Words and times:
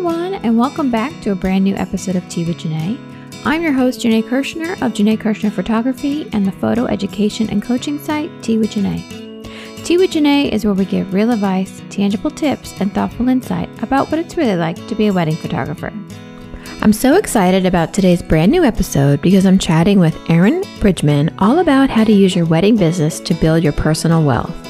Everyone, 0.00 0.32
and 0.36 0.56
welcome 0.56 0.90
back 0.90 1.12
to 1.20 1.30
a 1.30 1.34
brand 1.34 1.62
new 1.62 1.74
episode 1.74 2.16
of 2.16 2.26
Tea 2.30 2.46
with 2.46 2.56
Janae. 2.56 2.98
I'm 3.44 3.60
your 3.60 3.74
host, 3.74 4.00
Janae 4.00 4.22
Kirshner 4.22 4.72
of 4.80 4.94
Janae 4.94 5.18
Kirshner 5.18 5.52
Photography 5.52 6.26
and 6.32 6.46
the 6.46 6.52
photo 6.52 6.86
education 6.86 7.50
and 7.50 7.62
coaching 7.62 7.98
site 7.98 8.30
Tea 8.42 8.56
with 8.56 8.70
Janae. 8.70 9.44
Tea 9.84 9.98
with 9.98 10.12
Janae 10.12 10.48
is 10.48 10.64
where 10.64 10.72
we 10.72 10.86
give 10.86 11.12
real 11.12 11.30
advice, 11.30 11.82
tangible 11.90 12.30
tips, 12.30 12.80
and 12.80 12.94
thoughtful 12.94 13.28
insight 13.28 13.68
about 13.82 14.10
what 14.10 14.18
it's 14.18 14.38
really 14.38 14.56
like 14.56 14.86
to 14.86 14.94
be 14.94 15.08
a 15.08 15.12
wedding 15.12 15.36
photographer. 15.36 15.92
I'm 16.80 16.94
so 16.94 17.16
excited 17.16 17.66
about 17.66 17.92
today's 17.92 18.22
brand 18.22 18.50
new 18.50 18.64
episode 18.64 19.20
because 19.20 19.44
I'm 19.44 19.58
chatting 19.58 20.00
with 20.00 20.16
Erin 20.30 20.64
Bridgman 20.80 21.34
all 21.38 21.58
about 21.58 21.90
how 21.90 22.04
to 22.04 22.12
use 22.12 22.34
your 22.34 22.46
wedding 22.46 22.78
business 22.78 23.20
to 23.20 23.34
build 23.34 23.62
your 23.62 23.74
personal 23.74 24.24
wealth. 24.24 24.69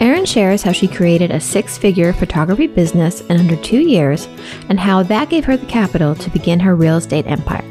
Erin 0.00 0.24
shares 0.24 0.62
how 0.62 0.72
she 0.72 0.88
created 0.88 1.30
a 1.30 1.40
six 1.40 1.78
figure 1.78 2.12
photography 2.12 2.66
business 2.66 3.20
in 3.22 3.38
under 3.38 3.56
two 3.56 3.78
years 3.78 4.26
and 4.68 4.80
how 4.80 5.02
that 5.04 5.30
gave 5.30 5.44
her 5.44 5.56
the 5.56 5.66
capital 5.66 6.14
to 6.16 6.30
begin 6.30 6.58
her 6.60 6.74
real 6.74 6.96
estate 6.96 7.26
empire. 7.26 7.64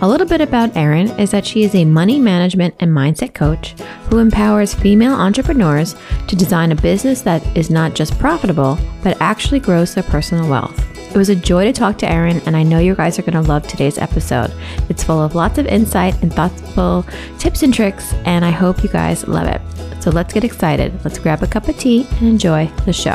A 0.00 0.08
little 0.08 0.26
bit 0.26 0.40
about 0.40 0.76
Erin 0.76 1.08
is 1.20 1.30
that 1.30 1.46
she 1.46 1.62
is 1.62 1.74
a 1.74 1.84
money 1.84 2.18
management 2.18 2.74
and 2.80 2.90
mindset 2.90 3.34
coach 3.34 3.72
who 4.08 4.18
empowers 4.18 4.74
female 4.74 5.14
entrepreneurs 5.14 5.94
to 6.26 6.36
design 6.36 6.72
a 6.72 6.76
business 6.76 7.20
that 7.22 7.44
is 7.56 7.70
not 7.70 7.94
just 7.94 8.18
profitable, 8.18 8.78
but 9.02 9.20
actually 9.20 9.60
grows 9.60 9.94
their 9.94 10.04
personal 10.04 10.48
wealth. 10.48 10.78
It 11.14 11.18
was 11.18 11.28
a 11.28 11.36
joy 11.36 11.64
to 11.64 11.72
talk 11.72 11.98
to 11.98 12.10
Erin, 12.10 12.40
and 12.46 12.56
I 12.56 12.62
know 12.62 12.78
you 12.78 12.94
guys 12.94 13.18
are 13.18 13.22
going 13.22 13.34
to 13.34 13.42
love 13.42 13.66
today's 13.68 13.98
episode. 13.98 14.50
It's 14.88 15.04
full 15.04 15.22
of 15.22 15.34
lots 15.34 15.58
of 15.58 15.66
insight 15.66 16.20
and 16.22 16.32
thoughtful 16.32 17.06
tips 17.38 17.62
and 17.62 17.72
tricks, 17.72 18.14
and 18.24 18.44
I 18.44 18.50
hope 18.50 18.82
you 18.82 18.88
guys 18.88 19.28
love 19.28 19.46
it. 19.46 19.60
So 20.02 20.10
let's 20.10 20.34
get 20.34 20.42
excited. 20.42 20.92
Let's 21.04 21.20
grab 21.20 21.44
a 21.44 21.46
cup 21.46 21.68
of 21.68 21.78
tea 21.78 22.08
and 22.14 22.26
enjoy 22.26 22.66
the 22.86 22.92
show. 22.92 23.14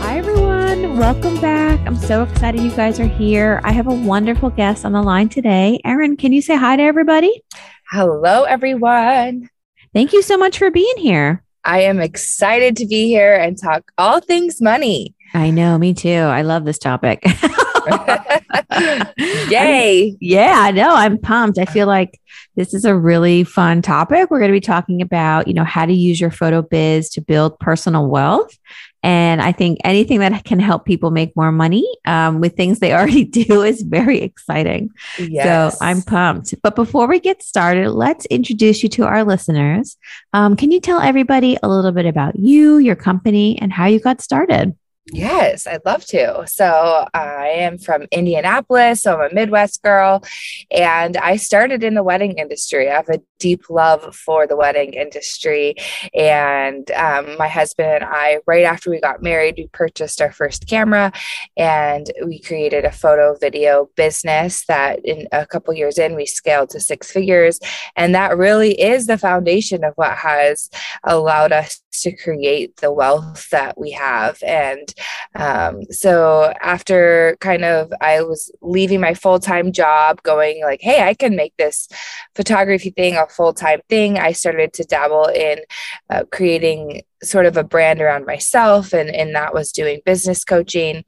Hi, 0.00 0.16
everyone. 0.16 0.96
Welcome 0.96 1.38
back. 1.42 1.78
I'm 1.86 1.96
so 1.96 2.22
excited 2.22 2.62
you 2.62 2.70
guys 2.70 2.98
are 2.98 3.06
here. 3.06 3.60
I 3.62 3.72
have 3.72 3.88
a 3.88 3.94
wonderful 3.94 4.48
guest 4.48 4.86
on 4.86 4.92
the 4.92 5.02
line 5.02 5.28
today. 5.28 5.78
Erin, 5.84 6.16
can 6.16 6.32
you 6.32 6.40
say 6.40 6.56
hi 6.56 6.76
to 6.76 6.82
everybody? 6.82 7.42
Hello, 7.90 8.44
everyone. 8.44 9.50
Thank 9.92 10.14
you 10.14 10.22
so 10.22 10.38
much 10.38 10.56
for 10.56 10.70
being 10.70 10.96
here. 10.96 11.44
I 11.62 11.82
am 11.82 12.00
excited 12.00 12.74
to 12.76 12.86
be 12.86 13.08
here 13.08 13.36
and 13.36 13.60
talk 13.60 13.92
all 13.98 14.20
things 14.20 14.62
money. 14.62 15.14
I 15.34 15.50
know, 15.50 15.76
me 15.76 15.92
too. 15.92 16.08
I 16.08 16.40
love 16.40 16.64
this 16.64 16.78
topic. 16.78 17.22
Yay. 19.50 20.16
yeah, 20.20 20.54
I 20.58 20.70
know. 20.70 20.94
I'm 20.94 21.18
pumped. 21.18 21.58
I 21.58 21.64
feel 21.64 21.86
like 21.86 22.20
this 22.56 22.74
is 22.74 22.84
a 22.84 22.96
really 22.96 23.44
fun 23.44 23.82
topic. 23.82 24.30
We're 24.30 24.38
going 24.38 24.50
to 24.50 24.56
be 24.56 24.60
talking 24.60 25.02
about, 25.02 25.48
you 25.48 25.54
know, 25.54 25.64
how 25.64 25.86
to 25.86 25.92
use 25.92 26.20
your 26.20 26.30
photo 26.30 26.62
biz 26.62 27.10
to 27.10 27.20
build 27.20 27.58
personal 27.58 28.06
wealth. 28.06 28.56
And 29.02 29.40
I 29.40 29.52
think 29.52 29.78
anything 29.82 30.18
that 30.20 30.44
can 30.44 30.60
help 30.60 30.84
people 30.84 31.10
make 31.10 31.34
more 31.34 31.52
money 31.52 31.88
um, 32.04 32.40
with 32.40 32.56
things 32.56 32.78
they 32.78 32.92
already 32.94 33.24
do 33.24 33.62
is 33.62 33.82
very 33.82 34.20
exciting. 34.20 34.90
Yes. 35.18 35.78
So 35.78 35.84
I'm 35.84 36.02
pumped. 36.02 36.54
But 36.62 36.76
before 36.76 37.08
we 37.08 37.18
get 37.18 37.42
started, 37.42 37.90
let's 37.90 38.26
introduce 38.26 38.82
you 38.82 38.88
to 38.90 39.04
our 39.04 39.24
listeners. 39.24 39.96
Um, 40.32 40.56
can 40.56 40.70
you 40.70 40.80
tell 40.80 41.00
everybody 41.00 41.56
a 41.62 41.68
little 41.68 41.92
bit 41.92 42.06
about 42.06 42.36
you, 42.36 42.78
your 42.78 42.96
company, 42.96 43.58
and 43.60 43.72
how 43.72 43.86
you 43.86 44.00
got 44.00 44.20
started? 44.20 44.76
Yes, 45.06 45.66
I'd 45.66 45.84
love 45.84 46.04
to. 46.06 46.44
So 46.46 47.06
I 47.14 47.48
am 47.48 47.78
from 47.78 48.06
Indianapolis, 48.12 49.02
so 49.02 49.18
I'm 49.18 49.30
a 49.30 49.34
Midwest 49.34 49.82
girl, 49.82 50.22
and 50.70 51.16
I 51.16 51.36
started 51.36 51.82
in 51.82 51.94
the 51.94 52.02
wedding 52.02 52.38
industry. 52.38 52.88
I 52.88 52.96
have 52.96 53.08
a 53.08 53.20
deep 53.38 53.70
love 53.70 54.14
for 54.14 54.46
the 54.46 54.56
wedding 54.56 54.92
industry, 54.92 55.74
and 56.14 56.88
um, 56.92 57.36
my 57.38 57.48
husband 57.48 57.88
and 57.90 58.04
I, 58.04 58.38
right 58.46 58.64
after 58.64 58.90
we 58.90 59.00
got 59.00 59.22
married, 59.22 59.54
we 59.56 59.68
purchased 59.72 60.20
our 60.20 60.30
first 60.30 60.68
camera, 60.68 61.12
and 61.56 62.06
we 62.26 62.38
created 62.38 62.84
a 62.84 62.92
photo 62.92 63.34
video 63.40 63.88
business 63.96 64.64
that, 64.66 65.00
in 65.04 65.26
a 65.32 65.46
couple 65.46 65.74
years 65.74 65.98
in, 65.98 66.14
we 66.14 66.26
scaled 66.26 66.70
to 66.70 66.78
six 66.78 67.10
figures, 67.10 67.58
and 67.96 68.14
that 68.14 68.36
really 68.36 68.80
is 68.80 69.06
the 69.06 69.18
foundation 69.18 69.82
of 69.82 69.94
what 69.96 70.18
has 70.18 70.68
allowed 71.04 71.52
us 71.52 71.80
to 71.92 72.14
create 72.16 72.76
the 72.76 72.92
wealth 72.92 73.48
that 73.50 73.78
we 73.78 73.90
have 73.90 74.42
and 74.42 74.94
um, 75.34 75.84
so 75.90 76.52
after 76.60 77.36
kind 77.40 77.64
of 77.64 77.92
I 78.00 78.22
was 78.22 78.50
leaving 78.60 79.00
my 79.00 79.14
full 79.14 79.38
time 79.38 79.72
job, 79.72 80.22
going 80.22 80.62
like, 80.62 80.80
hey, 80.82 81.02
I 81.02 81.14
can 81.14 81.36
make 81.36 81.56
this 81.56 81.88
photography 82.34 82.90
thing 82.90 83.16
a 83.16 83.26
full 83.26 83.52
time 83.52 83.80
thing. 83.88 84.18
I 84.18 84.32
started 84.32 84.72
to 84.74 84.84
dabble 84.84 85.26
in 85.26 85.60
uh, 86.08 86.24
creating 86.32 87.02
sort 87.22 87.46
of 87.46 87.56
a 87.56 87.64
brand 87.64 88.00
around 88.00 88.26
myself 88.26 88.92
and, 88.92 89.10
and 89.10 89.34
that 89.34 89.54
was 89.54 89.72
doing 89.72 90.00
business 90.04 90.44
coaching. 90.44 91.04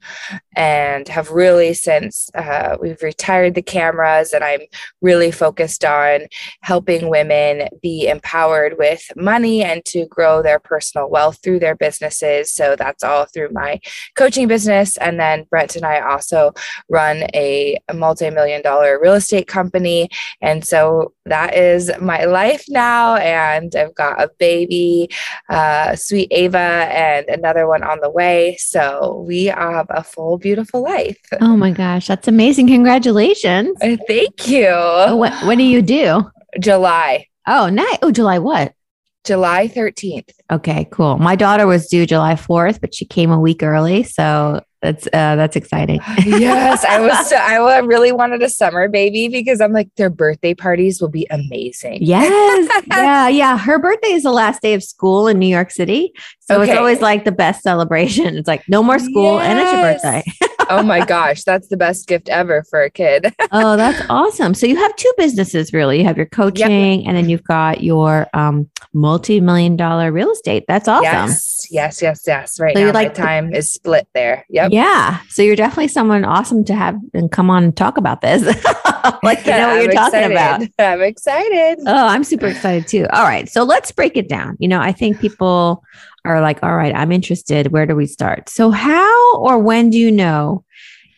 And 0.55 1.07
have 1.07 1.31
really 1.31 1.73
since 1.73 2.29
uh, 2.35 2.77
we've 2.79 3.01
retired 3.01 3.55
the 3.55 3.61
cameras 3.61 4.33
and 4.33 4.43
i'm 4.43 4.61
really 5.01 5.31
focused 5.31 5.83
on 5.83 6.27
helping 6.61 7.09
women 7.09 7.67
be 7.81 8.07
empowered 8.07 8.77
with 8.77 9.03
money 9.15 9.63
and 9.63 9.83
to 9.85 10.05
grow 10.07 10.41
their 10.41 10.59
personal 10.59 11.09
wealth 11.09 11.39
through 11.43 11.59
their 11.59 11.75
businesses. 11.75 12.53
So 12.53 12.75
that's 12.75 13.03
all 13.03 13.25
through 13.25 13.49
my 13.51 13.79
coaching 14.15 14.47
business. 14.47 14.97
And 14.97 15.19
then 15.19 15.45
Brett 15.49 15.75
and 15.75 15.85
i 15.85 15.99
also 15.99 16.53
run 16.89 17.23
a, 17.33 17.79
multi-million 17.93 18.61
dollar 18.61 18.99
real 18.99 19.13
estate 19.13 19.47
company. 19.47 20.09
And 20.41 20.65
so 20.65 21.13
that 21.25 21.55
is 21.55 21.91
my 22.01 22.25
life 22.25 22.65
now. 22.69 23.15
And 23.15 23.75
i've 23.75 23.95
got 23.95 24.21
a 24.21 24.29
baby 24.39 25.09
uh, 25.49 25.95
sweet 26.03 26.27
ava 26.31 26.57
and 26.57 27.27
another 27.29 27.67
one 27.67 27.83
on 27.83 27.99
the 28.01 28.09
way 28.09 28.55
so 28.57 29.23
we 29.27 29.45
have 29.45 29.87
a 29.89 30.03
full 30.03 30.37
beautiful 30.37 30.81
life. 30.81 31.19
Oh 31.41 31.55
my 31.55 31.71
gosh, 31.71 32.07
that's 32.07 32.27
amazing. 32.27 32.67
Congratulations. 32.67 33.77
Uh, 33.81 33.97
thank 34.07 34.47
you. 34.47 34.67
Oh, 34.69 35.15
what, 35.15 35.33
what 35.45 35.57
do 35.57 35.63
you 35.63 35.81
do? 35.81 36.29
July. 36.59 37.27
Oh, 37.47 37.69
nice. 37.69 37.97
Oh, 38.01 38.11
July 38.11 38.39
what? 38.39 38.73
July 39.23 39.67
13th. 39.67 40.29
Okay, 40.51 40.87
cool. 40.91 41.17
My 41.17 41.35
daughter 41.35 41.65
was 41.65 41.87
due 41.87 42.05
July 42.05 42.33
4th, 42.35 42.81
but 42.81 42.93
she 42.93 43.05
came 43.05 43.31
a 43.31 43.39
week 43.39 43.63
early. 43.63 44.03
So 44.03 44.61
that's 44.83 45.07
uh, 45.07 45.37
that's 45.37 45.55
exciting. 45.55 46.01
yes, 46.25 46.83
I 46.83 46.99
was. 46.99 47.29
So, 47.29 47.37
I 47.37 47.77
really 47.79 48.11
wanted 48.11 48.43
a 48.43 48.49
summer 48.49 48.89
baby 48.89 49.29
because 49.29 49.61
I'm 49.61 49.71
like 49.71 49.87
their 49.95 50.09
birthday 50.09 50.53
parties 50.53 50.99
will 50.99 51.09
be 51.09 51.25
amazing. 51.29 51.99
Yes, 52.01 52.83
yeah, 52.87 53.29
yeah. 53.29 53.57
Her 53.57 53.79
birthday 53.79 54.09
is 54.09 54.23
the 54.23 54.31
last 54.31 54.61
day 54.61 54.73
of 54.73 54.83
school 54.83 55.27
in 55.27 55.39
New 55.39 55.47
York 55.47 55.71
City, 55.71 56.11
so 56.41 56.61
okay. 56.61 56.71
it's 56.71 56.77
always 56.77 56.99
like 56.99 57.23
the 57.23 57.31
best 57.31 57.63
celebration. 57.63 58.35
It's 58.35 58.47
like 58.47 58.67
no 58.67 58.83
more 58.83 58.99
school 58.99 59.35
yes. 59.37 59.45
and 59.45 59.59
it's 59.59 59.71
your 59.71 59.81
birthday. 59.81 60.47
oh 60.69 60.83
my 60.83 61.05
gosh, 61.05 61.43
that's 61.43 61.67
the 61.67 61.77
best 61.77 62.07
gift 62.07 62.29
ever 62.29 62.63
for 62.69 62.81
a 62.81 62.89
kid. 62.89 63.33
oh, 63.51 63.75
that's 63.75 64.01
awesome. 64.09 64.53
So 64.53 64.65
you 64.65 64.75
have 64.75 64.95
two 64.95 65.11
businesses 65.17 65.73
really. 65.73 65.99
You 65.99 66.05
have 66.05 66.17
your 66.17 66.25
coaching 66.25 67.01
yep. 67.01 67.07
and 67.07 67.17
then 67.17 67.29
you've 67.29 67.43
got 67.43 67.83
your 67.83 68.27
um, 68.33 68.69
multi-million 68.93 69.75
dollar 69.75 70.11
real 70.11 70.31
estate. 70.31 70.65
That's 70.67 70.87
awesome. 70.87 71.03
Yes, 71.03 71.67
yes, 71.69 72.01
yes, 72.01 72.23
yes. 72.27 72.59
Right 72.59 72.75
so 72.75 72.85
now 72.85 72.93
like 72.93 73.17
my 73.17 73.23
time 73.25 73.53
is 73.53 73.71
split 73.71 74.07
there. 74.13 74.45
Yep. 74.49 74.71
Yeah. 74.71 75.19
So 75.29 75.41
you're 75.41 75.55
definitely 75.55 75.87
someone 75.89 76.25
awesome 76.25 76.63
to 76.65 76.75
have 76.75 76.97
and 77.13 77.31
come 77.31 77.49
on 77.49 77.63
and 77.63 77.75
talk 77.75 77.97
about 77.97 78.21
this. 78.21 78.43
like 79.23 79.45
you 79.45 79.51
know 79.51 79.67
what 79.67 79.69
I'm 79.69 79.81
you're 79.81 79.91
excited. 79.91 79.91
talking 79.91 80.31
about. 80.31 80.69
I'm 80.79 81.01
excited. 81.01 81.79
Oh, 81.85 82.07
I'm 82.07 82.23
super 82.23 82.47
excited 82.47 82.87
too. 82.87 83.07
All 83.11 83.23
right. 83.23 83.49
So 83.49 83.63
let's 83.63 83.91
break 83.91 84.17
it 84.17 84.29
down. 84.29 84.57
You 84.59 84.67
know, 84.67 84.79
I 84.79 84.91
think 84.91 85.19
people 85.19 85.83
are 86.25 86.41
like, 86.41 86.63
all 86.63 86.75
right, 86.75 86.95
I'm 86.95 87.11
interested. 87.11 87.71
Where 87.71 87.85
do 87.85 87.95
we 87.95 88.05
start? 88.05 88.49
So 88.49 88.71
how 88.71 89.37
or 89.37 89.59
when 89.59 89.89
do 89.89 89.97
you 89.97 90.11
know 90.11 90.63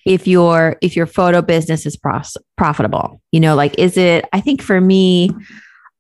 if 0.06 0.28
your 0.28 0.78
if 0.82 0.96
your 0.96 1.06
photo 1.06 1.42
business 1.42 1.86
is 1.86 1.96
pros- 1.96 2.38
profitable? 2.58 3.22
You 3.32 3.40
know, 3.40 3.56
like 3.56 3.78
is 3.78 3.98
it 3.98 4.26
I 4.34 4.42
think 4.42 4.62
for 4.62 4.80
me 4.80 5.32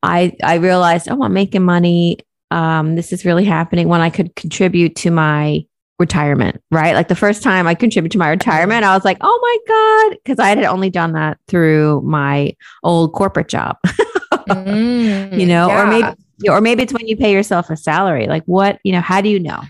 I 0.04 0.36
I 0.44 0.56
realized, 0.56 1.07
oh, 1.10 1.24
I'm 1.24 1.34
making 1.34 1.63
money. 1.63 2.19
Um, 2.52 2.96
this 2.96 3.12
is 3.12 3.25
really 3.25 3.44
happening 3.44 3.88
when 3.88 4.02
I 4.02 4.10
could 4.10 4.36
contribute 4.36 4.96
to 4.98 5.12
my 5.12 5.66
retirement, 5.98 6.62
right? 6.72 6.94
Like 6.94 7.08
the 7.08 7.16
first 7.16 7.42
time 7.42 7.68
I 7.68 7.74
contributed 7.74 8.12
to 8.13 8.18
my 8.18 8.30
retirement, 8.30 8.84
I 8.84 8.94
was 8.94 9.06
like, 9.06 9.18
oh 9.22 9.40
my 9.42 10.10
God, 10.12 10.18
because 10.24 10.40
I 10.40 10.50
had 10.50 10.63
only 10.63 10.90
done 10.90 11.13
that 11.13 11.40
through 11.48 12.01
my 12.01 12.56
old 12.84 13.13
corporate 13.13 13.48
job. 13.48 13.78
mm, 13.86 15.40
you 15.40 15.46
know, 15.46 15.68
yeah. 15.68 15.81
or 15.81 15.88
maybe 15.88 16.25
or 16.48 16.62
maybe 16.62 16.84
it's 16.84 16.94
when 16.94 17.08
you 17.08 17.18
pay 17.18 17.32
yourself 17.32 17.70
a 17.70 17.78
salary. 17.78 18.28
Like 18.28 18.44
what, 18.46 18.80
you 18.84 18.92
know, 18.92 19.02
how 19.02 19.22
do 19.22 19.30
you 19.30 19.40
know? 19.40 19.62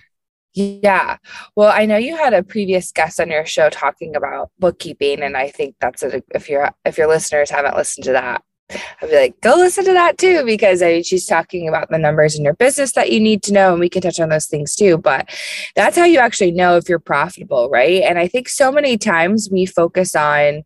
Yeah. 0.53 1.17
Well, 1.55 1.71
I 1.73 1.85
know 1.85 1.97
you 1.97 2.15
had 2.15 2.33
a 2.33 2.41
previous 2.41 2.91
guest 2.91 3.19
on 3.19 3.29
your 3.29 3.45
show 3.45 3.69
talking 3.69 4.15
about 4.15 4.51
bookkeeping 4.57 5.21
and 5.21 5.35
I 5.35 5.49
think 5.49 5.75
that's 5.81 6.01
a, 6.01 6.23
if 6.33 6.49
your 6.49 6.71
if 6.85 6.97
your 6.97 7.07
listeners 7.07 7.49
haven't 7.49 7.75
listened 7.75 8.05
to 8.05 8.13
that, 8.13 8.41
I'd 8.71 9.09
be 9.09 9.15
like, 9.15 9.41
go 9.41 9.55
listen 9.55 9.85
to 9.85 9.93
that 9.93 10.17
too, 10.17 10.43
because 10.43 10.81
I, 10.81 10.93
mean, 10.93 11.03
she's 11.03 11.27
talking 11.27 11.69
about 11.69 11.89
the 11.89 11.99
numbers 11.99 12.35
in 12.35 12.43
your 12.43 12.55
business 12.55 12.93
that 12.93 13.11
you 13.11 13.19
need 13.19 13.43
to 13.43 13.53
know, 13.53 13.71
and 13.71 13.79
we 13.79 13.89
can 13.89 14.01
touch 14.01 14.19
on 14.19 14.29
those 14.29 14.47
things 14.47 14.75
too. 14.75 14.97
But 14.97 15.29
that's 15.75 15.95
how 15.95 16.05
you 16.05 16.17
actually 16.17 16.51
know 16.51 16.75
if 16.75 16.89
you're 16.89 16.99
profitable, 16.99 17.69
right? 17.69 18.01
And 18.01 18.17
I 18.17 18.27
think 18.27 18.49
so 18.49 18.71
many 18.71 18.97
times 18.97 19.49
we 19.51 19.65
focus 19.67 20.15
on, 20.15 20.63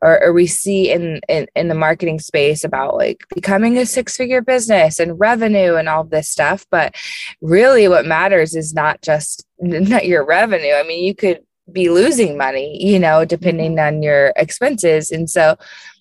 or, 0.00 0.22
or 0.22 0.32
we 0.32 0.46
see 0.46 0.90
in, 0.90 1.20
in 1.28 1.46
in 1.56 1.68
the 1.68 1.74
marketing 1.74 2.20
space 2.20 2.62
about 2.62 2.96
like 2.96 3.24
becoming 3.34 3.78
a 3.78 3.86
six 3.86 4.16
figure 4.16 4.42
business 4.42 5.00
and 5.00 5.18
revenue 5.18 5.74
and 5.74 5.88
all 5.88 6.04
this 6.04 6.28
stuff, 6.28 6.64
but 6.70 6.94
really, 7.40 7.88
what 7.88 8.06
matters 8.06 8.54
is 8.54 8.72
not 8.74 9.02
just 9.02 9.44
not 9.58 10.06
your 10.06 10.24
revenue. 10.24 10.74
I 10.74 10.84
mean, 10.84 11.04
you 11.04 11.14
could 11.14 11.40
be 11.72 11.88
losing 11.88 12.36
money, 12.36 12.84
you 12.84 12.98
know, 12.98 13.24
depending 13.24 13.76
mm-hmm. 13.76 13.96
on 13.96 14.02
your 14.02 14.32
expenses, 14.36 15.10
and 15.10 15.28
so 15.28 15.56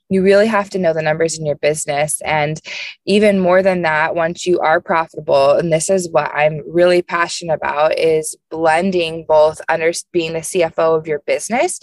you 0.09 0.23
really 0.23 0.47
have 0.47 0.69
to 0.71 0.79
know 0.79 0.93
the 0.93 1.01
numbers 1.01 1.37
in 1.37 1.45
your 1.45 1.55
business. 1.55 2.19
And 2.21 2.59
even 3.05 3.39
more 3.39 3.61
than 3.61 3.83
that, 3.83 4.15
once 4.15 4.45
you 4.45 4.59
are 4.59 4.81
profitable, 4.81 5.51
and 5.51 5.71
this 5.71 5.89
is 5.89 6.09
what 6.09 6.31
I'm 6.33 6.61
really 6.67 7.01
passionate 7.01 7.55
about, 7.55 7.97
is 7.97 8.35
blending 8.49 9.25
both 9.27 9.61
under 9.69 9.91
being 10.11 10.33
the 10.33 10.39
CFO 10.39 10.97
of 10.97 11.07
your 11.07 11.19
business 11.19 11.79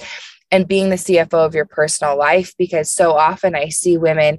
and 0.51 0.69
being 0.69 0.91
the 0.91 0.97
CFO 0.97 1.47
of 1.47 1.55
your 1.55 1.67
personal 1.67 2.19
life. 2.19 2.55
Because 2.59 2.91
so 2.91 3.13
often 3.13 3.55
I 3.55 3.69
see 3.69 3.97
women 3.97 4.39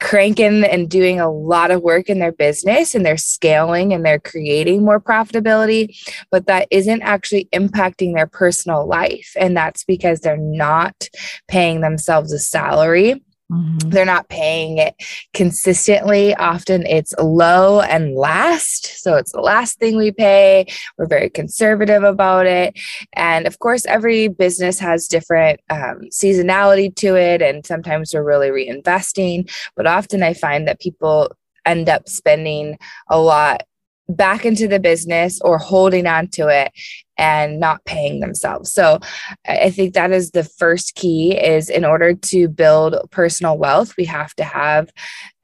cranking 0.00 0.64
and 0.64 0.88
doing 0.88 1.18
a 1.18 1.30
lot 1.30 1.70
of 1.70 1.82
work 1.82 2.08
in 2.08 2.18
their 2.18 2.32
business 2.32 2.94
and 2.94 3.04
they're 3.04 3.16
scaling 3.16 3.92
and 3.92 4.04
they're 4.04 4.20
creating 4.20 4.84
more 4.84 5.00
profitability, 5.00 5.96
but 6.30 6.46
that 6.46 6.68
isn't 6.70 7.02
actually 7.02 7.48
impacting 7.52 8.14
their 8.14 8.26
personal 8.26 8.86
life. 8.86 9.32
And 9.38 9.56
that's 9.56 9.84
because 9.84 10.20
they're 10.20 10.36
not 10.36 11.08
paying 11.48 11.80
themselves 11.80 12.32
a 12.32 12.38
salary 12.38 13.22
Mm-hmm. 13.50 13.90
They're 13.90 14.04
not 14.04 14.28
paying 14.28 14.78
it 14.78 14.94
consistently. 15.32 16.34
Often 16.34 16.86
it's 16.86 17.14
low 17.18 17.80
and 17.80 18.14
last. 18.14 19.02
So 19.02 19.16
it's 19.16 19.32
the 19.32 19.40
last 19.40 19.78
thing 19.78 19.96
we 19.96 20.12
pay. 20.12 20.66
We're 20.98 21.06
very 21.06 21.30
conservative 21.30 22.02
about 22.02 22.46
it. 22.46 22.78
And 23.14 23.46
of 23.46 23.58
course, 23.58 23.86
every 23.86 24.28
business 24.28 24.78
has 24.80 25.08
different 25.08 25.60
um, 25.70 26.00
seasonality 26.10 26.94
to 26.96 27.16
it. 27.16 27.40
And 27.40 27.64
sometimes 27.64 28.12
we're 28.12 28.22
really 28.22 28.48
reinvesting. 28.48 29.50
But 29.76 29.86
often 29.86 30.22
I 30.22 30.34
find 30.34 30.68
that 30.68 30.80
people 30.80 31.32
end 31.64 31.88
up 31.88 32.08
spending 32.08 32.78
a 33.08 33.18
lot 33.18 33.62
back 34.08 34.46
into 34.46 34.66
the 34.66 34.80
business 34.80 35.38
or 35.42 35.58
holding 35.58 36.06
on 36.06 36.28
to 36.28 36.48
it 36.48 36.72
and 37.18 37.58
not 37.58 37.84
paying 37.84 38.20
themselves. 38.20 38.72
So 38.72 39.00
I 39.46 39.70
think 39.70 39.94
that 39.94 40.12
is 40.12 40.30
the 40.30 40.44
first 40.44 40.94
key 40.94 41.36
is 41.36 41.68
in 41.68 41.84
order 41.84 42.14
to 42.14 42.48
build 42.48 42.96
personal 43.10 43.58
wealth, 43.58 43.96
we 43.98 44.04
have 44.04 44.34
to 44.36 44.44
have 44.44 44.90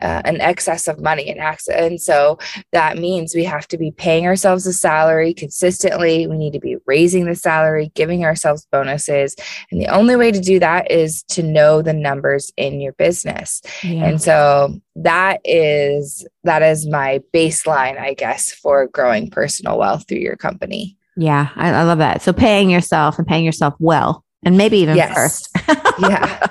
uh, 0.00 0.20
an 0.24 0.40
excess 0.40 0.86
of 0.86 1.00
money 1.00 1.30
and 1.30 1.40
access. 1.40 1.74
And 1.74 2.00
so 2.00 2.38
that 2.72 2.98
means 2.98 3.34
we 3.34 3.44
have 3.44 3.66
to 3.68 3.78
be 3.78 3.90
paying 3.90 4.26
ourselves 4.26 4.66
a 4.66 4.72
salary 4.72 5.32
consistently. 5.32 6.26
We 6.26 6.36
need 6.36 6.52
to 6.52 6.60
be 6.60 6.76
raising 6.86 7.24
the 7.24 7.34
salary, 7.34 7.90
giving 7.94 8.24
ourselves 8.24 8.66
bonuses. 8.70 9.34
And 9.70 9.80
the 9.80 9.88
only 9.88 10.14
way 10.14 10.30
to 10.30 10.40
do 10.40 10.58
that 10.60 10.90
is 10.90 11.22
to 11.30 11.42
know 11.42 11.80
the 11.80 11.94
numbers 11.94 12.52
in 12.56 12.80
your 12.80 12.92
business. 12.92 13.62
Yeah. 13.82 14.04
And 14.04 14.20
so 14.20 14.78
that 14.96 15.40
is 15.44 16.26
that 16.44 16.62
is 16.62 16.86
my 16.86 17.20
baseline, 17.32 17.98
I 17.98 18.14
guess, 18.14 18.52
for 18.52 18.86
growing 18.86 19.30
personal 19.30 19.78
wealth 19.78 20.06
through 20.06 20.18
your 20.18 20.36
company. 20.36 20.98
Yeah, 21.16 21.50
I, 21.54 21.70
I, 21.70 21.82
love 21.84 21.98
that. 21.98 22.22
So 22.22 22.32
paying 22.32 22.70
yourself 22.70 23.18
and 23.18 23.26
paying 23.26 23.44
yourself 23.44 23.74
well, 23.78 24.24
and 24.44 24.58
maybe 24.58 24.78
even 24.78 24.96
yes. 24.96 25.14
first. 25.14 25.48
yeah. 25.98 26.48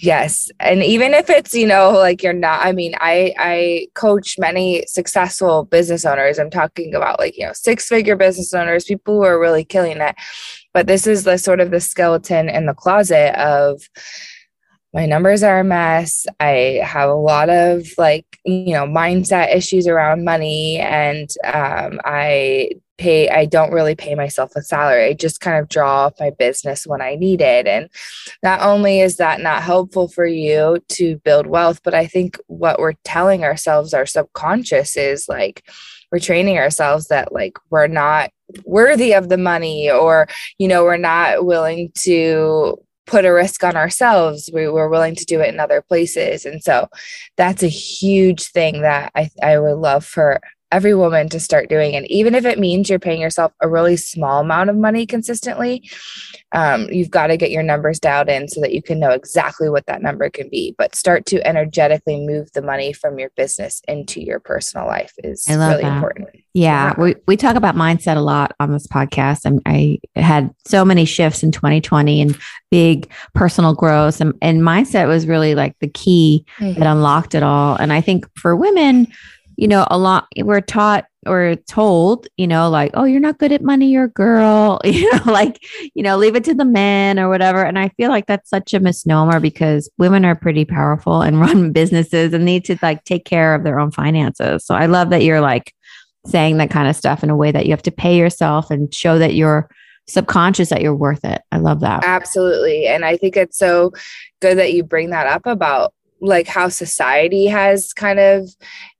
Yes. 0.00 0.48
And 0.60 0.84
even 0.84 1.12
if 1.12 1.28
it's, 1.28 1.52
you 1.54 1.66
know, 1.66 1.90
like 1.90 2.22
you're 2.22 2.32
not, 2.32 2.64
I 2.64 2.70
mean, 2.72 2.94
I 3.00 3.34
I 3.36 3.88
coach 3.94 4.36
many 4.38 4.84
successful 4.86 5.64
business 5.64 6.04
owners. 6.04 6.38
I'm 6.38 6.50
talking 6.50 6.94
about 6.94 7.18
like, 7.18 7.36
you 7.36 7.44
know, 7.44 7.52
six-figure 7.52 8.14
business 8.14 8.54
owners, 8.54 8.84
people 8.84 9.14
who 9.14 9.24
are 9.24 9.40
really 9.40 9.64
killing 9.64 9.96
it. 10.00 10.14
But 10.72 10.86
this 10.86 11.06
is 11.06 11.24
the 11.24 11.36
sort 11.36 11.60
of 11.60 11.72
the 11.72 11.80
skeleton 11.80 12.48
in 12.48 12.66
the 12.66 12.74
closet 12.74 13.34
of 13.40 13.82
my 14.94 15.04
numbers 15.04 15.42
are 15.42 15.60
a 15.60 15.64
mess. 15.64 16.26
I 16.38 16.80
have 16.84 17.10
a 17.10 17.14
lot 17.14 17.50
of 17.50 17.86
like, 17.98 18.26
you 18.44 18.72
know, 18.72 18.86
mindset 18.86 19.54
issues 19.54 19.86
around 19.86 20.24
money 20.24 20.78
and 20.78 21.28
um, 21.44 22.00
I 22.04 22.70
pay 22.98 23.28
i 23.30 23.44
don't 23.44 23.72
really 23.72 23.94
pay 23.94 24.14
myself 24.14 24.52
a 24.56 24.62
salary. 24.62 25.06
I 25.06 25.12
just 25.14 25.40
kind 25.40 25.58
of 25.58 25.68
draw 25.68 26.06
off 26.06 26.20
my 26.20 26.30
business 26.30 26.86
when 26.86 27.00
i 27.00 27.14
need 27.14 27.40
it. 27.40 27.66
And 27.66 27.88
not 28.42 28.60
only 28.60 29.00
is 29.00 29.16
that 29.16 29.40
not 29.40 29.62
helpful 29.62 30.08
for 30.08 30.26
you 30.26 30.78
to 30.88 31.16
build 31.18 31.46
wealth 31.46 31.80
but 31.82 31.94
i 31.94 32.06
think 32.06 32.38
what 32.46 32.78
we're 32.78 32.94
telling 33.04 33.44
ourselves 33.44 33.94
our 33.94 34.06
subconscious 34.06 34.96
is 34.96 35.28
like 35.28 35.64
we're 36.10 36.18
training 36.18 36.58
ourselves 36.58 37.08
that 37.08 37.32
like 37.32 37.58
we're 37.70 37.86
not 37.86 38.30
worthy 38.64 39.12
of 39.12 39.28
the 39.28 39.36
money 39.36 39.90
or 39.90 40.26
you 40.58 40.68
know 40.68 40.84
we're 40.84 40.96
not 40.96 41.44
willing 41.44 41.90
to 41.94 42.76
put 43.08 43.24
a 43.24 43.32
risk 43.32 43.64
on 43.64 43.74
ourselves. 43.74 44.50
We 44.52 44.68
were 44.68 44.90
willing 44.90 45.14
to 45.16 45.24
do 45.24 45.40
it 45.40 45.48
in 45.48 45.58
other 45.58 45.80
places. 45.80 46.44
And 46.44 46.62
so 46.62 46.88
that's 47.38 47.62
a 47.62 47.68
huge 47.68 48.48
thing 48.48 48.82
that 48.82 49.10
i, 49.14 49.30
I 49.42 49.58
would 49.58 49.78
love 49.78 50.04
for 50.04 50.40
every 50.70 50.94
woman 50.94 51.28
to 51.30 51.40
start 51.40 51.68
doing. 51.68 51.96
And 51.96 52.10
even 52.10 52.34
if 52.34 52.44
it 52.44 52.58
means 52.58 52.90
you're 52.90 52.98
paying 52.98 53.20
yourself 53.20 53.52
a 53.60 53.68
really 53.68 53.96
small 53.96 54.40
amount 54.40 54.70
of 54.70 54.76
money 54.76 55.06
consistently, 55.06 55.88
um, 56.52 56.88
you've 56.90 57.10
got 57.10 57.28
to 57.28 57.36
get 57.36 57.50
your 57.50 57.62
numbers 57.62 57.98
dialed 57.98 58.28
in 58.28 58.48
so 58.48 58.60
that 58.60 58.72
you 58.72 58.82
can 58.82 58.98
know 58.98 59.10
exactly 59.10 59.68
what 59.68 59.86
that 59.86 60.02
number 60.02 60.28
can 60.30 60.48
be. 60.48 60.74
But 60.76 60.94
start 60.94 61.26
to 61.26 61.46
energetically 61.46 62.20
move 62.26 62.52
the 62.52 62.62
money 62.62 62.92
from 62.92 63.18
your 63.18 63.30
business 63.36 63.80
into 63.88 64.22
your 64.22 64.40
personal 64.40 64.86
life 64.86 65.12
is 65.24 65.46
really 65.48 65.82
that. 65.82 65.94
important. 65.94 66.28
Yeah, 66.54 66.94
yeah, 66.96 67.00
we, 67.00 67.14
we 67.26 67.36
talk 67.36 67.56
about 67.56 67.76
mindset 67.76 68.16
a 68.16 68.20
lot 68.20 68.54
on 68.60 68.72
this 68.72 68.86
podcast. 68.86 69.44
And 69.44 69.62
I 69.64 69.98
had 70.16 70.54
so 70.66 70.84
many 70.84 71.04
shifts 71.04 71.42
in 71.42 71.52
2020 71.52 72.20
and 72.20 72.38
big 72.70 73.10
personal 73.34 73.74
growth. 73.74 74.20
And, 74.20 74.34
and 74.42 74.60
mindset 74.60 75.08
was 75.08 75.26
really 75.26 75.54
like 75.54 75.76
the 75.80 75.88
key 75.88 76.44
mm-hmm. 76.58 76.78
that 76.78 76.86
unlocked 76.86 77.34
it 77.34 77.42
all. 77.42 77.76
And 77.76 77.92
I 77.92 78.00
think 78.00 78.26
for 78.36 78.56
women, 78.56 79.06
you 79.58 79.66
know, 79.66 79.84
a 79.90 79.98
lot 79.98 80.28
we're 80.36 80.60
taught 80.60 81.06
or 81.26 81.56
told, 81.66 82.28
you 82.36 82.46
know, 82.46 82.70
like, 82.70 82.92
oh, 82.94 83.02
you're 83.02 83.18
not 83.18 83.38
good 83.38 83.50
at 83.50 83.60
money, 83.60 83.90
you're 83.90 84.04
a 84.04 84.08
girl, 84.08 84.80
you 84.84 85.12
know, 85.12 85.32
like, 85.32 85.60
you 85.94 86.02
know, 86.02 86.16
leave 86.16 86.36
it 86.36 86.44
to 86.44 86.54
the 86.54 86.64
men 86.64 87.18
or 87.18 87.28
whatever. 87.28 87.64
And 87.64 87.76
I 87.76 87.88
feel 87.96 88.08
like 88.08 88.26
that's 88.26 88.48
such 88.48 88.72
a 88.72 88.78
misnomer 88.78 89.40
because 89.40 89.90
women 89.98 90.24
are 90.24 90.36
pretty 90.36 90.64
powerful 90.64 91.22
and 91.22 91.40
run 91.40 91.72
businesses 91.72 92.32
and 92.32 92.44
need 92.44 92.64
to 92.66 92.78
like 92.82 93.02
take 93.02 93.24
care 93.24 93.56
of 93.56 93.64
their 93.64 93.80
own 93.80 93.90
finances. 93.90 94.64
So 94.64 94.76
I 94.76 94.86
love 94.86 95.10
that 95.10 95.24
you're 95.24 95.40
like 95.40 95.74
saying 96.24 96.58
that 96.58 96.70
kind 96.70 96.88
of 96.88 96.94
stuff 96.94 97.24
in 97.24 97.30
a 97.30 97.36
way 97.36 97.50
that 97.50 97.66
you 97.66 97.72
have 97.72 97.82
to 97.82 97.90
pay 97.90 98.16
yourself 98.16 98.70
and 98.70 98.94
show 98.94 99.18
that 99.18 99.34
you're 99.34 99.68
subconscious 100.06 100.68
that 100.68 100.82
you're 100.82 100.94
worth 100.94 101.24
it. 101.24 101.42
I 101.50 101.58
love 101.58 101.80
that. 101.80 102.04
Absolutely. 102.04 102.86
And 102.86 103.04
I 103.04 103.16
think 103.16 103.36
it's 103.36 103.58
so 103.58 103.90
good 104.40 104.56
that 104.58 104.72
you 104.72 104.84
bring 104.84 105.10
that 105.10 105.26
up 105.26 105.46
about 105.46 105.92
like 106.20 106.46
how 106.46 106.68
society 106.68 107.46
has 107.46 107.92
kind 107.92 108.18
of 108.18 108.48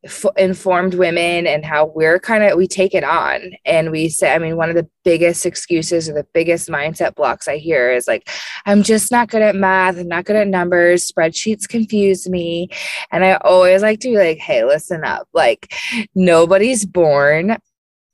f- 0.05 0.25
informed 0.37 0.95
women 0.95 1.47
and 1.47 1.65
how 1.65 1.87
we're 1.87 2.19
kind 2.19 2.45
of 2.45 2.57
we 2.57 2.67
take 2.67 2.95
it 2.95 3.05
on. 3.05 3.53
And 3.65 3.91
we 3.91 4.09
say 4.09 4.35
i 4.35 4.39
mean 4.39 4.57
one 4.57 4.69
of 4.69 4.77
the 4.77 4.89
biggest 5.05 5.47
excuses 5.47 6.09
or 6.09 6.13
the 6.13 6.27
biggest 6.35 6.69
mindset 6.69 7.15
blocks 7.15 7.49
i 7.49 7.57
hear 7.57 7.91
is 7.91 8.07
like 8.07 8.29
i'm 8.67 8.83
just 8.83 9.11
not 9.11 9.31
good 9.31 9.41
at 9.41 9.57
math 9.57 9.97
i'm 9.97 10.07
not 10.07 10.27
good 10.27 10.37
at 10.37 10.47
numbers 10.47 11.11
spreadsheets 11.11 11.67
confuse 11.67 12.29
me. 12.29 12.69
And 13.11 13.25
i 13.25 13.35
always 13.37 13.83
like 13.83 14.01
to 14.01 14.09
be 14.09 14.19
like 14.19 14.39
hey 14.39 14.65
listen 14.65 15.05
up 15.05 15.27
like 15.33 15.73
nobody's 16.15 16.85
born 16.85 17.57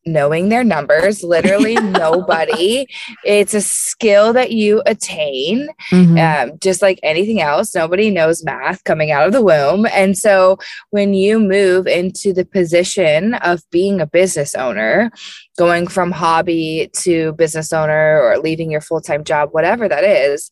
knowing 0.06 0.49
their 0.49 0.64
numbers 0.64 1.23
literally 1.23 1.75
nobody. 1.76 2.87
It's 3.25 3.54
a 3.54 3.61
skill 3.61 4.32
that 4.32 4.52
you 4.52 4.82
attain 4.87 5.68
mm-hmm. 5.90 6.18
um, 6.50 6.58
just 6.61 6.82
like 6.82 7.00
anything 7.02 7.40
else. 7.40 7.75
Nobody 7.75 8.11
knows 8.11 8.44
math 8.44 8.84
coming 8.84 9.11
out 9.11 9.26
of 9.26 9.32
the 9.32 9.42
womb. 9.42 9.87
And 9.87 10.16
so 10.16 10.58
when 10.90 11.14
you 11.14 11.38
move 11.38 11.87
into 11.87 12.32
the 12.32 12.44
position 12.44 13.34
of 13.34 13.62
being 13.70 14.00
a 14.00 14.06
business 14.06 14.54
owner 14.54 15.11
going 15.56 15.87
from 15.87 16.11
hobby 16.11 16.90
to 16.92 17.32
business 17.34 17.73
owner 17.73 18.20
or 18.20 18.38
leaving 18.38 18.70
your 18.70 18.80
full-time 18.80 19.25
job 19.25 19.50
whatever 19.52 19.88
that 19.88 20.04
is 20.04 20.50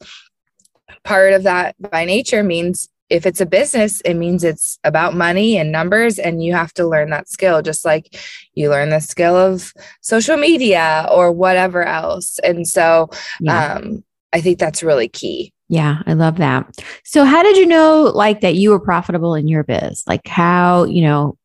part 1.05 1.33
of 1.33 1.43
that 1.43 1.75
by 1.91 2.05
nature 2.05 2.43
means 2.43 2.89
if 3.13 3.27
it's 3.27 3.43
a 3.43 3.47
business, 3.47 4.01
it 4.01 4.15
means 4.15 4.43
it's 4.43 4.79
about 4.85 5.15
money 5.15 5.59
and 5.59 5.71
numbers, 5.71 6.19
and 6.19 6.43
you 6.43 6.55
have 6.55 6.73
to 6.75 6.87
learn 6.87 7.11
that 7.11 7.29
skill, 7.29 7.61
just 7.61 7.85
like 7.85 8.19
you 8.55 8.71
learn 8.71 8.89
the 8.89 9.01
skill 9.01 9.37
of 9.37 9.75
social 10.01 10.39
media 10.39 11.07
or 11.11 11.31
whatever 11.31 11.85
else. 11.85 12.39
And 12.43 12.67
so, 12.67 13.11
yeah. 13.39 13.75
um, 13.75 14.03
I 14.33 14.41
think 14.41 14.59
that's 14.59 14.83
really 14.83 15.09
key. 15.09 15.53
Yeah, 15.69 15.99
I 16.07 16.15
love 16.15 16.39
that. 16.39 16.83
So, 17.05 17.25
how 17.25 17.43
did 17.43 17.59
you 17.59 17.67
know, 17.67 18.11
like, 18.15 18.41
that 18.41 18.55
you 18.55 18.71
were 18.71 18.81
profitable 18.81 19.35
in 19.35 19.47
your 19.47 19.63
biz? 19.63 20.05
Like, 20.07 20.27
how, 20.27 20.85
you 20.85 21.03
know, 21.03 21.37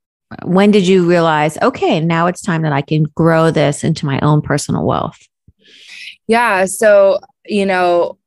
when 0.46 0.72
did 0.72 0.88
you 0.88 1.06
realize, 1.06 1.58
okay, 1.62 2.00
now 2.00 2.28
it's 2.28 2.42
time 2.42 2.62
that 2.62 2.74
I 2.74 2.82
can 2.82 3.04
grow 3.04 3.52
this 3.52 3.84
into 3.84 4.06
my 4.06 4.22
own 4.22 4.42
personal 4.42 4.86
wealth? 4.86 5.20
Yeah. 6.28 6.64
So, 6.66 7.20
you 7.46 7.66
know, 7.66 8.18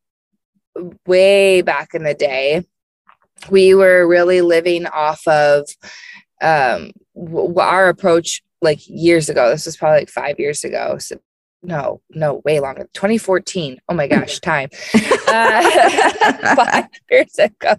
way 1.07 1.63
back 1.63 1.95
in 1.95 2.03
the 2.03 2.15
day, 2.15 2.65
we 3.49 3.75
were 3.75 4.07
really 4.07 4.41
living 4.41 4.87
off 4.87 5.27
of 5.27 5.69
um, 6.43 6.91
our 7.57 7.89
approach 7.89 8.43
like 8.63 8.81
years 8.87 9.29
ago. 9.29 9.49
This 9.51 9.67
was 9.67 9.77
probably 9.77 10.01
like 10.01 10.09
five 10.09 10.39
years 10.39 10.65
ago. 10.65 10.99
So 10.99 11.17
no, 11.63 12.01
no, 12.11 12.41
way 12.45 12.59
longer. 12.61 12.89
2014. 12.95 13.81
Oh 13.89 13.95
my 13.95 14.07
gosh, 14.07 14.41
time. 14.41 14.71
uh, 15.29 16.55
five 16.57 16.87
years 17.11 17.39
ago. 17.39 17.77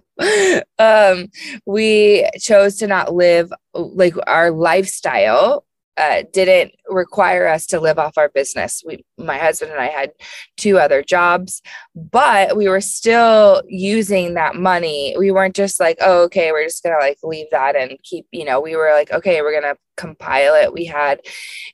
Um, 0.78 1.30
we 1.66 2.30
chose 2.40 2.78
to 2.78 2.88
not 2.88 3.14
live 3.14 3.52
like 3.74 4.14
our 4.28 4.52
lifestyle 4.52 5.66
uh, 6.02 6.24
didn't 6.34 6.74
require 6.90 7.48
us 7.48 7.68
to 7.68 7.80
live 7.80 8.00
off 8.00 8.18
our 8.18 8.30
business. 8.30 8.82
We, 8.84 9.06
my 9.20 9.38
husband 9.38 9.72
and 9.72 9.80
I 9.80 9.86
had 9.86 10.12
two 10.58 10.80
other 10.80 11.04
jobs, 11.04 11.62
but 11.96 12.58
we 12.58 12.68
were 12.68 12.82
still 12.82 13.62
using 13.68 14.34
that 14.34 14.56
money. 14.56 15.16
We 15.16 15.30
weren't 15.30 15.56
just 15.56 15.80
like, 15.80 15.98
oh, 16.02 16.24
okay, 16.24 16.52
we're 16.52 16.64
just 16.64 16.82
gonna 16.82 16.98
like 16.98 17.20
leave 17.22 17.46
that 17.52 17.76
and 17.76 18.00
keep, 18.02 18.26
you 18.32 18.46
know, 18.46 18.60
we 18.60 18.76
were 18.76 18.90
like, 18.94 19.12
okay, 19.12 19.44
we're 19.44 19.54
gonna 19.54 19.76
compile 19.98 20.56
it. 20.56 20.74
We 20.74 20.86
had 20.86 21.22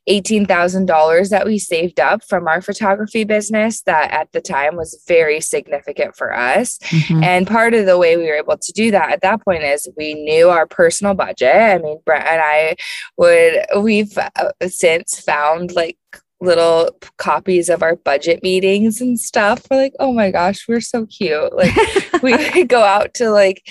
$18,000 0.09 1.29
that 1.29 1.45
we 1.45 1.59
saved 1.59 1.99
up 1.99 2.23
from 2.23 2.47
our 2.47 2.61
photography 2.61 3.23
business 3.23 3.81
that 3.81 4.11
at 4.11 4.31
the 4.31 4.41
time 4.41 4.75
was 4.75 5.03
very 5.07 5.41
significant 5.41 6.15
for 6.15 6.35
us. 6.35 6.77
Mm-hmm. 6.79 7.23
And 7.23 7.47
part 7.47 7.73
of 7.73 7.85
the 7.85 7.97
way 7.97 8.17
we 8.17 8.23
were 8.23 8.35
able 8.35 8.57
to 8.57 8.71
do 8.73 8.91
that 8.91 9.11
at 9.11 9.21
that 9.21 9.43
point 9.43 9.63
is 9.63 9.87
we 9.97 10.13
knew 10.13 10.49
our 10.49 10.65
personal 10.67 11.13
budget. 11.13 11.55
I 11.55 11.77
mean, 11.77 11.99
Brett 12.05 12.25
and 12.27 12.41
I 12.41 12.75
would, 13.17 13.83
we've 13.83 14.17
uh, 14.17 14.51
since 14.67 15.19
found 15.19 15.73
like 15.73 15.97
little 16.39 16.95
copies 17.17 17.67
of 17.67 17.81
our 17.81 17.95
budget 17.95 18.43
meetings 18.43 19.01
and 19.01 19.19
stuff. 19.19 19.65
We're 19.69 19.77
like, 19.77 19.93
oh 19.99 20.13
my 20.13 20.31
gosh, 20.31 20.67
we're 20.67 20.81
so 20.81 21.05
cute. 21.05 21.55
Like 21.55 21.75
we 22.23 22.63
go 22.65 22.83
out 22.83 23.13
to 23.15 23.31
like 23.31 23.67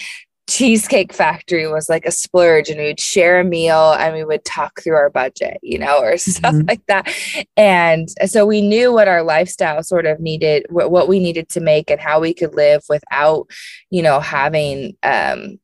Cheesecake 0.49 1.13
Factory 1.13 1.67
was 1.67 1.89
like 1.89 2.07
a 2.07 2.13
splurge 2.13 2.69
and 2.69 2.79
we 2.79 2.87
would 2.87 3.01
share 3.01 3.41
a 3.41 3.45
meal 3.45 3.93
and 3.93 4.15
we 4.15 4.25
would 4.25 4.45
talk 4.45 4.81
through 4.81 4.95
our 4.95 5.11
budget, 5.11 5.59
you 5.63 5.79
know, 5.79 6.01
or 6.01 6.17
stuff 6.19 6.55
mm-hmm. 6.55 6.69
like 6.69 6.87
that. 6.87 7.13
And 7.57 8.09
so 8.27 8.47
we 8.47 8.61
knew 8.61 8.93
what 8.93 9.09
our 9.09 9.23
lifestyle 9.23 9.83
sort 9.83 10.07
of 10.07 10.21
needed, 10.21 10.67
what, 10.71 11.09
we 11.09 11.19
needed 11.19 11.49
to 11.51 11.61
make 11.61 11.91
and 11.91 12.01
how 12.01 12.21
we 12.21 12.33
could 12.33 12.55
live 12.55 12.83
without, 12.89 13.51
you 13.91 14.03
know, 14.03 14.21
having, 14.21 14.97
um, 15.03 15.59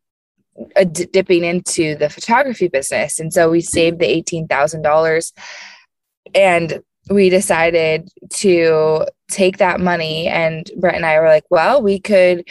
a 0.77 0.85
d- 0.85 1.07
dipping 1.07 1.45
into 1.45 1.95
the 1.95 2.11
photography 2.11 2.69
business. 2.69 3.19
And 3.19 3.33
so 3.33 3.51
we 3.51 3.61
saved 3.61 4.01
the 4.01 4.23
$18,000 4.23 5.33
and 6.35 6.83
we 7.11 7.31
decided 7.31 8.09
to 8.31 9.07
take 9.31 9.59
that 9.59 9.81
money 9.81 10.29
and 10.29 10.71
Brett 10.77 10.95
and 10.95 11.07
I 11.07 11.19
were 11.21 11.29
like, 11.29 11.45
well, 11.51 11.83
we 11.83 11.99
could 11.99 12.47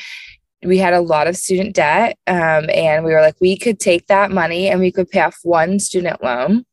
we 0.64 0.78
had 0.78 0.94
a 0.94 1.02
lot 1.02 1.28
of 1.28 1.36
student 1.36 1.76
debt 1.76 2.18
um, 2.28 2.70
and 2.74 3.04
we 3.04 3.12
were 3.14 3.22
like 3.22 3.36
we 3.42 3.58
could 3.58 3.80
take 3.80 4.08
that 4.08 4.32
money 4.32 4.68
and 4.68 4.80
we 4.80 4.92
could 4.92 5.10
pay 5.10 5.22
off 5.22 5.38
one 5.44 5.80
student 5.80 6.24
loan 6.24 6.66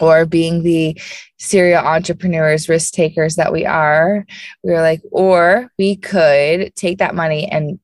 or 0.00 0.26
being 0.26 0.62
the 0.62 1.00
serial 1.38 1.84
entrepreneurs 1.84 2.68
risk 2.68 2.92
takers 2.94 3.36
that 3.36 3.52
we 3.52 3.66
are. 3.66 4.24
We 4.62 4.72
were 4.72 4.80
like 4.80 5.02
or 5.10 5.72
we 5.78 5.96
could 5.96 6.74
take 6.76 6.98
that 6.98 7.14
money 7.14 7.48
and 7.50 7.78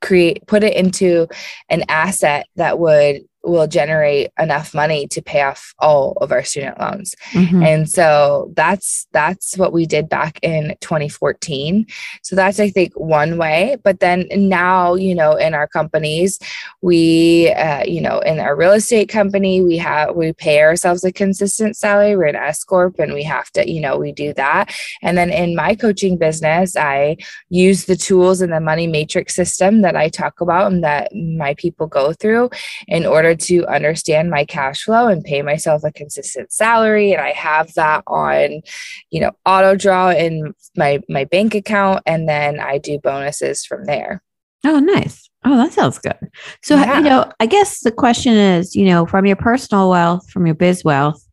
create 0.00 0.46
put 0.46 0.62
it 0.62 0.76
into 0.76 1.26
an 1.68 1.84
asset 1.88 2.46
that 2.56 2.78
would 2.78 3.22
will 3.44 3.66
generate 3.66 4.30
enough 4.38 4.74
money 4.74 5.06
to 5.08 5.22
pay 5.22 5.42
off 5.42 5.74
all 5.78 6.12
of 6.20 6.32
our 6.32 6.42
student 6.42 6.78
loans. 6.78 7.14
Mm-hmm. 7.32 7.62
And 7.62 7.90
so 7.90 8.52
that's 8.54 9.06
that's 9.12 9.56
what 9.56 9.72
we 9.72 9.86
did 9.86 10.08
back 10.08 10.38
in 10.42 10.76
2014. 10.80 11.86
So 12.22 12.36
that's 12.36 12.60
I 12.60 12.70
think 12.70 12.92
one 12.94 13.38
way, 13.38 13.76
but 13.82 14.00
then 14.00 14.28
now, 14.34 14.94
you 14.94 15.14
know, 15.14 15.32
in 15.32 15.54
our 15.54 15.68
companies, 15.68 16.38
we 16.82 17.52
uh, 17.52 17.84
you 17.84 18.00
know, 18.00 18.18
in 18.20 18.40
our 18.40 18.56
real 18.56 18.72
estate 18.72 19.08
company, 19.08 19.62
we 19.62 19.76
have 19.78 20.14
we 20.14 20.32
pay 20.32 20.60
ourselves 20.62 21.04
a 21.04 21.12
consistent 21.12 21.76
salary. 21.76 22.16
We're 22.16 22.26
an 22.26 22.36
S 22.36 22.64
corp 22.64 22.98
and 22.98 23.14
we 23.14 23.22
have 23.22 23.50
to, 23.52 23.70
you 23.70 23.80
know, 23.80 23.96
we 23.96 24.12
do 24.12 24.34
that. 24.34 24.74
And 25.02 25.16
then 25.16 25.30
in 25.30 25.54
my 25.54 25.74
coaching 25.74 26.18
business, 26.18 26.76
I 26.76 27.16
use 27.48 27.84
the 27.84 27.96
tools 27.96 28.42
in 28.42 28.50
the 28.50 28.60
money 28.60 28.86
matrix 28.86 29.34
system 29.34 29.82
that 29.82 29.96
I 29.96 30.08
talk 30.08 30.40
about 30.40 30.72
and 30.72 30.82
that 30.84 31.14
my 31.14 31.54
people 31.54 31.86
go 31.86 32.12
through 32.12 32.50
in 32.86 33.06
order 33.06 33.27
to 33.34 33.66
understand 33.66 34.30
my 34.30 34.44
cash 34.44 34.82
flow 34.82 35.08
and 35.08 35.24
pay 35.24 35.42
myself 35.42 35.82
a 35.84 35.92
consistent 35.92 36.52
salary. 36.52 37.12
And 37.12 37.20
i 37.20 37.32
have 37.32 37.72
that 37.74 38.04
on 38.06 38.62
you 39.10 39.20
know 39.20 39.32
auto 39.46 39.74
draw 39.74 40.10
in 40.10 40.54
my 40.76 41.00
my 41.08 41.24
bank 41.24 41.54
account 41.54 42.02
and 42.06 42.28
then 42.28 42.60
i 42.60 42.78
do 42.78 42.98
bonuses 42.98 43.64
from 43.64 43.84
there. 43.84 44.22
Oh 44.64 44.80
nice. 44.80 45.28
Oh 45.44 45.56
that 45.56 45.72
sounds 45.72 45.98
good. 45.98 46.18
So 46.62 46.76
yeah. 46.76 46.98
you 46.98 47.04
know 47.04 47.30
i 47.40 47.46
guess 47.46 47.80
the 47.80 47.92
question 47.92 48.34
is 48.34 48.74
you 48.74 48.86
know 48.86 49.06
from 49.06 49.26
your 49.26 49.36
personal 49.36 49.90
wealth 49.90 50.30
from 50.30 50.46
your 50.46 50.54
biz 50.54 50.84
wealth 50.84 51.24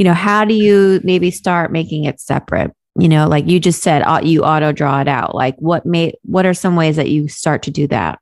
you 0.00 0.04
know 0.04 0.14
how 0.14 0.46
do 0.46 0.54
you 0.54 0.98
maybe 1.04 1.30
start 1.30 1.70
making 1.70 2.04
it 2.04 2.20
separate? 2.20 2.72
You 2.98 3.06
know 3.06 3.28
like 3.28 3.46
you 3.46 3.60
just 3.60 3.82
said 3.82 4.02
you 4.24 4.44
auto 4.44 4.72
draw 4.72 5.02
it 5.02 5.08
out. 5.08 5.34
Like 5.34 5.56
what 5.58 5.84
may 5.84 6.14
what 6.22 6.46
are 6.46 6.54
some 6.54 6.74
ways 6.74 6.96
that 6.96 7.10
you 7.10 7.28
start 7.28 7.64
to 7.64 7.70
do 7.70 7.86
that? 7.88 8.18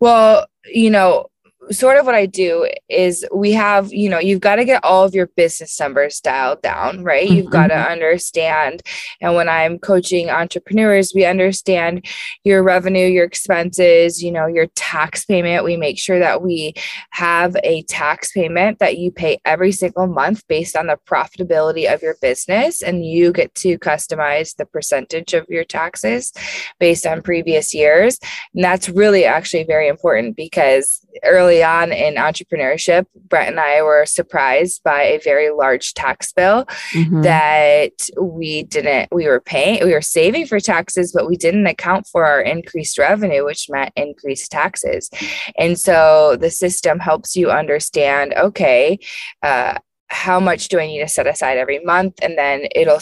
Well 0.00 0.46
you 0.66 0.90
know 0.90 1.28
sort 1.70 1.98
of 1.98 2.06
what 2.06 2.14
I 2.14 2.26
do 2.26 2.68
is 2.88 3.26
we 3.34 3.52
have, 3.52 3.92
you 3.92 4.08
know, 4.08 4.18
you've 4.18 4.40
got 4.40 4.56
to 4.56 4.64
get 4.64 4.84
all 4.84 5.04
of 5.04 5.14
your 5.14 5.26
business 5.28 5.78
numbers 5.78 6.20
dialed 6.20 6.62
down, 6.62 7.02
right? 7.02 7.26
Mm-hmm. 7.26 7.36
You've 7.36 7.50
got 7.50 7.68
to 7.68 7.76
understand. 7.76 8.82
And 9.20 9.34
when 9.34 9.48
I'm 9.48 9.78
coaching 9.78 10.30
entrepreneurs, 10.30 11.12
we 11.14 11.24
understand 11.24 12.06
your 12.44 12.62
revenue, 12.62 13.06
your 13.06 13.24
expenses, 13.24 14.22
you 14.22 14.30
know, 14.30 14.46
your 14.46 14.66
tax 14.74 15.24
payment. 15.24 15.64
We 15.64 15.76
make 15.76 15.98
sure 15.98 16.18
that 16.18 16.42
we 16.42 16.74
have 17.10 17.56
a 17.64 17.82
tax 17.84 18.32
payment 18.32 18.78
that 18.78 18.98
you 18.98 19.10
pay 19.10 19.38
every 19.44 19.72
single 19.72 20.06
month 20.06 20.46
based 20.48 20.76
on 20.76 20.86
the 20.86 20.98
profitability 21.06 21.92
of 21.92 22.02
your 22.02 22.16
business. 22.20 22.82
And 22.82 23.04
you 23.04 23.32
get 23.32 23.54
to 23.56 23.78
customize 23.78 24.56
the 24.56 24.66
percentage 24.66 25.34
of 25.34 25.46
your 25.48 25.64
taxes 25.64 26.32
based 26.78 27.06
on 27.06 27.22
previous 27.22 27.74
years. 27.74 28.18
And 28.54 28.62
that's 28.62 28.88
really 28.88 29.24
actually 29.24 29.64
very 29.64 29.88
important 29.88 30.36
because 30.36 31.05
early 31.24 31.62
on 31.62 31.92
in 31.92 32.14
entrepreneurship, 32.14 33.06
Brett 33.28 33.48
and 33.48 33.60
I 33.60 33.82
were 33.82 34.06
surprised 34.06 34.82
by 34.82 35.02
a 35.02 35.20
very 35.20 35.50
large 35.50 35.94
tax 35.94 36.32
bill 36.32 36.64
mm-hmm. 36.92 37.22
that 37.22 37.92
we 38.20 38.64
didn't, 38.64 39.08
we 39.12 39.26
were 39.26 39.40
paying, 39.40 39.84
we 39.84 39.92
were 39.92 40.02
saving 40.02 40.46
for 40.46 40.60
taxes, 40.60 41.12
but 41.12 41.28
we 41.28 41.36
didn't 41.36 41.66
account 41.66 42.06
for 42.06 42.24
our 42.24 42.40
increased 42.40 42.98
revenue, 42.98 43.44
which 43.44 43.68
meant 43.70 43.92
increased 43.96 44.50
taxes. 44.50 45.10
And 45.58 45.78
so 45.78 46.36
the 46.38 46.50
system 46.50 46.98
helps 46.98 47.36
you 47.36 47.50
understand 47.50 48.34
okay, 48.36 48.98
uh, 49.42 49.78
how 50.08 50.38
much 50.38 50.68
do 50.68 50.78
I 50.78 50.86
need 50.86 51.00
to 51.00 51.08
set 51.08 51.26
aside 51.26 51.58
every 51.58 51.80
month? 51.80 52.14
And 52.22 52.38
then 52.38 52.68
it'll 52.74 53.00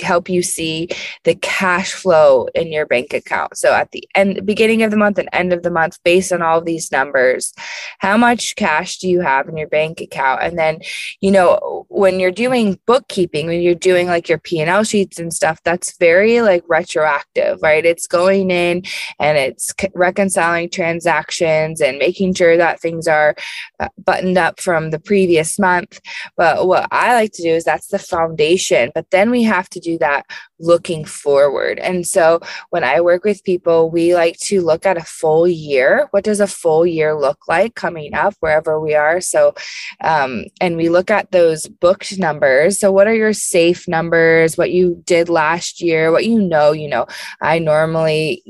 help 0.00 0.28
you 0.28 0.42
see 0.42 0.88
the 1.24 1.34
cash 1.36 1.92
flow 1.92 2.46
in 2.54 2.72
your 2.72 2.86
bank 2.86 3.12
account. 3.12 3.56
So 3.56 3.72
at 3.72 3.90
the 3.92 4.06
end 4.14 4.44
beginning 4.44 4.82
of 4.82 4.90
the 4.90 4.96
month 4.96 5.18
and 5.18 5.28
end 5.32 5.52
of 5.52 5.62
the 5.62 5.70
month 5.70 5.98
based 6.04 6.32
on 6.32 6.42
all 6.42 6.60
these 6.60 6.90
numbers, 6.90 7.52
how 7.98 8.16
much 8.16 8.56
cash 8.56 8.98
do 8.98 9.08
you 9.08 9.20
have 9.20 9.48
in 9.48 9.56
your 9.56 9.68
bank 9.68 10.00
account? 10.00 10.42
And 10.42 10.58
then, 10.58 10.80
you 11.20 11.30
know, 11.30 11.86
when 11.88 12.20
you're 12.20 12.30
doing 12.30 12.78
bookkeeping, 12.86 13.46
when 13.46 13.60
you're 13.60 13.74
doing 13.74 14.06
like 14.06 14.28
your 14.28 14.38
P&L 14.38 14.84
sheets 14.84 15.18
and 15.18 15.32
stuff, 15.32 15.60
that's 15.64 15.96
very 15.98 16.40
like 16.42 16.64
retroactive, 16.68 17.60
right? 17.62 17.84
It's 17.84 18.06
going 18.06 18.50
in 18.50 18.82
and 19.18 19.38
it's 19.38 19.74
reconciling 19.94 20.70
transactions 20.70 21.80
and 21.80 21.98
making 21.98 22.34
sure 22.34 22.56
that 22.56 22.80
things 22.80 23.06
are 23.06 23.34
uh, 23.80 23.88
buttoned 24.04 24.38
up 24.38 24.60
from 24.60 24.90
the 24.90 24.98
previous 24.98 25.58
month. 25.58 26.00
But 26.36 26.66
what 26.66 26.88
I 26.90 27.14
like 27.14 27.32
to 27.34 27.42
do 27.42 27.50
is 27.50 27.64
that's 27.64 27.88
the 27.88 27.98
foundation, 27.98 28.90
but 28.94 29.10
then 29.10 29.30
we 29.30 29.42
have 29.44 29.67
to 29.70 29.80
do 29.80 29.98
that 29.98 30.26
looking 30.60 31.04
forward. 31.04 31.78
And 31.78 32.06
so 32.06 32.40
when 32.70 32.84
I 32.84 33.00
work 33.00 33.24
with 33.24 33.44
people, 33.44 33.90
we 33.90 34.14
like 34.14 34.38
to 34.40 34.60
look 34.60 34.86
at 34.86 34.96
a 34.96 35.04
full 35.04 35.46
year. 35.46 36.08
What 36.10 36.24
does 36.24 36.40
a 36.40 36.46
full 36.46 36.86
year 36.86 37.14
look 37.14 37.48
like 37.48 37.74
coming 37.74 38.14
up 38.14 38.34
wherever 38.40 38.80
we 38.80 38.94
are? 38.94 39.20
So, 39.20 39.54
um, 40.02 40.46
and 40.60 40.76
we 40.76 40.88
look 40.88 41.10
at 41.10 41.30
those 41.30 41.66
booked 41.66 42.18
numbers. 42.18 42.78
So, 42.78 42.90
what 42.90 43.06
are 43.06 43.14
your 43.14 43.32
safe 43.32 43.86
numbers? 43.86 44.58
What 44.58 44.72
you 44.72 45.02
did 45.04 45.28
last 45.28 45.80
year? 45.80 46.10
What 46.10 46.26
you 46.26 46.40
know, 46.40 46.72
you 46.72 46.88
know, 46.88 47.06
I 47.40 47.58
normally 47.58 48.42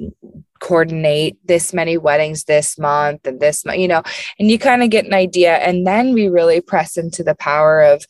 coordinate 0.60 1.36
this 1.46 1.72
many 1.72 1.96
weddings 1.98 2.44
this 2.44 2.78
month 2.78 3.26
and 3.26 3.40
this 3.40 3.64
month, 3.64 3.78
you 3.78 3.88
know, 3.88 4.02
and 4.38 4.50
you 4.50 4.58
kind 4.58 4.82
of 4.82 4.90
get 4.90 5.06
an 5.06 5.14
idea. 5.14 5.56
And 5.56 5.86
then 5.86 6.12
we 6.12 6.28
really 6.28 6.60
press 6.60 6.96
into 6.96 7.22
the 7.22 7.34
power 7.34 7.82
of 7.82 8.04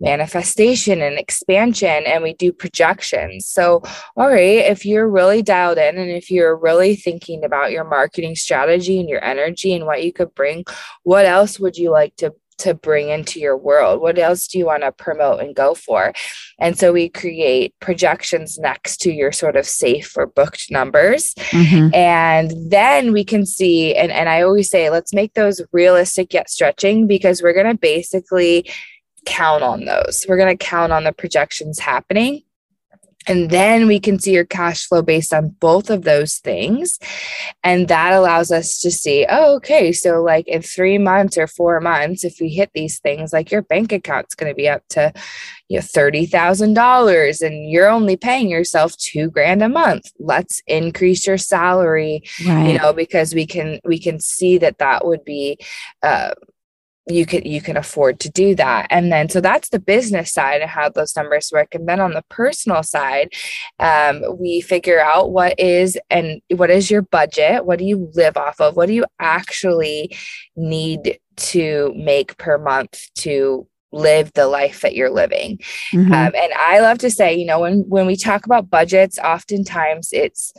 manifestation 0.00 1.00
and 1.00 1.18
expansion 1.18 2.04
and 2.06 2.22
we 2.22 2.34
do 2.34 2.52
projections. 2.52 3.46
So, 3.46 3.82
all 4.16 4.28
right, 4.28 4.64
if 4.64 4.84
you're 4.84 5.08
really 5.08 5.42
dialed 5.42 5.78
in 5.78 5.98
and 5.98 6.10
if 6.10 6.30
you're 6.30 6.56
really 6.56 6.96
thinking 6.96 7.44
about 7.44 7.72
your 7.72 7.84
marketing 7.84 8.36
strategy 8.36 9.00
and 9.00 9.08
your 9.08 9.24
energy 9.24 9.74
and 9.74 9.86
what 9.86 10.04
you 10.04 10.12
could 10.12 10.34
bring, 10.34 10.64
what 11.02 11.26
else 11.26 11.58
would 11.58 11.76
you 11.76 11.90
like 11.90 12.16
to 12.16 12.34
to 12.58 12.74
bring 12.74 13.08
into 13.08 13.40
your 13.40 13.56
world? 13.56 14.00
What 14.00 14.18
else 14.18 14.46
do 14.46 14.58
you 14.58 14.66
want 14.66 14.82
to 14.82 14.92
promote 14.92 15.40
and 15.40 15.54
go 15.54 15.74
for? 15.74 16.12
And 16.58 16.78
so 16.78 16.92
we 16.92 17.08
create 17.08 17.74
projections 17.80 18.58
next 18.58 18.98
to 18.98 19.12
your 19.12 19.32
sort 19.32 19.56
of 19.56 19.66
safe 19.66 20.16
or 20.16 20.26
booked 20.26 20.70
numbers. 20.70 21.34
Mm-hmm. 21.34 21.94
And 21.94 22.52
then 22.70 23.12
we 23.12 23.24
can 23.24 23.46
see, 23.46 23.94
and, 23.94 24.12
and 24.12 24.28
I 24.28 24.42
always 24.42 24.70
say, 24.70 24.90
let's 24.90 25.12
make 25.12 25.34
those 25.34 25.60
realistic 25.72 26.32
yet 26.32 26.50
stretching 26.50 27.06
because 27.06 27.42
we're 27.42 27.54
going 27.54 27.72
to 27.72 27.78
basically 27.78 28.70
count 29.26 29.62
on 29.62 29.84
those. 29.84 30.24
We're 30.28 30.36
going 30.36 30.56
to 30.56 30.64
count 30.64 30.92
on 30.92 31.04
the 31.04 31.12
projections 31.12 31.78
happening. 31.78 32.42
And 33.26 33.50
then 33.50 33.86
we 33.86 34.00
can 34.00 34.18
see 34.18 34.32
your 34.32 34.44
cash 34.44 34.86
flow 34.86 35.02
based 35.02 35.32
on 35.32 35.50
both 35.60 35.90
of 35.90 36.02
those 36.02 36.36
things. 36.36 36.98
And 37.62 37.88
that 37.88 38.12
allows 38.12 38.50
us 38.50 38.80
to 38.80 38.90
see, 38.90 39.26
oh, 39.28 39.56
okay, 39.56 39.92
so 39.92 40.22
like 40.22 40.46
in 40.48 40.62
three 40.62 40.98
months 40.98 41.38
or 41.38 41.46
four 41.46 41.80
months, 41.80 42.24
if 42.24 42.36
we 42.40 42.48
hit 42.48 42.70
these 42.74 42.98
things, 42.98 43.32
like 43.32 43.50
your 43.50 43.62
bank 43.62 43.92
account's 43.92 44.34
going 44.34 44.50
to 44.50 44.56
be 44.56 44.68
up 44.68 44.82
to 44.90 45.12
you 45.68 45.78
know, 45.78 45.82
$30,000 45.82 47.40
and 47.40 47.70
you're 47.70 47.88
only 47.88 48.16
paying 48.16 48.48
yourself 48.48 48.96
two 48.96 49.30
grand 49.30 49.62
a 49.62 49.68
month. 49.68 50.10
Let's 50.18 50.62
increase 50.66 51.26
your 51.26 51.38
salary, 51.38 52.22
right. 52.46 52.68
you 52.68 52.78
know, 52.78 52.92
because 52.92 53.34
we 53.34 53.46
can, 53.46 53.80
we 53.84 53.98
can 53.98 54.20
see 54.20 54.58
that 54.58 54.78
that 54.78 55.06
would 55.06 55.24
be, 55.24 55.58
uh, 56.02 56.34
you 57.06 57.26
can 57.26 57.44
you 57.44 57.60
can 57.60 57.76
afford 57.76 58.18
to 58.20 58.30
do 58.30 58.54
that. 58.54 58.86
And 58.90 59.12
then 59.12 59.28
so 59.28 59.40
that's 59.40 59.68
the 59.68 59.78
business 59.78 60.32
side 60.32 60.62
of 60.62 60.70
how 60.70 60.88
those 60.88 61.14
numbers 61.16 61.50
work. 61.52 61.74
And 61.74 61.88
then 61.88 62.00
on 62.00 62.12
the 62.12 62.24
personal 62.30 62.82
side 62.82 63.32
um, 63.78 64.22
we 64.38 64.60
figure 64.60 65.00
out 65.00 65.32
what 65.32 65.58
is 65.58 65.98
and 66.10 66.40
what 66.56 66.70
is 66.70 66.90
your 66.90 67.02
budget? 67.02 67.66
What 67.66 67.78
do 67.78 67.84
you 67.84 68.10
live 68.14 68.36
off 68.36 68.60
of? 68.60 68.76
What 68.76 68.86
do 68.86 68.94
you 68.94 69.04
actually 69.18 70.16
need 70.56 71.18
to 71.36 71.92
make 71.96 72.36
per 72.38 72.58
month 72.58 73.00
to 73.16 73.66
live 73.92 74.32
the 74.32 74.48
life 74.48 74.80
that 74.80 74.94
you're 74.94 75.10
living? 75.10 75.58
Mm-hmm. 75.92 76.12
um, 76.12 76.32
and 76.34 76.52
i 76.58 76.80
love 76.80 76.98
to 76.98 77.10
say 77.10 77.34
you 77.34 77.46
know 77.46 77.60
when 77.60 77.80
when 77.88 78.06
we 78.06 78.16
talk 78.16 78.44
about 78.44 78.70
budgets 78.70 79.18
oftentimes 79.18 80.08
it's 80.12 80.52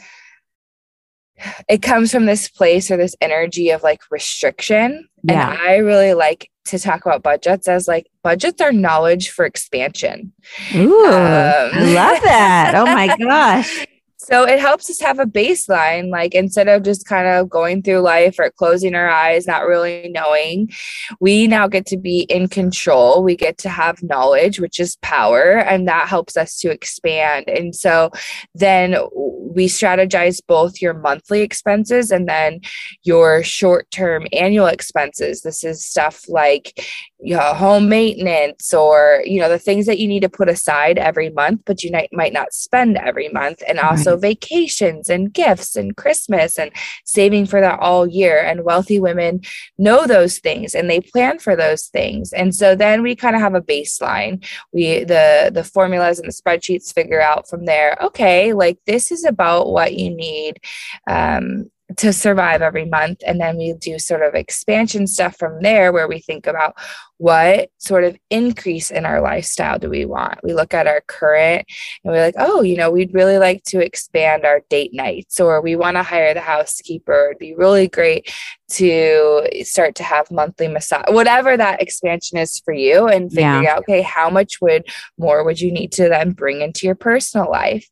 it 1.69 1.81
comes 1.81 2.11
from 2.11 2.25
this 2.25 2.47
place 2.47 2.89
or 2.89 2.97
this 2.97 3.15
energy 3.21 3.69
of 3.69 3.83
like 3.83 3.99
restriction. 4.11 5.07
Yeah. 5.23 5.51
And 5.51 5.59
I 5.59 5.77
really 5.77 6.13
like 6.13 6.49
to 6.65 6.79
talk 6.79 7.05
about 7.05 7.23
budgets 7.23 7.67
as 7.67 7.87
like 7.87 8.07
budgets 8.23 8.61
are 8.61 8.71
knowledge 8.71 9.29
for 9.29 9.45
expansion. 9.45 10.33
Ooh, 10.75 11.05
um, 11.05 11.11
I 11.13 11.93
love 11.93 12.21
that. 12.23 12.73
Oh 12.75 12.85
my 12.85 13.15
gosh. 13.19 13.85
So 14.25 14.43
it 14.43 14.59
helps 14.59 14.89
us 14.89 14.99
have 15.01 15.19
a 15.19 15.25
baseline, 15.25 16.09
like 16.09 16.33
instead 16.33 16.67
of 16.67 16.81
just 16.81 17.05
kind 17.05 17.27
of 17.27 17.47
going 17.47 17.83
through 17.83 17.99
life 17.99 18.39
or 18.39 18.49
closing 18.49 18.95
our 18.95 19.07
eyes, 19.07 19.45
not 19.45 19.67
really 19.67 20.09
knowing, 20.09 20.71
we 21.19 21.45
now 21.45 21.67
get 21.67 21.85
to 21.87 21.97
be 21.97 22.21
in 22.21 22.47
control. 22.47 23.21
We 23.21 23.35
get 23.35 23.59
to 23.59 23.69
have 23.69 24.01
knowledge, 24.01 24.59
which 24.59 24.79
is 24.79 24.95
power, 25.03 25.59
and 25.59 25.87
that 25.87 26.07
helps 26.07 26.37
us 26.37 26.57
to 26.61 26.71
expand. 26.71 27.47
And 27.47 27.75
so 27.75 28.09
then 28.55 28.97
we 29.13 29.67
strategize 29.67 30.41
both 30.47 30.81
your 30.81 30.95
monthly 30.95 31.41
expenses 31.41 32.09
and 32.09 32.27
then 32.27 32.61
your 33.03 33.43
short 33.43 33.91
term 33.91 34.25
annual 34.33 34.65
expenses. 34.65 35.43
This 35.43 35.63
is 35.63 35.85
stuff 35.85 36.27
like 36.27 36.83
know, 37.21 37.53
home 37.53 37.87
maintenance 37.89 38.73
or 38.73 39.21
you 39.25 39.39
know 39.39 39.49
the 39.49 39.59
things 39.59 39.85
that 39.85 39.99
you 39.99 40.07
need 40.07 40.21
to 40.21 40.29
put 40.29 40.49
aside 40.49 40.97
every 40.97 41.29
month 41.29 41.61
but 41.65 41.83
you 41.83 41.91
might, 41.91 42.09
might 42.11 42.33
not 42.33 42.53
spend 42.53 42.97
every 42.97 43.29
month 43.29 43.63
and 43.67 43.79
also 43.79 44.11
right. 44.11 44.21
vacations 44.21 45.09
and 45.09 45.33
gifts 45.33 45.75
and 45.75 45.95
christmas 45.95 46.59
and 46.59 46.71
saving 47.05 47.45
for 47.45 47.61
that 47.61 47.79
all 47.79 48.05
year. 48.07 48.39
And 48.39 48.63
wealthy 48.63 48.99
women 48.99 49.41
know 49.77 50.05
those 50.05 50.39
things 50.39 50.75
and 50.75 50.89
they 50.89 50.99
plan 50.99 51.39
for 51.39 51.55
those 51.55 51.87
things. 51.87 52.33
And 52.33 52.53
so 52.53 52.75
then 52.75 53.01
we 53.01 53.15
kind 53.15 53.35
of 53.35 53.41
have 53.41 53.55
a 53.55 53.61
baseline. 53.61 54.45
We 54.73 55.03
the 55.03 55.51
the 55.53 55.63
formulas 55.63 56.19
and 56.19 56.27
the 56.27 56.33
spreadsheets 56.33 56.93
figure 56.93 57.21
out 57.21 57.49
from 57.49 57.65
there 57.65 57.97
okay 58.01 58.53
like 58.53 58.77
this 58.85 59.11
is 59.11 59.23
about 59.23 59.71
what 59.71 59.93
you 59.93 60.09
need 60.09 60.59
um, 61.07 61.69
to 61.97 62.11
survive 62.11 62.61
every 62.61 62.85
month. 62.85 63.21
And 63.25 63.39
then 63.39 63.57
we 63.57 63.73
do 63.73 63.99
sort 63.99 64.23
of 64.23 64.33
expansion 64.33 65.07
stuff 65.07 65.37
from 65.37 65.61
there 65.61 65.91
where 65.91 66.07
we 66.07 66.19
think 66.19 66.47
about 66.47 66.75
what 67.17 67.69
sort 67.77 68.03
of 68.03 68.17
increase 68.29 68.91
in 68.91 69.05
our 69.05 69.21
lifestyle 69.21 69.79
do 69.79 69.89
we 69.89 70.05
want? 70.05 70.39
We 70.43 70.53
look 70.53 70.73
at 70.73 70.87
our 70.87 71.01
current 71.07 71.65
and 72.03 72.13
we're 72.13 72.25
like, 72.25 72.35
oh, 72.37 72.61
you 72.61 72.75
know, 72.75 72.91
we'd 72.91 73.13
really 73.13 73.37
like 73.37 73.63
to 73.65 73.79
expand 73.79 74.45
our 74.45 74.61
date 74.69 74.91
nights 74.93 75.39
or 75.39 75.61
we 75.61 75.75
want 75.75 75.95
to 75.95 76.03
hire 76.03 76.33
the 76.33 76.41
housekeeper. 76.41 77.27
It'd 77.27 77.39
be 77.39 77.55
really 77.55 77.87
great 77.87 78.33
to 78.71 79.47
start 79.61 79.95
to 79.95 80.03
have 80.03 80.31
monthly 80.31 80.67
massage, 80.67 81.05
whatever 81.09 81.55
that 81.55 81.81
expansion 81.81 82.37
is 82.37 82.59
for 82.65 82.73
you, 82.73 83.07
and 83.07 83.31
figuring 83.31 83.63
yeah. 83.63 83.73
out, 83.73 83.79
okay, 83.79 84.01
how 84.01 84.29
much 84.29 84.59
would 84.59 84.87
more 85.19 85.43
would 85.43 85.61
you 85.61 85.71
need 85.71 85.91
to 85.91 86.09
then 86.09 86.31
bring 86.31 86.61
into 86.61 86.87
your 86.87 86.95
personal 86.95 87.49
life? 87.49 87.87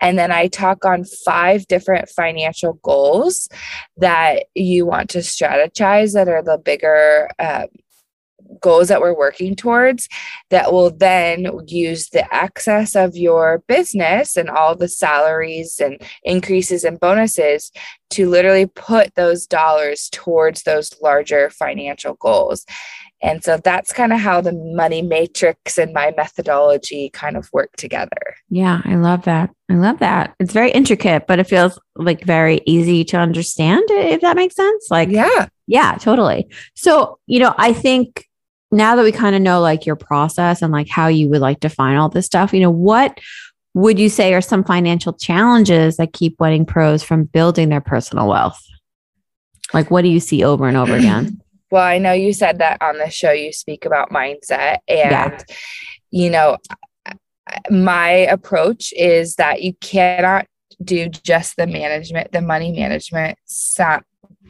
And 0.00 0.18
then 0.18 0.32
I 0.32 0.48
talk 0.48 0.84
on 0.84 1.04
five 1.04 1.66
different 1.68 2.08
financial 2.08 2.74
goals 2.82 3.45
that 3.96 4.44
you 4.54 4.86
want 4.86 5.10
to 5.10 5.18
strategize 5.18 6.14
that 6.14 6.28
are 6.28 6.42
the 6.42 6.58
bigger. 6.58 7.28
Uh, 7.38 7.66
goals 8.60 8.88
that 8.88 9.00
we're 9.00 9.16
working 9.16 9.54
towards 9.56 10.08
that 10.50 10.72
will 10.72 10.90
then 10.90 11.48
use 11.66 12.10
the 12.10 12.34
excess 12.34 12.94
of 12.94 13.16
your 13.16 13.62
business 13.66 14.36
and 14.36 14.48
all 14.48 14.74
the 14.74 14.88
salaries 14.88 15.80
and 15.80 16.00
increases 16.22 16.84
and 16.84 17.00
bonuses 17.00 17.72
to 18.10 18.28
literally 18.28 18.66
put 18.66 19.14
those 19.14 19.46
dollars 19.46 20.08
towards 20.10 20.62
those 20.62 20.92
larger 21.02 21.50
financial 21.50 22.14
goals. 22.14 22.64
And 23.22 23.42
so 23.42 23.56
that's 23.56 23.92
kind 23.92 24.12
of 24.12 24.20
how 24.20 24.40
the 24.40 24.52
money 24.52 25.00
matrix 25.00 25.78
and 25.78 25.92
my 25.92 26.12
methodology 26.16 27.10
kind 27.10 27.36
of 27.36 27.50
work 27.52 27.74
together. 27.76 28.36
Yeah, 28.50 28.82
I 28.84 28.96
love 28.96 29.24
that. 29.24 29.50
I 29.70 29.74
love 29.74 29.98
that. 30.00 30.34
It's 30.38 30.52
very 30.52 30.70
intricate, 30.70 31.26
but 31.26 31.38
it 31.38 31.44
feels 31.44 31.78
like 31.96 32.24
very 32.24 32.60
easy 32.66 33.04
to 33.06 33.16
understand, 33.16 33.84
if 33.88 34.20
that 34.20 34.36
makes 34.36 34.54
sense. 34.54 34.88
Like, 34.90 35.08
yeah. 35.08 35.48
Yeah, 35.66 35.96
totally. 35.98 36.46
So, 36.74 37.18
you 37.26 37.40
know, 37.40 37.54
I 37.56 37.72
think 37.72 38.26
now 38.70 38.96
that 38.96 39.02
we 39.02 39.12
kind 39.12 39.34
of 39.34 39.42
know 39.42 39.60
like 39.60 39.86
your 39.86 39.96
process 39.96 40.62
and 40.62 40.72
like 40.72 40.88
how 40.88 41.08
you 41.08 41.28
would 41.28 41.40
like 41.40 41.60
define 41.60 41.96
all 41.96 42.08
this 42.08 42.26
stuff, 42.26 42.52
you 42.52 42.60
know, 42.60 42.70
what 42.70 43.18
would 43.74 43.98
you 43.98 44.08
say 44.08 44.34
are 44.34 44.40
some 44.40 44.64
financial 44.64 45.12
challenges 45.12 45.96
that 45.96 46.12
keep 46.12 46.38
wedding 46.38 46.64
pros 46.64 47.02
from 47.02 47.24
building 47.24 47.68
their 47.68 47.80
personal 47.80 48.28
wealth? 48.28 48.62
Like, 49.74 49.90
what 49.90 50.02
do 50.02 50.08
you 50.08 50.20
see 50.20 50.44
over 50.44 50.68
and 50.68 50.76
over 50.76 50.94
again? 50.96 51.40
Well, 51.70 51.84
I 51.84 51.98
know 51.98 52.12
you 52.12 52.32
said 52.32 52.58
that 52.58 52.80
on 52.80 52.98
the 52.98 53.10
show 53.10 53.32
you 53.32 53.52
speak 53.52 53.84
about 53.84 54.10
mindset, 54.10 54.78
and 54.88 55.10
yeah. 55.10 55.38
you 56.10 56.30
know, 56.30 56.58
my 57.70 58.10
approach 58.10 58.92
is 58.96 59.36
that 59.36 59.62
you 59.62 59.74
cannot 59.74 60.46
do 60.82 61.08
just 61.08 61.56
the 61.56 61.66
management, 61.66 62.32
the 62.32 62.42
money 62.42 62.72
management, 62.72 63.38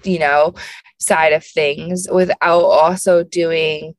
you 0.05 0.19
know, 0.19 0.55
side 0.99 1.33
of 1.33 1.45
things 1.45 2.09
without 2.11 2.65
also 2.65 3.23
doing 3.23 3.95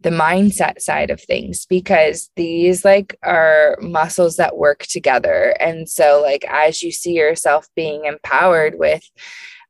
the 0.00 0.10
mindset 0.10 0.80
side 0.80 1.10
of 1.10 1.20
things 1.20 1.66
because 1.66 2.30
these 2.36 2.84
like 2.84 3.18
are 3.22 3.76
muscles 3.80 4.36
that 4.36 4.56
work 4.56 4.84
together 4.86 5.56
and 5.58 5.88
so 5.88 6.20
like 6.22 6.44
as 6.48 6.82
you 6.82 6.92
see 6.92 7.14
yourself 7.14 7.66
being 7.74 8.04
empowered 8.04 8.78
with 8.78 9.02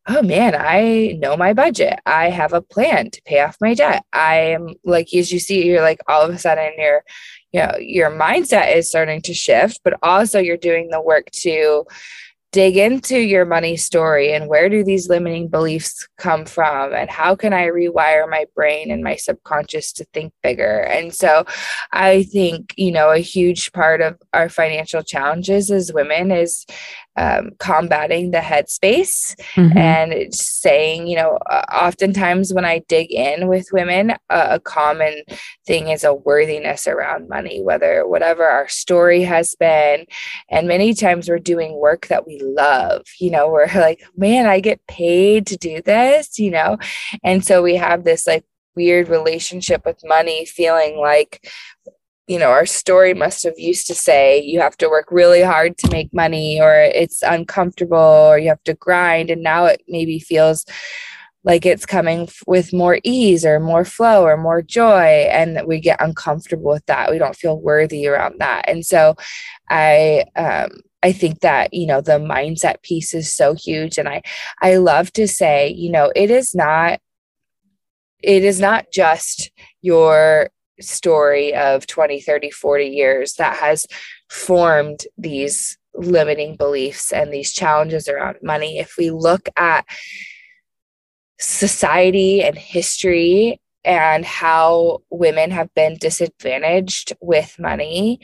oh 0.09 0.23
man 0.23 0.55
i 0.55 1.17
know 1.19 1.37
my 1.37 1.53
budget. 1.53 1.99
I 2.07 2.31
have 2.31 2.53
a 2.53 2.63
plan 2.63 3.11
to 3.11 3.23
pay 3.23 3.41
off 3.41 3.57
my 3.61 3.75
debt. 3.75 4.05
I 4.13 4.37
am 4.37 4.75
like 4.85 5.13
as 5.15 5.33
you 5.33 5.39
see 5.39 5.67
you're 5.67 5.83
like 5.83 6.01
all 6.09 6.23
of 6.23 6.35
a 6.35 6.39
sudden 6.39 6.73
your 6.79 7.03
you 7.53 7.61
know 7.61 7.73
your 7.79 8.11
mindset 8.11 8.75
is 8.77 8.89
starting 8.89 9.23
to 9.23 9.35
shift 9.35 9.81
but 9.85 9.95
also 10.03 10.39
you're 10.39 10.57
doing 10.57 10.91
the 10.91 11.01
work 11.01 11.31
to 11.33 11.85
dig 12.53 12.77
into 12.77 13.19
your 13.19 13.45
money 13.45 13.77
story 13.77 14.33
and 14.33 14.49
where 14.49 14.69
do 14.69 14.83
these 14.83 15.09
limiting 15.09 15.49
beliefs 15.49 16.09
come 16.17 16.47
from 16.47 16.95
and 16.95 17.11
how 17.11 17.35
can 17.35 17.53
i 17.53 17.67
rewire 17.67 18.29
my 18.31 18.47
brain 18.55 18.91
and 18.91 19.03
my 19.03 19.17
subconscious 19.17 19.93
to 19.93 20.05
think 20.15 20.33
bigger? 20.43 20.81
And 20.83 21.15
so 21.15 21.45
i 21.93 22.23
think 22.25 22.73
you 22.77 22.93
know 22.93 23.11
a 23.11 23.19
huge 23.19 23.73
part 23.73 24.01
of 24.01 24.17
our 24.33 24.49
financial 24.49 25.03
challenges 25.03 25.71
as 25.71 25.93
women 25.93 26.31
is 26.31 26.65
um, 27.17 27.51
combating 27.59 28.31
the 28.31 28.39
headspace 28.39 29.35
mm-hmm. 29.55 29.77
and 29.77 30.35
saying, 30.35 31.07
you 31.07 31.17
know, 31.17 31.39
uh, 31.51 31.63
oftentimes 31.73 32.53
when 32.53 32.65
I 32.65 32.81
dig 32.89 33.13
in 33.13 33.49
with 33.49 33.69
women, 33.73 34.13
uh, 34.31 34.49
a 34.51 34.61
common 34.61 35.23
thing 35.67 35.89
is 35.89 36.05
a 36.05 36.15
worthiness 36.15 36.87
around 36.87 37.29
money, 37.29 37.63
whether 37.63 38.07
whatever 38.07 38.45
our 38.45 38.69
story 38.69 39.23
has 39.23 39.55
been. 39.55 40.07
And 40.51 40.69
many 40.69 40.95
times 40.95 41.29
we're 41.29 41.39
doing 41.39 41.81
work 41.81 42.07
that 42.09 42.27
we 42.27 42.41
love, 42.43 43.03
you 43.21 43.31
know, 43.31 43.49
we're 43.49 43.67
like, 43.75 44.03
man, 44.17 44.47
I 44.47 44.61
get 44.61 44.87
paid 44.87 45.47
to 45.49 45.57
do 45.57 45.83
this, 45.83 46.39
you 46.39 46.51
know? 46.51 46.79
And 47.23 47.45
so 47.45 47.63
we 47.63 47.77
have 47.77 48.05
this 48.05 48.27
like 48.27 48.45
weird 48.77 49.09
relationship 49.09 49.85
with 49.85 49.99
money, 50.05 50.45
feeling 50.45 50.99
like 50.99 51.51
you 52.27 52.39
know, 52.39 52.51
our 52.51 52.67
story 52.67 53.15
must 53.15 53.45
have 53.45 53.59
used 53.59 53.87
to 53.87 53.95
say 53.95 54.41
you 54.41 54.61
have 54.61 54.77
to 54.79 54.89
work 54.89 55.09
really 55.11 55.43
hard 55.43 55.79
to 55.79 55.91
make 55.91 56.13
money 56.13 56.61
or 56.61 56.75
it's 56.75 57.23
uncomfortable 57.23 57.97
or 57.97 58.39
you 58.39 58.49
have 58.49 58.63
to 58.65 58.75
grind. 58.75 59.31
And 59.31 59.43
now 59.43 59.67
it 59.67 59.83
maybe 59.87 60.19
feels 60.19 60.65
like 61.45 61.65
it's 61.65 61.87
coming 61.87 62.29
with 62.49 62.73
more 62.73 62.99
ease 63.05 63.47
or 63.47 63.61
more 63.61 63.85
flow 63.85 64.25
or 64.25 64.37
more 64.37 64.61
joy. 64.61 65.29
And 65.31 65.65
we 65.67 65.79
get 65.79 66.01
uncomfortable 66.01 66.73
with 66.73 66.87
that. 66.87 67.13
We 67.13 67.19
don't 67.19 67.37
feel 67.37 67.61
worthy 67.61 68.09
around 68.09 68.41
that. 68.41 68.69
And 68.69 68.85
so 68.85 69.15
I, 69.71 70.25
um, 70.35 70.71
I 71.03 71.13
think 71.13 71.41
that 71.41 71.73
you 71.73 71.87
know 71.87 72.01
the 72.01 72.19
mindset 72.19 72.83
piece 72.83 73.15
is 73.15 73.33
so 73.33 73.55
huge 73.55 73.97
and 73.97 74.09
I 74.09 74.23
I 74.61 74.77
love 74.77 75.13
to 75.13 75.29
say 75.29 75.69
you 75.69 75.89
know 75.89 76.11
it 76.17 76.33
is 76.33 76.53
not 76.53 76.99
it 78.25 78.43
is 78.43 78.59
not 78.59 78.87
just 78.93 79.53
your 79.83 80.51
story 80.81 81.55
of 81.55 81.87
20, 81.87 82.21
30, 82.21 82.51
40 82.51 82.85
years 82.85 83.35
that 83.35 83.57
has 83.57 83.87
formed 84.29 85.01
these 85.17 85.79
limiting 85.95 86.57
beliefs 86.57 87.13
and 87.13 87.33
these 87.33 87.53
challenges 87.53 88.09
around 88.09 88.37
money. 88.43 88.79
If 88.79 88.97
we 88.99 89.11
look 89.11 89.49
at 89.57 89.87
society 91.39 92.43
and 92.43 92.57
history 92.57 93.61
and 93.87 94.25
how 94.25 94.99
women 95.11 95.51
have 95.51 95.73
been 95.75 95.97
disadvantaged 95.99 97.15
with 97.21 97.59
money 97.59 98.21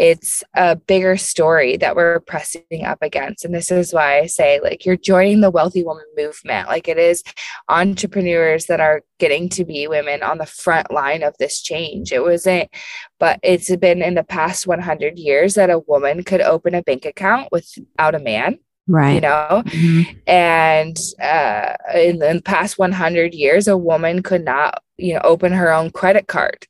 it's 0.00 0.42
a 0.54 0.76
bigger 0.76 1.18
story 1.18 1.76
that 1.76 1.94
we're 1.94 2.20
pressing 2.20 2.86
up 2.86 2.96
against. 3.02 3.44
And 3.44 3.54
this 3.54 3.70
is 3.70 3.92
why 3.92 4.20
I 4.20 4.26
say, 4.26 4.58
like, 4.62 4.86
you're 4.86 4.96
joining 4.96 5.42
the 5.42 5.50
wealthy 5.50 5.84
woman 5.84 6.06
movement. 6.16 6.68
Like, 6.68 6.88
it 6.88 6.96
is 6.96 7.22
entrepreneurs 7.68 8.64
that 8.66 8.80
are 8.80 9.02
getting 9.18 9.50
to 9.50 9.64
be 9.66 9.88
women 9.88 10.22
on 10.22 10.38
the 10.38 10.46
front 10.46 10.90
line 10.90 11.22
of 11.22 11.36
this 11.38 11.60
change. 11.60 12.12
It 12.12 12.22
wasn't, 12.22 12.70
but 13.18 13.40
it's 13.42 13.74
been 13.76 14.00
in 14.00 14.14
the 14.14 14.24
past 14.24 14.66
100 14.66 15.18
years 15.18 15.52
that 15.54 15.68
a 15.68 15.80
woman 15.80 16.24
could 16.24 16.40
open 16.40 16.74
a 16.74 16.82
bank 16.82 17.04
account 17.04 17.48
without 17.52 18.14
a 18.14 18.20
man 18.20 18.58
right 18.90 19.14
you 19.14 19.20
know 19.20 19.62
mm-hmm. 19.66 20.18
and 20.26 20.98
uh, 21.22 21.74
in, 21.94 22.22
in 22.22 22.36
the 22.36 22.42
past 22.42 22.78
100 22.78 23.34
years 23.34 23.68
a 23.68 23.76
woman 23.76 24.22
could 24.22 24.44
not 24.44 24.82
you 24.98 25.14
know 25.14 25.20
open 25.24 25.52
her 25.52 25.72
own 25.72 25.90
credit 25.90 26.26
card 26.26 26.66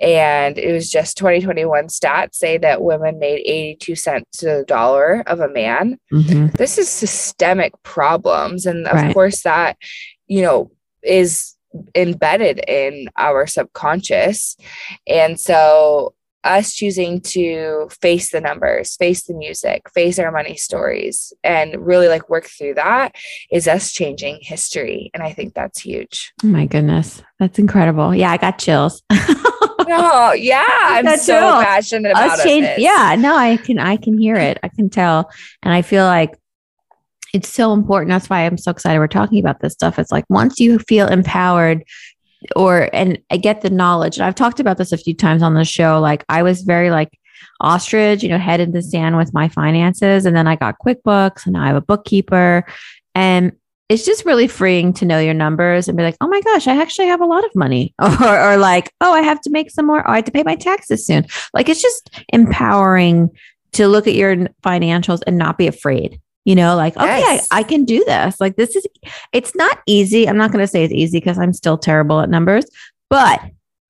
and 0.00 0.56
it 0.56 0.72
was 0.72 0.90
just 0.90 1.18
2021 1.18 1.86
stats 1.86 2.34
say 2.34 2.56
that 2.56 2.82
women 2.82 3.18
made 3.18 3.42
82 3.44 3.94
cents 3.94 4.38
to 4.38 4.46
the 4.46 4.64
dollar 4.66 5.22
of 5.26 5.40
a 5.40 5.48
man 5.48 5.98
mm-hmm. 6.12 6.46
this 6.56 6.78
is 6.78 6.88
systemic 6.88 7.72
problems 7.82 8.66
and 8.66 8.86
of 8.86 8.94
right. 8.94 9.14
course 9.14 9.42
that 9.42 9.76
you 10.26 10.42
know 10.42 10.70
is 11.02 11.54
embedded 11.94 12.60
in 12.66 13.08
our 13.16 13.46
subconscious 13.46 14.56
and 15.06 15.38
so 15.38 16.14
us 16.44 16.74
choosing 16.74 17.20
to 17.20 17.88
face 18.00 18.30
the 18.30 18.40
numbers, 18.40 18.96
face 18.96 19.24
the 19.24 19.34
music, 19.34 19.82
face 19.94 20.18
our 20.18 20.32
money 20.32 20.56
stories, 20.56 21.32
and 21.44 21.74
really 21.86 22.08
like 22.08 22.28
work 22.30 22.46
through 22.46 22.74
that 22.74 23.14
is 23.50 23.68
us 23.68 23.92
changing 23.92 24.38
history. 24.40 25.10
And 25.12 25.22
I 25.22 25.32
think 25.32 25.54
that's 25.54 25.80
huge. 25.80 26.32
Oh 26.42 26.48
my 26.48 26.66
goodness. 26.66 27.22
That's 27.38 27.58
incredible. 27.58 28.14
Yeah, 28.14 28.30
I 28.30 28.36
got 28.36 28.58
chills. 28.58 29.02
no, 29.10 29.18
oh, 29.88 30.32
yeah. 30.32 30.66
I'm 30.68 31.06
so 31.18 31.38
chills. 31.38 31.64
passionate 31.64 32.12
about 32.12 32.30
us 32.30 32.42
change, 32.42 32.66
it. 32.66 32.78
Yeah, 32.78 33.16
no, 33.18 33.36
I 33.36 33.56
can 33.56 33.78
I 33.78 33.96
can 33.96 34.18
hear 34.18 34.36
it. 34.36 34.58
I 34.62 34.68
can 34.68 34.88
tell. 34.88 35.30
And 35.62 35.72
I 35.74 35.82
feel 35.82 36.04
like 36.04 36.36
it's 37.32 37.48
so 37.48 37.72
important. 37.72 38.10
That's 38.10 38.28
why 38.28 38.44
I'm 38.44 38.58
so 38.58 38.70
excited 38.70 38.98
we're 38.98 39.06
talking 39.06 39.38
about 39.38 39.60
this 39.60 39.72
stuff. 39.72 39.98
It's 39.98 40.12
like 40.12 40.24
once 40.28 40.58
you 40.58 40.78
feel 40.80 41.06
empowered 41.06 41.84
or 42.56 42.88
and 42.92 43.18
I 43.30 43.36
get 43.36 43.60
the 43.60 43.70
knowledge. 43.70 44.16
And 44.16 44.24
I've 44.24 44.34
talked 44.34 44.60
about 44.60 44.78
this 44.78 44.92
a 44.92 44.98
few 44.98 45.14
times 45.14 45.42
on 45.42 45.54
the 45.54 45.64
show. 45.64 46.00
Like 46.00 46.24
I 46.28 46.42
was 46.42 46.62
very 46.62 46.90
like 46.90 47.18
ostrich, 47.60 48.22
you 48.22 48.28
know, 48.28 48.38
head 48.38 48.60
in 48.60 48.72
the 48.72 48.82
sand 48.82 49.16
with 49.16 49.34
my 49.34 49.48
finances. 49.48 50.26
And 50.26 50.36
then 50.36 50.46
I 50.46 50.56
got 50.56 50.78
QuickBooks 50.78 51.44
and 51.44 51.54
now 51.54 51.64
I 51.64 51.68
have 51.68 51.76
a 51.76 51.80
bookkeeper. 51.80 52.64
And 53.14 53.52
it's 53.88 54.04
just 54.04 54.24
really 54.24 54.46
freeing 54.46 54.92
to 54.94 55.04
know 55.04 55.18
your 55.18 55.34
numbers 55.34 55.88
and 55.88 55.96
be 55.96 56.04
like, 56.04 56.16
oh 56.20 56.28
my 56.28 56.40
gosh, 56.42 56.68
I 56.68 56.80
actually 56.80 57.08
have 57.08 57.20
a 57.20 57.26
lot 57.26 57.44
of 57.44 57.50
money. 57.54 57.92
Or, 58.00 58.52
or 58.52 58.56
like, 58.56 58.92
oh, 59.00 59.12
I 59.12 59.22
have 59.22 59.40
to 59.42 59.50
make 59.50 59.70
some 59.70 59.86
more. 59.86 60.06
Oh, 60.06 60.12
I 60.12 60.16
have 60.16 60.24
to 60.26 60.30
pay 60.30 60.44
my 60.44 60.54
taxes 60.54 61.04
soon. 61.04 61.26
Like 61.52 61.68
it's 61.68 61.82
just 61.82 62.10
empowering 62.32 63.30
to 63.72 63.88
look 63.88 64.06
at 64.06 64.14
your 64.14 64.36
financials 64.62 65.20
and 65.26 65.36
not 65.38 65.58
be 65.58 65.66
afraid 65.66 66.20
you 66.44 66.54
know 66.54 66.76
like 66.76 66.96
okay 66.96 67.20
yes. 67.20 67.46
I, 67.50 67.60
I, 67.60 67.62
can 67.62 67.84
do 67.84 68.04
this. 68.04 68.40
Like 68.40 68.56
this 68.56 68.76
is 68.76 68.86
it's 69.32 69.54
not 69.54 69.78
easy. 69.86 70.28
I'm 70.28 70.36
not 70.36 70.52
going 70.52 70.62
to 70.62 70.66
say 70.66 70.84
it's 70.84 70.92
easy 70.92 71.18
because 71.18 71.38
i'm 71.38 71.52
still 71.52 71.78
terrible 71.78 72.20
at 72.20 72.28
numbers 72.28 72.66
but 73.08 73.40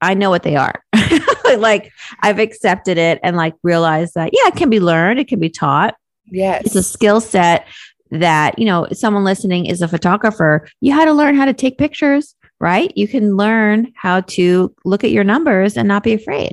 i 0.01 0.15
know 0.15 0.31
what 0.31 0.43
they 0.43 0.57
are. 0.57 0.83
Like 1.59 1.91
i've 2.23 2.39
accepted 2.39 2.97
it 2.97 3.19
and 3.25 3.37
like 3.37 3.55
realized 3.65 4.15
that 4.15 4.31
yeah 4.33 4.47
it 4.47 4.55
can 4.55 4.71
be 4.71 4.79
learned 4.79 5.19
it 5.19 5.27
can 5.27 5.41
be 5.41 5.51
taught. 5.51 5.97
Yes 6.31 6.63
it's 6.65 6.77
a 6.77 6.83
skill 6.83 7.21
set 7.21 7.67
that 8.13 8.57
you 8.57 8.65
know 8.65 8.87
someone 8.93 9.25
listening 9.25 9.67
is 9.67 9.83
a 9.83 9.89
photographer 9.89 10.69
you 10.81 10.93
had 10.93 11.07
to 11.07 11.13
learn 11.13 11.35
how 11.35 11.45
to 11.45 11.53
take 11.53 11.77
pictures 11.77 12.37
right? 12.61 12.93
You 12.95 13.09
can 13.09 13.37
learn 13.37 13.93
how 13.97 14.21
to 14.21 14.75
look 14.85 15.03
at 15.03 15.11
your 15.11 15.25
numbers 15.25 15.77
and 15.77 15.89
not 15.89 16.03
be 16.03 16.13
afraid 16.13 16.53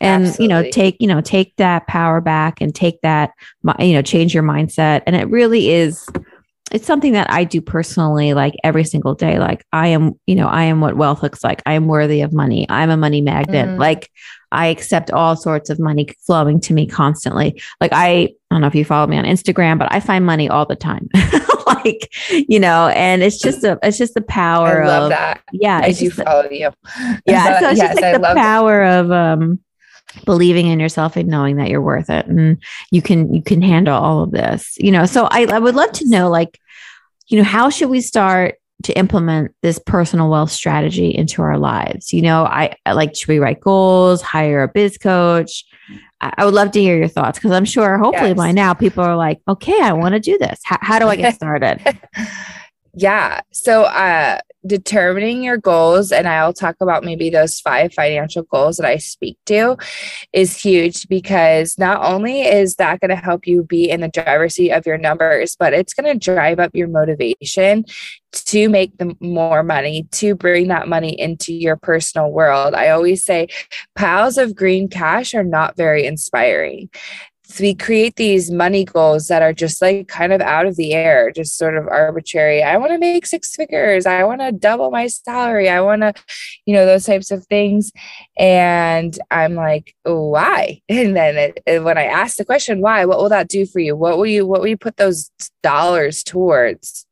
and 0.00 0.26
Absolutely. 0.26 0.44
you 0.44 0.48
know 0.48 0.70
take 0.70 0.96
you 1.00 1.06
know 1.06 1.20
take 1.20 1.56
that 1.56 1.86
power 1.86 2.20
back 2.20 2.60
and 2.60 2.74
take 2.74 3.00
that 3.02 3.32
you 3.78 3.92
know 3.92 4.02
change 4.02 4.34
your 4.34 4.42
mindset. 4.42 5.02
And 5.06 5.16
it 5.16 5.28
really 5.28 5.70
is 5.70 6.08
it's 6.70 6.86
something 6.86 7.12
that 7.12 7.30
I 7.30 7.44
do 7.44 7.60
personally 7.60 8.34
like 8.34 8.54
every 8.62 8.84
single 8.84 9.14
day. 9.14 9.38
Like 9.38 9.64
I 9.72 9.88
am 9.88 10.18
you 10.26 10.34
know 10.34 10.48
I 10.48 10.64
am 10.64 10.80
what 10.80 10.96
wealth 10.96 11.22
looks 11.22 11.42
like. 11.42 11.62
I 11.66 11.74
am 11.74 11.86
worthy 11.86 12.20
of 12.20 12.32
money. 12.32 12.66
I'm 12.68 12.90
a 12.90 12.96
money 12.96 13.20
magnet. 13.20 13.68
Mm. 13.68 13.78
like 13.78 14.10
I 14.50 14.68
accept 14.68 15.10
all 15.10 15.36
sorts 15.36 15.68
of 15.68 15.78
money 15.78 16.08
flowing 16.26 16.60
to 16.60 16.72
me 16.72 16.86
constantly. 16.86 17.60
Like 17.80 17.92
I 17.92 18.08
I 18.50 18.54
don't 18.54 18.60
know 18.60 18.66
if 18.66 18.74
you 18.74 18.84
follow 18.84 19.06
me 19.06 19.18
on 19.18 19.24
Instagram 19.24 19.78
but 19.78 19.92
I 19.92 20.00
find 20.00 20.24
money 20.24 20.48
all 20.48 20.66
the 20.66 20.76
time. 20.76 21.08
Like 21.84 22.10
you 22.30 22.58
know 22.58 22.88
and 22.88 23.22
it's 23.22 23.38
just 23.38 23.62
a 23.62 23.78
it's 23.82 23.98
just 23.98 24.14
the 24.14 24.22
power 24.22 24.84
I 24.84 24.86
love 24.86 25.02
of 25.04 25.08
that. 25.10 25.42
Yeah 25.52 25.82
I 25.82 25.92
do 25.92 26.10
follow 26.10 26.48
you. 26.50 26.70
Yeah 27.26 27.60
so 27.60 27.68
it's 27.68 27.78
yes, 27.78 27.90
just 27.90 28.00
like 28.00 28.14
I 28.14 28.18
the 28.18 28.34
power 28.34 28.84
of 28.84 29.12
um 29.12 29.60
believing 30.24 30.66
in 30.66 30.80
yourself 30.80 31.16
and 31.16 31.28
knowing 31.28 31.56
that 31.56 31.68
you're 31.68 31.82
worth 31.82 32.10
it 32.10 32.26
and 32.26 32.62
you 32.90 33.02
can 33.02 33.32
you 33.32 33.42
can 33.42 33.62
handle 33.62 33.94
all 33.94 34.22
of 34.22 34.30
this 34.30 34.76
you 34.78 34.90
know? 34.90 35.06
So 35.06 35.28
I, 35.30 35.44
I 35.44 35.58
would 35.58 35.74
love 35.74 35.92
to 35.92 36.08
know 36.08 36.28
like 36.30 36.58
you 37.28 37.38
know 37.38 37.44
how 37.44 37.70
should 37.70 37.90
we 37.90 38.00
start 38.00 38.56
to 38.84 38.96
implement 38.96 39.52
this 39.60 39.78
personal 39.78 40.30
wealth 40.30 40.50
strategy 40.50 41.10
into 41.14 41.42
our 41.42 41.58
lives? 41.58 42.12
You 42.12 42.22
know 42.22 42.44
i, 42.44 42.74
I 42.86 42.92
like 42.92 43.16
should 43.16 43.28
we 43.28 43.38
write 43.38 43.60
goals 43.60 44.22
hire 44.22 44.62
a 44.62 44.68
biz 44.68 44.98
coach? 44.98 45.64
I, 46.20 46.32
I 46.38 46.44
would 46.44 46.54
love 46.54 46.70
to 46.72 46.80
hear 46.80 46.96
your 46.96 47.08
thoughts 47.08 47.38
because 47.38 47.52
i'm 47.52 47.64
sure 47.64 47.98
hopefully 47.98 48.30
yes. 48.30 48.36
by 48.36 48.52
now 48.52 48.74
people 48.74 49.04
are 49.04 49.16
like 49.16 49.40
okay 49.46 49.80
i 49.82 49.92
want 49.92 50.14
to 50.14 50.20
do 50.20 50.38
this. 50.38 50.60
How, 50.64 50.78
how 50.80 50.98
do 50.98 51.06
i 51.08 51.16
get 51.16 51.34
started 51.36 51.80
yeah. 52.98 53.40
So 53.52 53.82
uh 53.84 54.40
determining 54.66 55.42
your 55.42 55.56
goals, 55.56 56.12
and 56.12 56.28
I'll 56.28 56.52
talk 56.52 56.76
about 56.80 57.04
maybe 57.04 57.30
those 57.30 57.60
five 57.60 57.92
financial 57.94 58.42
goals 58.42 58.76
that 58.76 58.86
I 58.86 58.96
speak 58.96 59.38
to, 59.46 59.76
is 60.32 60.60
huge 60.60 61.08
because 61.08 61.78
not 61.78 62.04
only 62.04 62.42
is 62.42 62.76
that 62.76 63.00
going 63.00 63.10
to 63.10 63.16
help 63.16 63.46
you 63.46 63.62
be 63.62 63.88
in 63.88 64.00
the 64.00 64.08
driver's 64.08 64.56
seat 64.56 64.72
of 64.72 64.84
your 64.84 64.98
numbers, 64.98 65.56
but 65.58 65.72
it's 65.72 65.94
going 65.94 66.12
to 66.12 66.18
drive 66.18 66.58
up 66.58 66.72
your 66.74 66.88
motivation 66.88 67.84
to 68.32 68.68
make 68.68 68.96
the 68.98 69.16
more 69.20 69.62
money 69.62 70.06
to 70.12 70.34
bring 70.34 70.68
that 70.68 70.88
money 70.88 71.18
into 71.18 71.54
your 71.54 71.76
personal 71.76 72.30
world. 72.30 72.74
I 72.74 72.90
always 72.90 73.24
say 73.24 73.48
piles 73.96 74.38
of 74.38 74.54
green 74.54 74.88
cash 74.88 75.34
are 75.34 75.44
not 75.44 75.76
very 75.76 76.04
inspiring 76.04 76.90
so 77.50 77.62
we 77.62 77.74
create 77.74 78.16
these 78.16 78.50
money 78.50 78.84
goals 78.84 79.28
that 79.28 79.40
are 79.40 79.54
just 79.54 79.80
like 79.80 80.06
kind 80.06 80.34
of 80.34 80.42
out 80.42 80.66
of 80.66 80.76
the 80.76 80.92
air, 80.92 81.30
just 81.30 81.56
sort 81.56 81.78
of 81.78 81.88
arbitrary. 81.88 82.62
I 82.62 82.76
want 82.76 82.92
to 82.92 82.98
make 82.98 83.24
six 83.24 83.56
figures. 83.56 84.04
I 84.04 84.22
want 84.24 84.42
to 84.42 84.52
double 84.52 84.90
my 84.90 85.06
salary. 85.06 85.70
I 85.70 85.80
want 85.80 86.02
to, 86.02 86.12
you 86.66 86.74
know, 86.74 86.84
those 86.84 87.06
types 87.06 87.30
of 87.30 87.46
things. 87.46 87.90
And 88.38 89.18
I'm 89.30 89.54
like, 89.54 89.94
why? 90.04 90.82
And 90.90 91.16
then 91.16 91.54
it, 91.64 91.82
when 91.84 91.96
I 91.96 92.04
ask 92.04 92.36
the 92.36 92.44
question, 92.44 92.82
why, 92.82 93.04
what 93.06 93.18
will 93.18 93.30
that 93.30 93.48
do 93.48 93.64
for 93.64 93.78
you? 93.78 93.96
What 93.96 94.18
will 94.18 94.26
you, 94.26 94.46
what 94.46 94.60
will 94.60 94.68
you 94.68 94.76
put 94.76 94.96
those 94.96 95.30
dollars 95.62 96.22
towards? 96.22 97.06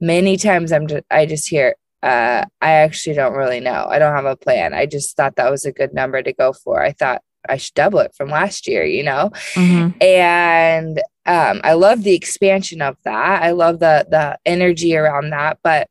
Many 0.00 0.36
times 0.36 0.72
I'm 0.72 0.88
just, 0.88 1.04
I 1.10 1.26
just 1.26 1.48
hear, 1.48 1.76
uh, 2.02 2.44
I 2.60 2.70
actually 2.70 3.14
don't 3.14 3.34
really 3.34 3.60
know. 3.60 3.86
I 3.88 3.98
don't 4.00 4.16
have 4.16 4.24
a 4.24 4.36
plan. 4.36 4.74
I 4.74 4.86
just 4.86 5.16
thought 5.16 5.36
that 5.36 5.50
was 5.50 5.64
a 5.64 5.72
good 5.72 5.92
number 5.92 6.22
to 6.22 6.32
go 6.32 6.52
for. 6.52 6.82
I 6.82 6.92
thought 6.92 7.22
I 7.48 7.56
should 7.56 7.74
double 7.74 8.00
it 8.00 8.14
from 8.14 8.28
last 8.28 8.66
year, 8.66 8.84
you 8.84 9.02
know? 9.02 9.30
Mm-hmm. 9.54 10.02
And 10.02 11.00
um, 11.26 11.60
I 11.62 11.74
love 11.74 12.02
the 12.02 12.14
expansion 12.14 12.80
of 12.80 12.96
that. 13.04 13.42
I 13.42 13.50
love 13.50 13.78
the 13.78 14.06
the 14.10 14.38
energy 14.46 14.96
around 14.96 15.30
that. 15.30 15.58
But 15.62 15.88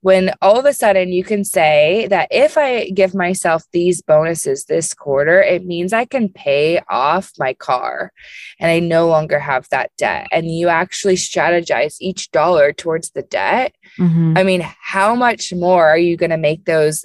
when 0.00 0.32
all 0.40 0.58
of 0.58 0.64
a 0.64 0.72
sudden 0.72 1.12
you 1.12 1.22
can 1.22 1.44
say 1.44 2.06
that 2.08 2.28
if 2.30 2.56
I 2.56 2.88
give 2.90 3.14
myself 3.14 3.62
these 3.72 4.00
bonuses 4.02 4.64
this 4.64 4.94
quarter, 4.94 5.42
it 5.42 5.64
means 5.66 5.92
I 5.92 6.06
can 6.06 6.28
pay 6.28 6.80
off 6.88 7.30
my 7.38 7.54
car 7.54 8.10
and 8.58 8.70
I 8.70 8.80
no 8.80 9.06
longer 9.06 9.38
have 9.38 9.68
that 9.70 9.90
debt. 9.98 10.26
And 10.32 10.50
you 10.50 10.68
actually 10.68 11.16
strategize 11.16 11.96
each 12.00 12.30
dollar 12.30 12.72
towards 12.72 13.10
the 13.10 13.22
debt. 13.22 13.74
Mm-hmm. 13.98 14.34
I 14.36 14.42
mean, 14.42 14.66
how 14.80 15.14
much 15.14 15.52
more 15.52 15.86
are 15.86 15.98
you 15.98 16.16
going 16.16 16.30
to 16.30 16.38
make 16.38 16.64
those 16.64 17.04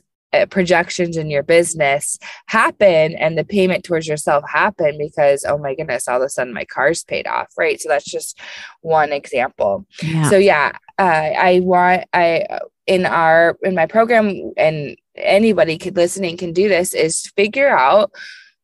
projections 0.49 1.17
in 1.17 1.29
your 1.29 1.43
business 1.43 2.17
happen 2.47 3.15
and 3.15 3.37
the 3.37 3.43
payment 3.43 3.83
towards 3.83 4.07
yourself 4.07 4.43
happen 4.47 4.97
because 4.97 5.45
oh 5.47 5.57
my 5.57 5.75
goodness 5.75 6.07
all 6.07 6.17
of 6.17 6.23
a 6.23 6.29
sudden 6.29 6.53
my 6.53 6.65
car's 6.65 7.03
paid 7.03 7.27
off 7.27 7.47
right? 7.57 7.79
So 7.79 7.89
that's 7.89 8.05
just 8.05 8.39
one 8.81 9.11
example. 9.11 9.85
Yeah. 10.01 10.29
so 10.29 10.37
yeah 10.37 10.71
uh, 10.99 11.31
i 11.37 11.59
want 11.61 12.05
i 12.13 12.45
in 12.87 13.05
our 13.05 13.57
in 13.63 13.75
my 13.75 13.85
program 13.85 14.51
and 14.57 14.97
anybody 15.15 15.77
could 15.77 15.95
listening 15.95 16.37
can 16.37 16.53
do 16.53 16.67
this 16.67 16.93
is 16.93 17.31
figure 17.35 17.69
out 17.69 18.11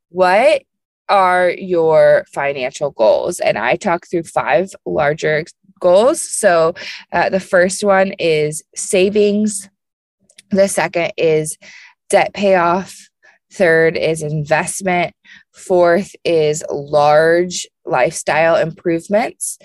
what 0.10 0.64
are 1.10 1.50
your 1.50 2.26
financial 2.34 2.92
goals. 2.92 3.40
And 3.40 3.58
i 3.58 3.76
talk 3.76 4.08
through 4.08 4.24
five 4.24 4.70
larger 4.86 5.44
goals. 5.80 6.22
So 6.22 6.74
uh, 7.12 7.30
the 7.30 7.40
first 7.40 7.84
one 7.84 8.14
is 8.20 8.64
savings 8.76 9.70
the 10.52 10.68
second 10.68 11.14
is 11.18 11.58
debt 12.10 12.34
payoff. 12.34 12.98
Third 13.52 13.98
is 13.98 14.22
investment. 14.22 15.14
Fourth 15.54 16.16
is 16.24 16.64
large 16.70 17.68
lifestyle 17.86 18.56
improvements. 18.56 19.58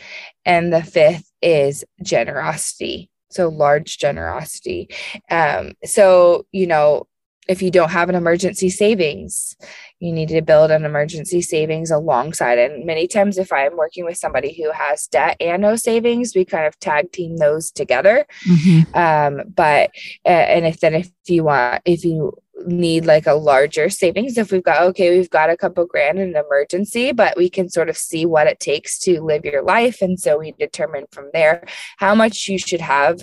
And 0.45 0.73
the 0.73 0.83
fifth 0.83 1.31
is 1.41 1.85
generosity. 2.03 3.11
So, 3.31 3.49
large 3.49 3.99
generosity. 3.99 4.89
Um, 5.31 5.73
so, 5.85 6.47
you 6.53 6.67
know, 6.67 7.07
if 7.49 7.63
you 7.63 7.71
don't 7.71 7.91
have 7.91 8.09
an 8.09 8.15
emergency 8.15 8.69
savings, 8.69 9.57
you 10.01 10.13
need 10.13 10.29
to 10.29 10.43
build 10.43 10.71
an 10.71 10.85
emergency 10.85 11.41
savings 11.41 11.91
alongside. 11.91 12.59
And 12.59 12.85
many 12.85 13.07
times, 13.07 13.39
if 13.39 13.53
I'm 13.53 13.77
working 13.77 14.05
with 14.05 14.17
somebody 14.17 14.53
who 14.53 14.73
has 14.73 15.07
debt 15.07 15.37
and 15.41 15.63
no 15.63 15.77
savings, 15.77 16.35
we 16.35 16.45
kind 16.45 16.67
of 16.67 16.79
tag 16.81 17.13
team 17.13 17.37
those 17.37 17.71
together. 17.71 18.27
Mm-hmm. 18.49 18.97
Um, 18.97 19.49
but, 19.55 19.91
uh, 20.25 20.29
and 20.29 20.67
if 20.67 20.81
then 20.81 20.95
if 20.95 21.11
you 21.27 21.45
want, 21.45 21.83
if 21.85 22.05
you 22.05 22.37
need 22.65 23.05
like 23.05 23.27
a 23.27 23.35
larger 23.35 23.91
savings 23.91 24.39
if 24.39 24.51
we've 24.51 24.63
got 24.63 24.83
okay 24.83 25.17
we've 25.17 25.31
got 25.31 25.51
a 25.51 25.57
couple 25.57 25.85
grand 25.85 26.19
in 26.19 26.31
an 26.31 26.45
emergency 26.45 27.13
but 27.13 27.37
we 27.37 27.51
can 27.51 27.69
sort 27.69 27.89
of 27.89 27.97
see 27.97 28.25
what 28.25 28.47
it 28.47 28.59
takes 28.59 28.99
to 28.99 29.21
live 29.21 29.45
your 29.45 29.63
life 29.63 30.01
and 30.01 30.19
so 30.19 30.39
we 30.39 30.53
determine 30.53 31.05
from 31.11 31.29
there 31.35 31.65
how 31.99 32.15
much 32.15 32.49
you 32.49 32.59
should 32.59 32.81
have 32.81 33.23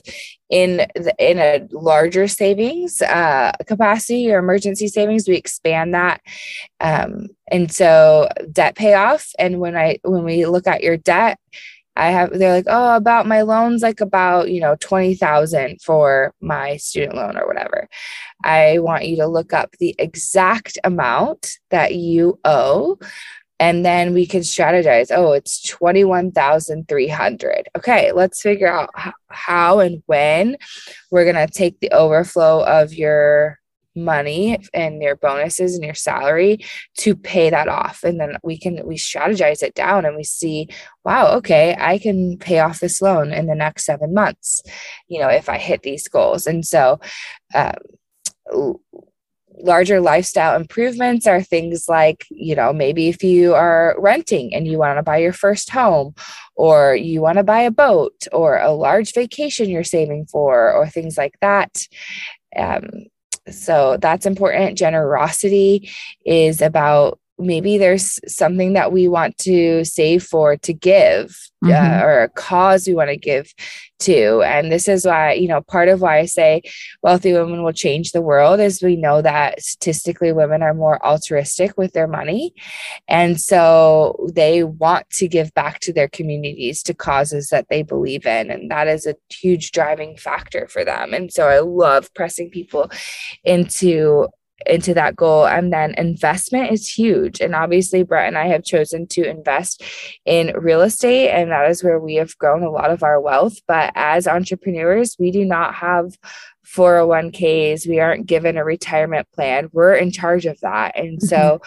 in 0.49 0.77
the, 0.93 1.15
in 1.17 1.39
a 1.39 1.67
larger 1.71 2.27
savings 2.27 3.01
uh, 3.01 3.51
capacity 3.65 4.31
or 4.31 4.37
emergency 4.37 4.87
savings. 4.87 5.27
We 5.27 5.35
expand 5.35 5.95
that 5.95 6.21
um, 6.79 7.29
and 7.51 7.71
so 7.71 8.29
debt 8.51 8.75
payoff 8.75 9.31
and 9.39 9.59
when 9.59 9.75
i 9.75 9.97
when 10.03 10.23
we 10.23 10.45
look 10.45 10.67
at 10.67 10.83
your 10.83 10.97
debt 10.97 11.39
I 11.95 12.12
have 12.12 12.38
they're 12.38 12.53
like, 12.53 12.65
oh, 12.67 12.95
about 12.95 13.27
my 13.27 13.43
loans, 13.43 13.84
like 13.84 14.01
about, 14.01 14.49
you 14.49 14.60
know, 14.60 14.75
20,000 14.79 15.82
for 15.82 16.34
my 16.41 16.77
student 16.77 17.15
loan 17.15 17.38
or 17.38 17.47
whatever. 17.47 17.88
I 18.43 18.79
want 18.79 19.08
you 19.08 19.15
to 19.17 19.27
look 19.27 19.53
up 19.53 19.75
the 19.79 19.95
exact 19.99 20.77
amount 20.84 21.60
that 21.69 21.93
you 21.95 22.39
owe. 22.43 22.97
And 23.60 23.86
then 23.86 24.13
we 24.13 24.25
can 24.25 24.41
strategize. 24.41 25.15
Oh, 25.15 25.32
it's 25.32 25.62
21,300. 25.62 27.69
Okay, 27.77 28.12
let's 28.12 28.41
figure 28.41 28.67
out 28.67 28.89
how 29.29 29.79
and 29.79 30.01
when 30.08 30.58
we're 31.12 31.32
going 31.32 31.47
to 31.47 31.53
take 31.53 31.79
the 31.79 31.91
overflow 31.91 32.65
of 32.65 32.93
your 32.93 33.60
money 33.95 34.58
and 34.73 35.01
your 35.01 35.15
bonuses 35.15 35.75
and 35.75 35.84
your 35.84 35.93
salary 35.93 36.60
to 36.97 37.15
pay 37.15 37.49
that 37.49 37.67
off. 37.67 38.03
And 38.03 38.19
then 38.19 38.38
we 38.43 38.58
can 38.58 38.86
we 38.86 38.95
strategize 38.95 39.63
it 39.63 39.75
down 39.75 40.06
and 40.06 40.15
we 40.15 40.23
see 40.23 40.67
wow 41.06 41.27
okay 41.36 41.75
i 41.79 41.97
can 41.97 42.38
pay 42.38 42.60
off 42.60 42.79
this 42.79 43.01
loan 43.01 43.34
in 43.34 43.45
the 43.47 43.56
next 43.56 43.86
seven 43.86 44.13
months 44.13 44.62
you 45.10 45.19
know 45.19 45.27
if 45.27 45.49
i 45.49 45.58
hit 45.58 45.84
these 45.84 46.08
goals. 46.08 46.47
And 46.47 46.65
so 46.65 46.99
um, 47.53 47.73
larger 49.63 50.01
lifestyle 50.01 50.56
improvements 50.56 51.27
are 51.27 51.41
things 51.41 51.86
like 51.88 52.25
you 52.29 52.56
know 52.56 52.73
maybe 52.73 53.08
if 53.08 53.23
you 53.23 53.53
are 53.53 53.95
renting 53.99 54.53
and 54.53 54.67
you 54.67 54.77
want 54.77 54.97
to 54.97 55.03
buy 55.03 55.17
your 55.17 55.34
first 55.34 55.69
home 55.69 56.13
or 56.56 56.95
you 56.95 57.21
want 57.21 57.38
to 57.38 57.43
buy 57.43 57.62
a 57.62 57.71
boat 57.71 58.27
or 58.32 58.58
a 58.58 58.71
large 58.71 59.13
vacation 59.13 59.69
you're 59.69 59.84
saving 59.84 60.25
for 60.25 60.73
or 60.73 60.88
things 60.88 61.17
like 61.17 61.36
that 61.39 61.88
um, 62.58 63.06
so 63.49 63.97
that's 63.99 64.25
important. 64.25 64.77
Generosity 64.77 65.89
is 66.25 66.62
about 66.62 67.19
maybe 67.39 67.77
there's 67.77 68.19
something 68.31 68.73
that 68.73 68.91
we 68.91 69.07
want 69.07 69.37
to 69.39 69.83
save 69.83 70.23
for 70.23 70.55
to 70.57 70.73
give 70.73 71.35
uh, 71.63 71.67
mm-hmm. 71.67 72.01
uh, 72.01 72.05
or 72.05 72.23
a 72.23 72.29
cause 72.29 72.87
we 72.87 72.93
want 72.93 73.09
to 73.09 73.17
give 73.17 73.53
to. 73.99 74.41
And 74.41 74.71
this 74.71 74.87
is 74.87 75.05
why 75.05 75.33
you 75.33 75.47
know 75.47 75.61
part 75.61 75.87
of 75.87 76.01
why 76.01 76.19
i 76.19 76.25
say 76.25 76.61
wealthy 77.01 77.33
women 77.33 77.63
will 77.63 77.73
change 77.73 78.11
the 78.11 78.21
world 78.21 78.59
is 78.59 78.83
we 78.83 78.95
know 78.95 79.21
that 79.21 79.61
statistically 79.61 80.31
women 80.31 80.61
are 80.61 80.73
more 80.73 81.03
altruistic 81.05 81.77
with 81.77 81.93
their 81.93 82.07
money. 82.07 82.53
And 83.07 83.39
so 83.39 84.29
they 84.33 84.63
want 84.63 85.09
to 85.11 85.27
give 85.27 85.53
back 85.53 85.79
to 85.81 85.93
their 85.93 86.09
communities 86.09 86.83
to 86.83 86.93
causes 86.93 87.49
that 87.49 87.67
they 87.69 87.81
believe 87.81 88.25
in. 88.25 88.51
And 88.51 88.69
that 88.69 88.87
is 88.87 89.05
a 89.05 89.15
huge 89.29 89.71
driving 89.71 90.17
factor 90.17 90.67
for 90.67 90.83
them. 90.85 91.13
And 91.13 91.31
so 91.31 91.47
i 91.47 91.59
love 91.59 92.13
pressing 92.13 92.49
people 92.49 92.91
into 93.43 94.27
into 94.65 94.93
that 94.93 95.15
goal. 95.15 95.45
And 95.45 95.71
then 95.71 95.95
investment 95.97 96.71
is 96.71 96.89
huge. 96.89 97.41
And 97.41 97.56
obviously, 97.56 98.04
Brett 98.04 98.28
and 98.28 98.38
I 98.38 98.47
have 98.47 98.63
chosen 98.63 99.08
to 99.08 99.28
invest 99.28 99.84
in 100.26 100.54
real 100.58 100.82
estate, 100.82 101.30
and 101.30 101.52
that 101.52 101.69
is 101.69 101.84
where 101.84 101.99
we 101.99 102.15
have 102.15 102.38
grown 102.38 102.63
a 102.63 102.71
lot 102.71 102.91
of 102.91 103.04
our 103.04 103.19
wealth. 103.19 103.58
But 103.67 103.91
as 103.95 104.28
entrepreneurs, 104.28 105.15
we 105.19 105.32
do 105.32 105.45
not 105.45 105.76
have 105.76 106.17
401ks, 106.65 107.88
we 107.88 107.99
aren't 107.99 108.26
given 108.26 108.58
a 108.58 108.63
retirement 108.63 109.28
plan. 109.34 109.69
We're 109.73 109.95
in 109.95 110.12
charge 110.12 110.45
of 110.45 110.60
that. 110.62 110.97
And 110.97 111.17
mm-hmm. 111.17 111.28
so, 111.28 111.62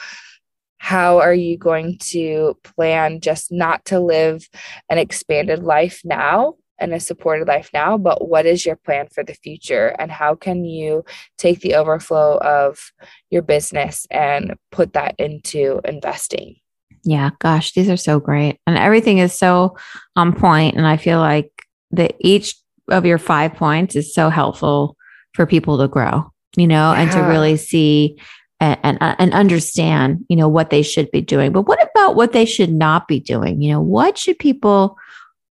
how 0.79 1.19
are 1.19 1.35
you 1.35 1.59
going 1.59 1.99
to 1.99 2.57
plan 2.63 3.21
just 3.21 3.51
not 3.51 3.85
to 3.87 3.99
live 3.99 4.49
an 4.89 4.99
expanded 4.99 5.63
life 5.63 6.01
now 6.05 6.55
and 6.79 6.93
a 6.93 7.01
supported 7.01 7.49
life 7.49 7.71
now, 7.73 7.97
but 7.97 8.29
what 8.29 8.47
is 8.47 8.67
your 8.67 8.77
plan 8.77 9.09
for 9.09 9.25
the 9.25 9.35
future? 9.35 9.95
And 9.99 10.11
how 10.11 10.35
can 10.35 10.65
you 10.65 11.05
take 11.39 11.61
the 11.61 11.75
overflow 11.75 12.39
of 12.39 12.93
your 13.31 13.43
business 13.43 14.07
and 14.11 14.55
put 14.71 14.93
that 14.93 15.15
into 15.19 15.81
investing? 15.85 16.57
Yeah, 17.05 17.31
gosh, 17.39 17.73
these 17.73 17.89
are 17.89 17.97
so 17.97 18.19
great. 18.19 18.59
And 18.67 18.77
everything 18.77 19.19
is 19.19 19.33
so 19.33 19.77
on 20.17 20.35
point. 20.35 20.77
And 20.77 20.87
I 20.87 20.97
feel 20.97 21.21
like 21.21 21.51
that 21.93 22.15
each 22.21 22.57
of 22.89 23.07
your 23.07 23.19
five 23.19 23.55
points 23.55 23.97
is 23.97 24.13
so 24.13 24.29
helpful 24.29 24.97
for 25.35 25.47
people 25.47 25.79
to 25.79 25.89
grow, 25.89 26.31
you 26.57 26.67
know, 26.67 26.93
yeah. 26.93 27.01
and 27.01 27.13
to 27.13 27.21
really 27.21 27.57
see 27.57 28.19
and, 28.59 28.79
and, 28.83 28.99
and 29.01 29.35
understand, 29.35 30.25
you 30.29 30.37
know, 30.37 30.49
what 30.49 30.71
they 30.71 30.83
should 30.83 31.11
be 31.11 31.21
doing. 31.21 31.53
But 31.53 31.63
what 31.63 31.83
about 31.91 32.17
what 32.17 32.33
they 32.33 32.45
should 32.45 32.73
not 32.73 33.07
be 33.07 33.21
doing? 33.21 33.61
You 33.61 33.73
know, 33.73 33.81
what 33.81 34.19
should 34.19 34.39
people 34.39 34.97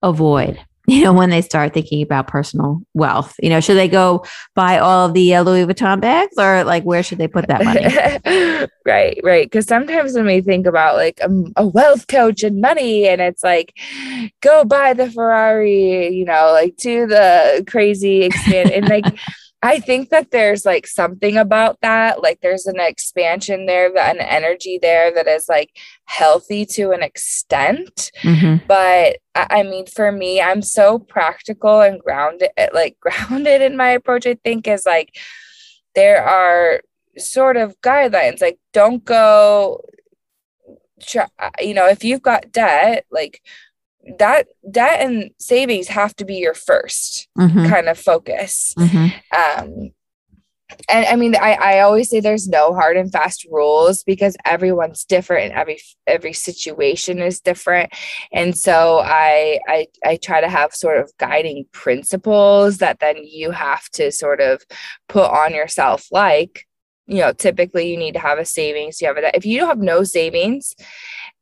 avoid? 0.02 0.60
you 0.88 1.04
know, 1.04 1.14
when 1.14 1.30
they 1.30 1.42
start 1.42 1.74
thinking 1.74 2.02
about 2.02 2.28
personal 2.28 2.82
wealth? 2.94 3.36
You 3.42 3.50
know, 3.50 3.62
should 3.62 3.78
they 3.78 3.88
go 3.88 4.26
buy 4.54 4.80
all 4.80 5.10
the 5.10 5.36
uh, 5.36 5.42
Louis 5.42 5.66
Vuitton 5.66 6.02
bags 6.02 6.36
or 6.38 6.66
like 6.66 6.84
where 6.84 7.02
should 7.04 7.20
they 7.20 7.28
put 7.28 7.48
that 7.48 7.64
money? 7.64 8.68
right, 8.86 9.18
right. 9.24 9.46
Because 9.46 9.66
sometimes 9.66 10.14
when 10.14 10.26
we 10.26 10.42
think 10.42 10.68
about 10.68 10.96
like 10.96 11.20
a, 11.22 11.26
um, 11.26 11.54
a 11.56 11.66
wealth 11.66 12.08
coach 12.08 12.44
and 12.44 12.60
money, 12.60 13.08
and 13.08 13.22
it's 13.22 13.44
like, 13.44 13.74
go 14.42 14.66
buy 14.66 14.94
the 14.94 15.10
Ferrari, 15.10 16.10
you 16.10 16.26
know, 16.26 16.52
like 16.52 16.76
to 16.78 17.08
the 17.08 17.64
crazy 17.66 18.24
expand 18.24 18.72
and 18.72 18.90
like, 18.90 19.06
I 19.64 19.80
think 19.80 20.10
that 20.10 20.32
there's 20.32 20.66
like 20.66 20.86
something 20.86 21.38
about 21.38 21.80
that. 21.82 22.22
Like 22.22 22.42
there's 22.42 22.66
an 22.66 22.82
expansion 22.82 23.66
there, 23.66 23.98
an 23.98 24.20
energy 24.20 24.78
there 24.80 25.14
that 25.14 25.26
is 25.26 25.48
like 25.48 25.72
healthy 26.04 26.66
to 26.66 26.92
an 26.92 27.02
extent. 27.02 28.12
Mm-hmm. 28.24 28.66
But 28.68 29.20
I 29.34 29.64
mean, 29.64 29.86
for 29.88 30.12
me, 30.12 30.42
I'm 30.42 30.62
so 30.62 31.00
practical 31.00 31.80
and 31.80 32.02
grounded, 32.02 32.50
like 32.74 33.00
grounded 33.02 33.62
in 33.62 33.78
my 33.78 33.90
approach, 33.90 34.28
I 34.28 34.36
think 34.36 34.68
is 34.68 34.86
like 34.86 35.16
there 35.96 36.22
are 36.22 36.82
sort 37.18 37.56
of 37.56 37.80
guidelines 37.82 38.42
like 38.42 38.58
don't 38.74 39.06
go 39.06 39.80
you 41.62 41.74
know 41.76 41.88
if 41.88 42.04
you've 42.04 42.24
got 42.24 42.52
debt 42.52 43.06
like 43.12 43.40
that 44.20 44.48
debt 44.70 45.02
and 45.02 45.32
savings 45.40 45.88
have 45.88 46.16
to 46.16 46.26
be 46.26 46.36
your 46.36 46.54
1st 46.54 47.28
mm-hmm. 47.38 47.68
kind 47.68 47.88
of 47.88 47.98
focus 47.98 48.74
mm-hmm. 48.78 49.08
um 49.36 49.92
and 50.90 51.06
I 51.06 51.16
mean, 51.16 51.36
I, 51.36 51.54
I 51.54 51.80
always 51.82 52.10
say 52.10 52.20
there's 52.20 52.48
no 52.48 52.74
hard 52.74 52.98
and 52.98 53.12
fast 53.12 53.46
rules 53.50 54.04
because 54.04 54.36
everyone's 54.46 55.06
different 55.06 55.46
and 55.46 55.54
every 55.54 55.80
every 56.08 56.34
situation 56.34 57.20
is 57.20 57.40
different. 57.40 57.92
And 58.32 58.58
so 58.58 59.00
I 59.04 59.60
I 59.68 59.88
I 60.06 60.18
try 60.18 60.42
to 60.42 60.50
have 60.50 60.74
sort 60.74 60.98
of 60.98 61.12
guiding 61.18 61.66
principles 61.72 62.80
that 62.80 63.00
then 63.00 63.18
you 63.24 63.52
have 63.52 63.90
to 63.92 64.12
sort 64.12 64.42
of 64.42 64.64
put 65.08 65.30
on 65.30 65.54
yourself, 65.54 66.08
like 66.12 66.66
you 67.06 67.20
know, 67.20 67.34
typically 67.34 67.92
you 67.92 67.98
need 67.98 68.14
to 68.14 68.20
have 68.20 68.40
a 68.40 68.46
savings. 68.46 69.02
You 69.02 69.08
have 69.08 69.18
a 69.18 69.36
if 69.36 69.46
you 69.46 69.60
don't 69.60 69.68
have 69.68 69.80
no 69.80 70.04
savings, 70.04 70.74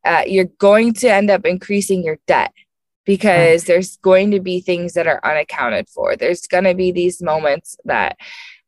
uh, 0.06 0.24
you're 0.26 0.46
going 0.46 0.94
to 0.94 1.08
end 1.08 1.30
up 1.30 1.46
increasing 1.46 2.04
your 2.04 2.18
debt 2.28 2.54
because 3.06 3.66
there's 3.66 3.98
going 3.98 4.32
to 4.32 4.40
be 4.40 4.62
things 4.62 4.94
that 4.94 5.08
are 5.08 5.20
unaccounted 5.24 5.90
for. 5.90 6.16
There's 6.16 6.48
going 6.48 6.66
to 6.66 6.76
be 6.76 6.92
these 6.92 7.22
moments 7.22 7.78
that 7.86 8.18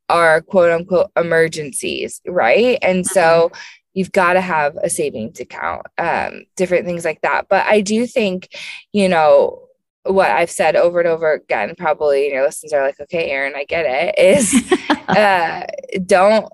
are 0.10 0.42
quote 0.42 0.72
unquote 0.72 1.12
emergencies, 1.16 2.22
right? 2.28 2.78
And 2.82 3.06
so 3.06 3.50
mm-hmm. 3.52 3.58
you've 3.94 4.12
got 4.12 4.34
to 4.34 4.42
have 4.42 4.76
a 4.78 4.90
savings 4.90 5.40
account, 5.40 5.86
um, 5.98 6.46
different 6.56 6.86
things 6.86 7.06
like 7.06 7.22
that. 7.22 7.48
But 7.50 7.66
I 7.66 7.82
do 7.82 8.06
think, 8.08 8.50
you 8.92 9.08
know, 9.08 9.60
what 10.04 10.32
I've 10.32 10.52
said 10.52 10.76
over 10.76 11.00
and 11.00 11.08
over 11.08 11.32
again, 11.34 11.76
probably, 11.78 12.26
and 12.26 12.34
your 12.34 12.44
listeners 12.44 12.74
are 12.74 12.86
like, 12.86 13.00
okay, 13.00 13.32
Erin, 13.32 13.54
I 13.56 13.64
get 13.64 13.86
it, 13.88 14.20
is 14.20 14.54
uh, 15.08 15.64
don't, 16.06 16.52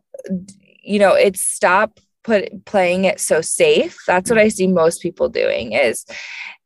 you 0.83 0.99
know, 0.99 1.13
it's 1.13 1.41
stop 1.41 1.99
put 2.29 2.65
playing 2.65 3.05
it 3.05 3.19
so 3.19 3.41
safe. 3.41 3.97
That's 4.05 4.29
what 4.29 4.39
I 4.39 4.49
see 4.49 4.67
most 4.67 5.01
people 5.01 5.29
doing 5.29 5.73
is 5.73 6.05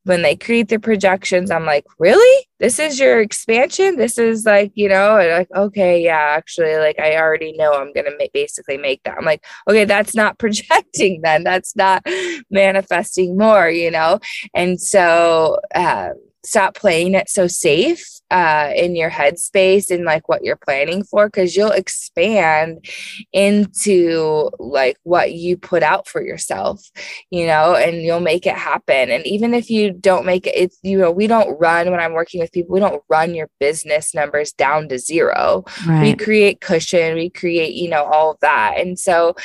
when 0.04 0.21
they 0.21 0.36
create 0.36 0.67
their 0.67 0.80
projections, 0.80 1.49
I'm 1.49 1.65
like, 1.65 1.86
really? 1.97 2.47
This 2.60 2.78
is 2.78 2.99
your 2.99 3.21
expansion? 3.21 3.95
This 3.95 4.17
is 4.17 4.45
like, 4.45 4.73
you 4.76 4.89
know, 4.89 5.15
like, 5.15 5.47
okay, 5.56 6.02
yeah, 6.02 6.36
actually, 6.38 6.76
like, 6.76 6.99
I 6.99 7.15
already 7.15 7.54
know 7.54 7.73
I'm 7.73 7.93
ma- 7.95 8.26
basically 8.34 8.78
make 8.78 9.02
that. 9.04 9.17
I'm 9.17 9.23
like, 9.23 9.45
okay, 9.69 9.86
that's 9.86 10.13
not 10.13 10.38
projecting 10.43 11.21
then. 11.21 11.45
That's 11.45 11.76
not 11.78 12.06
manifesting 12.52 13.38
more, 13.38 13.69
you 13.69 13.91
know? 13.91 14.19
And 14.54 14.80
so, 14.82 15.60
um, 15.73 16.13
stop 16.45 16.75
playing 16.75 17.13
it 17.15 17.29
so 17.29 17.47
safe 17.47 18.06
uh, 18.32 18.71
in 18.75 18.95
your 18.95 19.12
headspace 19.12 19.91
and 19.91 20.06
like 20.06 20.27
what 20.27 20.43
you're 20.43 20.56
planning 20.56 21.03
for 21.03 21.27
because 21.27 21.56
you'll 21.56 21.71
expand 21.71 22.84
into 23.32 24.49
like 24.58 24.97
what 25.03 25.34
you 25.34 25.56
put 25.56 25.84
out 25.84 26.08
for 26.08 26.21
yourself 26.21 26.82
you 27.29 27.45
know 27.45 27.75
and 27.75 28.01
you'll 28.01 28.19
make 28.19 28.47
it 28.47 28.56
happen. 28.56 29.12
And 29.12 29.25
even 29.27 29.53
if 29.53 29.69
you 29.69 29.91
don't 29.91 30.25
make 30.25 30.47
it 30.47 30.56
it's 30.56 30.79
you 30.82 30.97
know 30.97 31.12
we 31.12 31.27
don't 31.27 31.60
run 31.60 31.91
when 31.91 31.99
i'm 31.99 32.13
working 32.13 32.39
with 32.39 32.51
people 32.51 32.73
we 32.73 32.79
don't 32.79 33.03
run 33.10 33.36
your 33.36 33.49
business 33.60 34.15
numbers 34.15 34.51
down 34.51 34.89
to 34.89 34.97
zero. 34.97 35.63
Right. 35.86 36.01
we 36.01 36.15
create 36.15 36.62
cushion 36.62 37.15
we 37.15 37.29
create 37.29 37.73
you 37.73 37.89
know 37.89 38.03
all 38.03 38.32
of 38.32 38.39
that. 38.41 38.75
And 38.77 38.97
so 38.97 39.36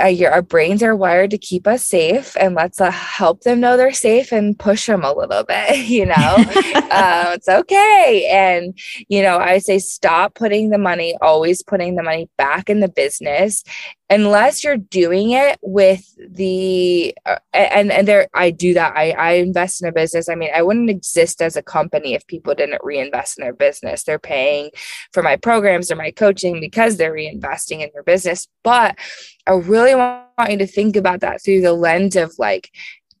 our 0.00 0.42
brains 0.42 0.82
are 0.82 0.96
wired 0.96 1.30
to 1.30 1.38
keep 1.38 1.66
us 1.66 1.84
safe 1.84 2.36
and 2.38 2.54
let's 2.54 2.80
uh, 2.80 2.90
help 2.90 3.42
them 3.42 3.60
know 3.60 3.76
they're 3.76 3.92
safe 3.92 4.32
and 4.32 4.58
push 4.58 4.86
them 4.86 5.04
a 5.04 5.12
little 5.12 5.44
bit 5.44 5.78
you 5.88 6.06
know? 6.06 6.14
Uh, 6.14 7.32
it's 7.34 7.48
okay. 7.48 8.28
And 8.30 8.78
you 9.08 9.22
know 9.22 9.38
i 9.38 9.58
say 9.58 9.78
stop 9.78 10.34
putting 10.34 10.70
the 10.70 10.78
money 10.78 11.16
always 11.20 11.62
putting 11.62 11.96
the 11.96 12.02
money 12.02 12.28
back 12.36 12.68
in 12.68 12.80
the 12.80 12.88
business 12.88 13.64
unless 14.10 14.62
you're 14.62 14.76
doing 14.76 15.30
it 15.30 15.58
with 15.62 16.04
the 16.18 17.14
uh, 17.24 17.38
and 17.52 17.90
and 17.90 18.06
there 18.06 18.28
I 18.34 18.50
do 18.50 18.74
that 18.74 18.94
I 18.96 19.12
I 19.12 19.30
invest 19.32 19.82
in 19.82 19.88
a 19.88 19.92
business 19.92 20.28
I 20.28 20.34
mean 20.34 20.50
I 20.54 20.62
wouldn't 20.62 20.90
exist 20.90 21.40
as 21.40 21.56
a 21.56 21.62
company 21.62 22.14
if 22.14 22.26
people 22.26 22.54
didn't 22.54 22.84
reinvest 22.84 23.38
in 23.38 23.44
their 23.44 23.54
business 23.54 24.04
they're 24.04 24.18
paying 24.18 24.70
for 25.12 25.22
my 25.22 25.36
programs 25.36 25.90
or 25.90 25.96
my 25.96 26.10
coaching 26.10 26.60
because 26.60 26.96
they're 26.96 27.14
reinvesting 27.14 27.80
in 27.80 27.90
their 27.94 28.02
business 28.02 28.46
but 28.62 28.98
I 29.46 29.52
really 29.52 29.94
want 29.94 30.50
you 30.50 30.58
to 30.58 30.66
think 30.66 30.96
about 30.96 31.20
that 31.20 31.42
through 31.42 31.62
the 31.62 31.72
lens 31.72 32.16
of 32.16 32.34
like 32.38 32.70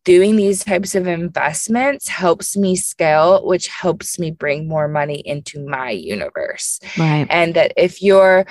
doing 0.04 0.36
these 0.36 0.62
types 0.64 0.94
of 0.94 1.06
investments 1.06 2.08
helps 2.08 2.56
me 2.56 2.76
scale, 2.76 3.44
which 3.46 3.68
helps 3.68 4.18
me 4.18 4.30
bring 4.30 4.68
more 4.68 4.86
money 4.86 5.22
into 5.24 5.66
my 5.66 5.90
universe. 5.90 6.78
Right. 6.98 7.26
And 7.30 7.54
that 7.54 7.72
if 7.78 8.02
you're 8.02 8.44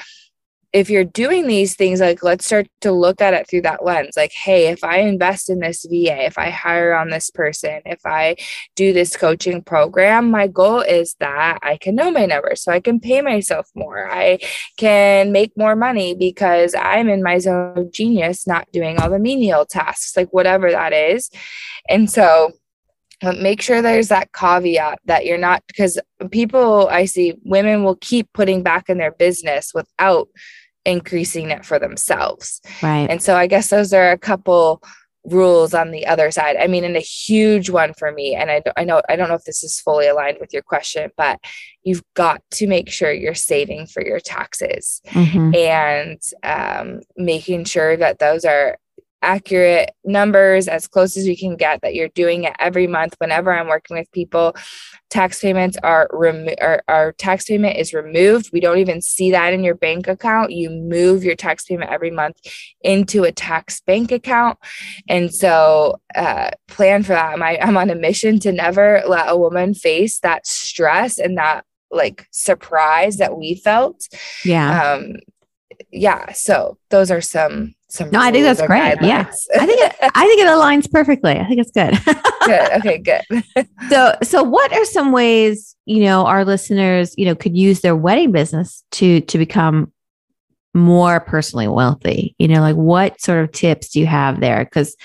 if 0.73 0.89
you're 0.89 1.03
doing 1.03 1.45
these 1.45 1.75
things, 1.75 1.99
like 1.99 2.23
let's 2.23 2.47
start 2.47 2.67
to 2.81 2.91
look 2.91 3.21
at 3.21 3.35
it 3.35 3.47
through 3.47 3.61
that 3.61 3.85
lens. 3.85 4.17
Like, 4.17 4.31
hey, 4.31 4.69
if 4.69 4.83
I 4.83 4.97
invest 4.97 5.49
in 5.51 5.59
this 5.59 5.85
VA, 5.87 6.25
if 6.25 6.39
I 6.39 6.49
hire 6.49 6.95
on 6.95 7.11
this 7.11 7.29
person, 7.29 7.81
if 7.85 8.03
I 8.05 8.35
do 8.75 8.91
this 8.91 9.15
coaching 9.15 9.61
program, 9.61 10.31
my 10.31 10.47
goal 10.47 10.81
is 10.81 11.15
that 11.19 11.59
I 11.61 11.77
can 11.77 11.93
know 11.93 12.09
my 12.09 12.25
numbers 12.25 12.63
so 12.63 12.71
I 12.71 12.79
can 12.79 12.99
pay 12.99 13.21
myself 13.21 13.69
more. 13.75 14.11
I 14.11 14.39
can 14.77 15.31
make 15.31 15.55
more 15.55 15.75
money 15.75 16.15
because 16.15 16.73
I'm 16.73 17.07
in 17.07 17.21
my 17.21 17.37
zone 17.37 17.77
of 17.77 17.91
genius, 17.91 18.47
not 18.47 18.71
doing 18.71 18.99
all 18.99 19.11
the 19.11 19.19
menial 19.19 19.67
tasks, 19.67 20.17
like 20.17 20.33
whatever 20.33 20.71
that 20.71 20.91
is. 20.91 21.29
And 21.87 22.09
so, 22.09 22.51
um, 23.21 23.41
make 23.41 23.61
sure 23.61 23.81
there's 23.81 24.09
that 24.09 24.33
caveat 24.33 24.99
that 25.05 25.25
you're 25.25 25.37
not 25.37 25.63
because 25.67 25.97
people 26.31 26.89
I 26.89 27.05
see 27.05 27.35
women 27.43 27.83
will 27.83 27.95
keep 27.95 28.27
putting 28.33 28.63
back 28.63 28.89
in 28.89 28.97
their 28.97 29.11
business 29.11 29.71
without 29.73 30.27
increasing 30.85 31.49
it 31.49 31.65
for 31.65 31.79
themselves. 31.79 32.61
Right. 32.81 33.09
And 33.09 33.21
so 33.21 33.35
I 33.35 33.47
guess 33.47 33.69
those 33.69 33.93
are 33.93 34.11
a 34.11 34.17
couple 34.17 34.81
rules 35.25 35.73
on 35.73 35.91
the 35.91 36.05
other 36.05 36.31
side. 36.31 36.57
I 36.57 36.67
mean, 36.67 36.83
and 36.83 36.97
a 36.97 36.99
huge 36.99 37.69
one 37.69 37.93
for 37.93 38.11
me, 38.11 38.35
and 38.35 38.51
I, 38.51 38.61
I 38.75 38.83
know 38.83 39.01
I 39.07 39.15
don't 39.15 39.29
know 39.29 39.35
if 39.35 39.45
this 39.45 39.63
is 39.63 39.79
fully 39.79 40.07
aligned 40.07 40.37
with 40.39 40.53
your 40.53 40.61
question, 40.61 41.11
but 41.15 41.39
you've 41.83 42.03
got 42.13 42.41
to 42.51 42.67
make 42.67 42.89
sure 42.89 43.11
you're 43.11 43.33
saving 43.33 43.87
for 43.87 44.05
your 44.05 44.19
taxes 44.19 45.01
mm-hmm. 45.07 45.55
and 45.55 46.21
um, 46.43 47.01
making 47.15 47.65
sure 47.65 47.95
that 47.95 48.19
those 48.19 48.43
are 48.43 48.77
accurate 49.23 49.91
numbers 50.03 50.67
as 50.67 50.87
close 50.87 51.17
as 51.17 51.25
we 51.25 51.35
can 51.35 51.55
get 51.55 51.81
that 51.81 51.95
you're 51.95 52.09
doing 52.09 52.43
it 52.43 52.53
every 52.59 52.87
month. 52.87 53.15
Whenever 53.19 53.51
i'm 53.53 53.67
working 53.67 53.97
with 53.97 54.11
people 54.11 54.55
tax 55.13 55.39
payments 55.39 55.77
are 55.83 56.09
removed 56.11 56.57
our, 56.59 57.11
tax 57.19 57.45
payment 57.45 57.77
is 57.77 57.93
removed. 57.93 58.49
We 58.51 58.59
don't 58.59 58.79
even 58.79 58.99
see 58.99 59.29
that 59.29 59.53
in 59.53 59.63
your 59.63 59.75
bank 59.75 60.07
account. 60.07 60.51
You 60.51 60.71
move 60.71 61.23
your 61.23 61.35
tax 61.35 61.65
payment 61.65 61.91
every 61.91 62.09
month 62.09 62.37
into 62.81 63.23
a 63.23 63.31
tax 63.31 63.79
bank 63.81 64.11
account. 64.11 64.57
And 65.07 65.31
so 65.33 66.01
uh, 66.15 66.49
plan 66.67 67.03
for 67.03 67.13
that. 67.13 67.33
I'm, 67.33 67.43
I, 67.43 67.59
I'm 67.61 67.77
on 67.77 67.91
a 67.91 67.95
mission 67.95 68.39
to 68.39 68.51
never 68.51 69.03
let 69.07 69.29
a 69.29 69.37
woman 69.37 69.75
face 69.75 70.19
that 70.21 70.47
stress 70.47 71.19
and 71.19 71.37
that 71.37 71.63
like 71.91 72.25
surprise 72.31 73.17
that 73.17 73.37
we 73.37 73.55
felt. 73.55 74.07
Yeah. 74.43 74.93
Um 74.93 75.13
yeah 75.91 76.31
so 76.31 76.77
those 76.89 77.11
are 77.11 77.21
some 77.21 77.73
some 77.93 78.09
no 78.09 78.19
i 78.19 78.31
think 78.31 78.43
that's 78.43 78.61
great. 78.61 78.97
Guidelines. 78.97 79.07
yeah 79.07 79.61
i 79.61 79.65
think 79.65 79.79
it, 79.79 79.95
i 80.15 80.25
think 80.27 80.41
it 80.41 80.47
aligns 80.47 80.89
perfectly. 80.91 81.33
I 81.39 81.45
think 81.45 81.61
it's 81.61 81.71
good. 81.71 81.97
Good. 82.45 82.71
Okay 82.73 82.97
good. 82.97 83.43
So 83.89 84.15
so 84.21 84.43
what 84.43 84.73
are 84.73 84.83
some 84.83 85.11
ways 85.13 85.75
you 85.85 86.03
know 86.03 86.25
our 86.25 86.43
listeners 86.43 87.13
you 87.17 87.25
know 87.25 87.35
could 87.35 87.55
use 87.55 87.79
their 87.79 87.95
wedding 87.95 88.31
business 88.31 88.83
to 88.93 89.21
to 89.21 89.37
become 89.37 89.93
more 90.73 91.21
personally 91.21 91.67
wealthy? 91.69 92.35
You 92.37 92.49
know 92.49 92.59
like 92.59 92.75
what 92.75 93.21
sort 93.21 93.43
of 93.43 93.51
tips 93.53 93.89
do 93.89 93.99
you 94.01 94.07
have 94.07 94.41
there? 94.41 94.65
Because 94.65 94.97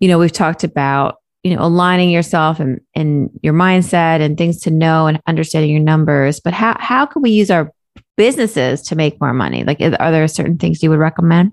you 0.00 0.08
know 0.08 0.18
we've 0.18 0.32
talked 0.32 0.64
about 0.64 1.16
you 1.44 1.54
know 1.56 1.62
aligning 1.62 2.10
yourself 2.10 2.60
and 2.60 2.80
and 2.94 3.30
your 3.42 3.54
mindset 3.54 4.20
and 4.20 4.36
things 4.36 4.60
to 4.62 4.70
know 4.70 5.06
and 5.06 5.20
understanding 5.26 5.70
your 5.70 5.80
numbers 5.80 6.40
but 6.40 6.52
how 6.52 6.76
how 6.78 7.06
can 7.06 7.22
we 7.22 7.30
use 7.30 7.50
our 7.50 7.72
businesses 8.16 8.82
to 8.82 8.96
make 8.96 9.20
more 9.20 9.32
money? 9.32 9.64
Like, 9.64 9.80
are 9.80 10.12
there 10.12 10.28
certain 10.28 10.58
things 10.58 10.82
you 10.82 10.90
would 10.90 10.98
recommend? 10.98 11.52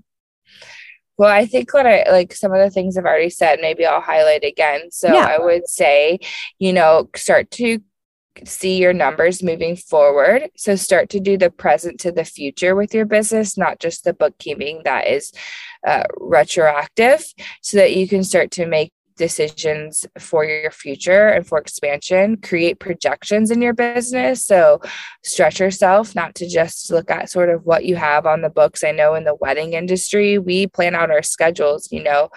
Well, 1.20 1.30
I 1.30 1.46
think 1.46 1.74
what 1.74 1.86
I 1.86 2.10
like 2.10 2.34
some 2.34 2.54
of 2.54 2.60
the 2.60 2.70
things 2.70 2.98
I've 2.98 3.04
already 3.04 3.30
said, 3.30 3.60
maybe 3.62 3.86
I'll 3.86 4.00
highlight 4.00 4.46
again. 4.46 4.90
So 4.90 5.14
yeah. 5.14 5.28
I 5.28 5.38
would 5.38 5.68
say, 5.68 6.20
you 6.60 6.72
know, 6.72 7.10
start 7.14 7.52
to 7.52 7.80
see 8.46 8.78
your 8.78 8.94
numbers 8.94 9.44
moving 9.44 9.76
forward. 9.76 10.50
So 10.56 10.78
start 10.78 11.10
to 11.10 11.20
do 11.20 11.38
the 11.38 11.50
present 11.50 12.00
to 12.00 12.14
the 12.14 12.24
future 12.24 12.74
with 12.74 12.94
your 12.94 13.04
business, 13.06 13.58
not 13.58 13.80
just 13.80 14.06
the 14.06 14.14
bookkeeping 14.14 14.84
that 14.86 15.08
is 15.08 15.34
uh, 15.86 16.04
retroactive, 16.18 17.26
so 17.62 17.78
that 17.80 17.94
you 17.94 18.08
can 18.08 18.24
start 18.24 18.52
to 18.52 18.66
make 18.66 18.94
decisions 19.20 20.06
for 20.18 20.44
your 20.44 20.72
future 20.72 21.28
and 21.28 21.46
for 21.46 21.60
expansion 21.60 22.38
create 22.38 22.80
projections 22.80 23.52
in 23.52 23.62
your 23.62 23.74
business. 23.74 24.44
So 24.44 24.82
stretch 25.24 25.60
yourself 25.60 26.16
not 26.16 26.34
to 26.36 26.50
just 26.50 26.90
look 26.90 27.12
at 27.12 27.30
sort 27.30 27.50
of 27.50 27.66
what 27.66 27.86
you 27.86 27.96
have 27.98 28.26
on 28.26 28.42
the 28.42 28.50
books. 28.50 28.84
I 28.84 28.92
know 28.92 29.14
in 29.14 29.26
the 29.26 29.36
wedding 29.36 29.74
industry 29.74 30.40
we 30.40 30.66
plan 30.66 30.96
out 30.96 31.12
our 31.12 31.22
schedules 31.22 31.90
you 31.92 32.02
know 32.02 32.30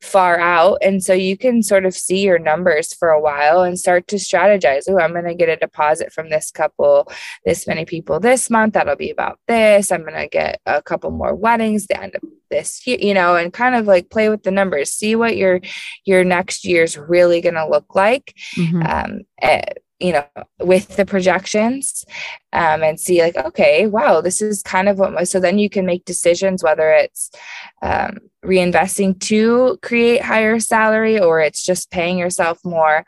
far 0.00 0.38
out. 0.38 0.78
And 0.82 1.02
so 1.02 1.12
you 1.12 1.36
can 1.36 1.62
sort 1.62 1.84
of 1.84 1.94
see 1.94 2.20
your 2.20 2.38
numbers 2.38 2.94
for 2.94 3.10
a 3.10 3.20
while 3.20 3.62
and 3.62 3.78
start 3.78 4.06
to 4.08 4.16
strategize. 4.16 4.84
Oh, 4.88 4.98
I'm 4.98 5.12
going 5.12 5.24
to 5.24 5.34
get 5.34 5.48
a 5.48 5.56
deposit 5.56 6.12
from 6.12 6.30
this 6.30 6.50
couple, 6.50 7.10
this 7.44 7.66
many 7.66 7.84
people 7.84 8.20
this 8.20 8.48
month. 8.50 8.74
That'll 8.74 8.96
be 8.96 9.10
about 9.10 9.38
this. 9.46 9.92
I'm 9.92 10.02
going 10.02 10.14
to 10.14 10.28
get 10.28 10.60
a 10.66 10.82
couple 10.82 11.10
more 11.10 11.34
weddings 11.34 11.86
the 11.86 12.00
end 12.00 12.14
of 12.14 12.22
this 12.50 12.86
year, 12.86 12.98
you 13.00 13.14
know, 13.14 13.36
and 13.36 13.52
kind 13.52 13.74
of 13.74 13.86
like 13.86 14.10
play 14.10 14.28
with 14.28 14.42
the 14.42 14.50
numbers, 14.50 14.92
see 14.92 15.14
what 15.14 15.36
your 15.36 15.60
your 16.04 16.24
next 16.24 16.64
year's 16.64 16.98
really 16.98 17.40
going 17.40 17.54
to 17.54 17.68
look 17.68 17.94
like. 17.94 18.34
Mm-hmm. 18.56 18.82
Um, 18.82 19.20
uh, 19.40 19.60
you 20.00 20.12
know, 20.12 20.24
with 20.60 20.96
the 20.96 21.06
projections. 21.06 22.04
um, 22.52 22.82
and 22.82 22.98
see 22.98 23.20
like 23.22 23.36
okay 23.36 23.86
wow 23.86 24.20
this 24.20 24.42
is 24.42 24.62
kind 24.62 24.88
of 24.88 24.98
what 24.98 25.12
my 25.12 25.24
so 25.24 25.38
then 25.38 25.58
you 25.58 25.70
can 25.70 25.86
make 25.86 26.04
decisions 26.04 26.62
whether 26.62 26.90
it's 26.90 27.30
um, 27.82 28.18
reinvesting 28.44 29.18
to 29.20 29.78
create 29.82 30.22
higher 30.22 30.58
salary 30.58 31.18
or 31.18 31.40
it's 31.40 31.64
just 31.64 31.90
paying 31.90 32.18
yourself 32.18 32.58
more 32.64 33.04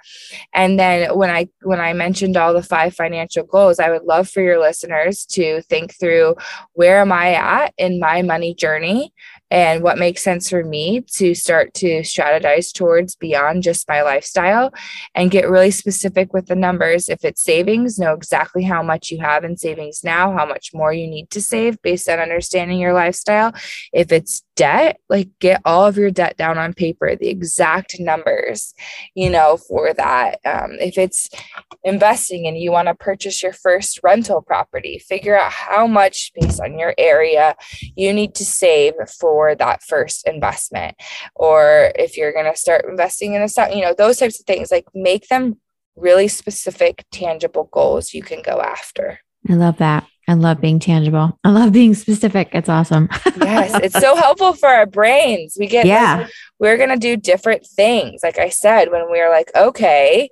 and 0.55 0.79
then 0.79 1.17
when 1.17 1.31
i 1.31 1.49
when 1.63 1.81
i 1.81 1.93
mentioned 1.93 2.37
all 2.37 2.53
the 2.53 2.63
five 2.63 2.95
financial 2.95 3.45
goals 3.45 3.81
i 3.81 3.91
would 3.91 4.05
love 4.05 4.29
for 4.29 4.43
your 4.43 4.61
listeners 4.61 5.25
to 5.27 5.61
think 5.63 5.99
through 5.99 6.35
where 6.75 7.01
am 7.01 7.11
i 7.11 7.35
at 7.35 7.75
in 7.79 7.99
my 7.99 8.23
money 8.23 8.55
journey 8.55 9.13
and 9.53 9.83
what 9.83 9.99
makes 9.99 10.25
sense 10.25 10.49
for 10.49 10.65
me 10.65 11.03
to 11.03 11.35
start 11.35 11.75
to 11.75 12.01
strategize 12.01 12.73
towards 12.73 13.15
beyond 13.15 13.63
just 13.63 13.87
my 13.87 14.01
lifestyle 14.01 14.73
and 15.15 15.31
get 15.31 15.51
really 15.51 15.71
specific 15.71 16.33
with 16.33 16.47
the 16.47 16.57
numbers. 16.57 17.11
If 17.11 17.23
it's 17.23 17.43
savings, 17.43 17.99
know 17.99 18.15
exactly 18.15 18.63
how 18.63 18.83
much 18.83 19.11
you 19.11 19.21
have 19.21 19.45
in 19.45 19.59
savings 19.59 20.03
now, 20.03 20.35
how 20.35 20.47
much 20.47 20.71
more 20.73 20.95
you 20.95 21.07
need 21.07 21.29
to 21.33 21.43
save 21.43 21.83
based 21.83 22.09
on 22.09 22.19
understanding 22.19 22.81
your 22.81 22.95
lifestyle. 22.95 23.53
If 23.93 24.11
it's 24.11 24.43
debt, 24.57 25.01
like 25.09 25.29
get 25.39 25.61
all 25.65 25.87
of 25.87 25.97
your 25.97 26.11
debt 26.11 26.37
down 26.37 26.59
on 26.59 26.75
paper, 26.75 27.17
the 27.17 27.29
exact 27.29 27.99
numbers, 27.99 28.75
you 29.15 29.31
know, 29.31 29.57
for 29.57 29.93
that. 29.95 30.39
Um, 30.45 30.73
if 30.81 30.99
it's 30.99 31.29
investing 31.85 32.47
and 32.47 32.59
you 32.59 32.71
want 32.71 32.89
to 32.89 32.95
purchase 32.95 33.43
your 33.43 33.53
first 33.53 34.01
rental 34.03 34.43
property, 34.43 34.99
figure 34.99 35.39
out 35.39 35.53
how 35.53 35.87
much 35.87 36.33
based 36.39 36.61
on 36.61 36.79
your 36.79 36.95
area 36.99 37.57
you 37.97 38.13
need 38.13 38.35
to 38.37 38.45
save 38.45 38.95
for 39.19 39.55
that 39.55 39.83
first 39.83 40.27
investment. 40.29 40.97
Or 41.35 41.93
if 41.97 42.17
you're 42.17 42.33
going 42.33 42.51
to 42.51 42.57
start 42.57 42.85
investing 42.89 43.35
in 43.35 43.43
a 43.43 43.49
stock, 43.49 43.75
you 43.75 43.83
know, 43.83 43.95
those 43.97 44.19
types 44.19 44.39
of 44.39 44.47
things, 44.47 44.71
like 44.71 44.87
make 44.95 45.29
them 45.29 45.59
really 45.97 46.29
specific, 46.29 47.05
tangible 47.11 47.69
goals 47.73 48.15
you 48.15 48.23
can 48.23 48.43
go 48.43 48.61
after. 48.61 49.21
I 49.49 49.55
love 49.55 49.79
that. 49.79 50.07
I 50.29 50.35
love 50.35 50.61
being 50.61 50.79
tangible. 50.79 51.39
I 51.45 51.51
love 51.51 51.73
being 51.73 51.95
specific. 51.95 52.51
It's 52.53 52.69
awesome. 52.69 53.09
yes, 53.41 53.79
it's 53.83 53.99
so 53.99 54.17
helpful 54.17 54.53
for 54.55 54.69
our 54.69 54.87
brains. 54.87 55.57
We 55.59 55.67
get 55.67 55.87
yeah. 55.87 56.23
Like, 56.23 56.33
we're 56.59 56.77
going 56.77 56.91
to 56.91 56.97
do 56.97 57.17
different 57.17 57.67
things. 57.67 58.23
Like 58.23 58.39
I 58.39 58.49
said, 58.49 58.91
when 58.91 59.11
we 59.11 59.21
are 59.21 59.31
like, 59.31 59.51
okay, 59.55 60.31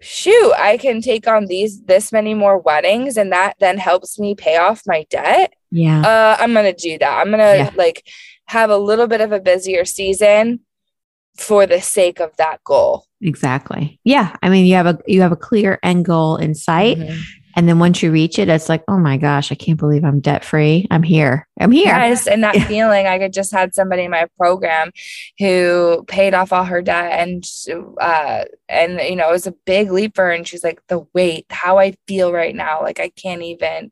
shoot, 0.00 0.52
I 0.56 0.76
can 0.76 1.00
take 1.00 1.26
on 1.26 1.46
these 1.46 1.82
this 1.82 2.12
many 2.12 2.34
more 2.34 2.58
weddings 2.58 3.16
and 3.16 3.32
that 3.32 3.54
then 3.58 3.78
helps 3.78 4.18
me 4.18 4.34
pay 4.34 4.56
off 4.56 4.82
my 4.86 5.04
debt. 5.10 5.52
Yeah. 5.70 6.00
Uh, 6.02 6.36
I'm 6.38 6.52
going 6.52 6.72
to 6.72 6.80
do 6.80 6.98
that. 6.98 7.20
I'm 7.20 7.30
going 7.30 7.38
to 7.38 7.64
yeah. 7.64 7.70
like 7.74 8.06
have 8.46 8.70
a 8.70 8.76
little 8.76 9.08
bit 9.08 9.20
of 9.20 9.32
a 9.32 9.40
busier 9.40 9.84
season 9.84 10.60
for 11.36 11.66
the 11.66 11.80
sake 11.80 12.20
of 12.20 12.36
that 12.36 12.62
goal. 12.62 13.06
Exactly. 13.20 13.98
Yeah. 14.04 14.36
I 14.42 14.48
mean, 14.50 14.66
you 14.66 14.74
have 14.74 14.86
a 14.86 14.98
you 15.06 15.22
have 15.22 15.32
a 15.32 15.36
clear 15.36 15.78
end 15.82 16.04
goal 16.04 16.36
in 16.36 16.54
sight 16.54 16.98
mm-hmm. 16.98 17.20
And 17.56 17.68
then 17.68 17.78
once 17.78 18.02
you 18.02 18.10
reach 18.10 18.38
it, 18.38 18.48
it's 18.48 18.68
like, 18.68 18.82
oh 18.88 18.98
my 18.98 19.16
gosh, 19.16 19.52
I 19.52 19.54
can't 19.54 19.78
believe 19.78 20.04
I'm 20.04 20.20
debt 20.20 20.44
free. 20.44 20.86
I'm 20.90 21.02
here. 21.02 21.46
I'm 21.60 21.70
here. 21.70 21.86
Yes. 21.86 22.26
And 22.26 22.42
that 22.42 22.56
feeling, 22.68 23.06
I 23.06 23.28
just 23.28 23.52
had 23.52 23.74
somebody 23.74 24.04
in 24.04 24.10
my 24.10 24.26
program 24.36 24.90
who 25.38 26.04
paid 26.08 26.34
off 26.34 26.52
all 26.52 26.64
her 26.64 26.82
debt 26.82 27.12
and, 27.12 27.44
uh, 28.00 28.44
and, 28.68 29.00
you 29.00 29.16
know, 29.16 29.28
it 29.28 29.32
was 29.32 29.46
a 29.46 29.54
big 29.64 29.90
leap 29.90 30.16
for 30.16 30.24
her. 30.24 30.32
And 30.32 30.46
she's 30.46 30.64
like, 30.64 30.80
the 30.88 31.06
weight, 31.14 31.46
how 31.50 31.78
I 31.78 31.94
feel 32.08 32.32
right 32.32 32.54
now, 32.54 32.82
like 32.82 33.00
I 33.00 33.10
can't 33.10 33.42
even. 33.42 33.90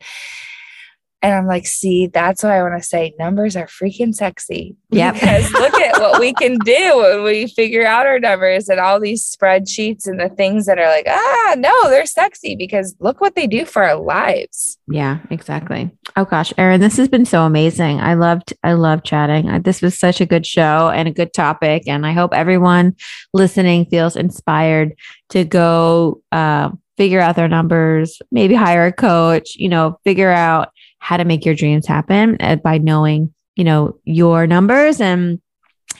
And 1.23 1.33
I'm 1.33 1.47
like, 1.47 1.68
see, 1.68 2.09
that's 2.09 2.43
why 2.43 2.59
I 2.59 2.62
want 2.62 2.83
to 2.83 2.87
say 2.87 3.14
numbers 3.16 3.55
are 3.55 3.66
freaking 3.66 4.12
sexy. 4.12 4.75
Yeah. 4.91 5.12
Because 5.12 5.51
look 5.53 5.75
at 5.75 6.01
what 6.01 6.20
we 6.20 6.35
can 6.35 6.59
do 6.59 6.97
when 6.97 7.23
we 7.23 7.47
figure 7.47 7.87
out 7.87 8.07
our 8.07 8.18
numbers 8.18 8.68
and 8.68 8.81
all 8.81 8.99
these 8.99 9.25
spreadsheets 9.25 10.07
and 10.09 10.18
the 10.18 10.29
things 10.31 10.66
that 10.66 10.81
are 10.81 10.89
like, 10.89 11.07
ah, 11.09 11.55
no, 11.57 11.73
they're 11.89 12.07
sexy 12.07 12.57
because 12.57 12.97
look 12.99 13.20
what 13.20 13.37
they 13.37 13.47
do 13.47 13.64
for 13.64 13.85
our 13.85 13.97
lives. 13.97 14.79
Yeah, 14.89 15.20
exactly. 15.31 15.91
Oh 16.16 16.25
gosh, 16.25 16.53
Erin, 16.59 16.81
this 16.81 16.97
has 16.97 17.09
been 17.09 17.25
so 17.25 17.43
amazing. 17.43 18.01
I 18.01 18.14
loved, 18.14 18.53
I 18.64 18.73
love 18.73 19.05
chatting. 19.05 19.62
This 19.62 19.81
was 19.81 19.97
such 19.97 20.20
a 20.20 20.27
good 20.27 20.45
show 20.45 20.91
and 20.91 21.07
a 21.07 21.12
good 21.12 21.33
topic. 21.33 21.85
And 21.87 22.05
I 22.05 22.12
hope 22.12 22.35
everyone 22.35 22.97
listening 23.33 23.87
feels 23.87 24.16
inspired 24.16 24.95
to 25.31 25.45
go 25.45 26.20
uh, 26.33 26.70
figure 26.97 27.20
out 27.20 27.37
their 27.37 27.49
numbers, 27.49 28.20
maybe 28.31 28.55
hire 28.55 28.87
a 28.87 28.93
coach, 28.93 29.57
you 29.57 29.68
know, 29.68 29.99
figure 30.05 30.31
out 30.31 30.72
how 31.03 31.16
to 31.16 31.24
make 31.24 31.44
your 31.44 31.57
dreams 31.57 31.84
happen 31.84 32.36
uh, 32.38 32.55
by 32.57 32.78
knowing, 32.78 33.34
you 33.57 33.64
know, 33.64 33.98
your 34.05 34.46
numbers 34.46 35.00
and 35.00 35.40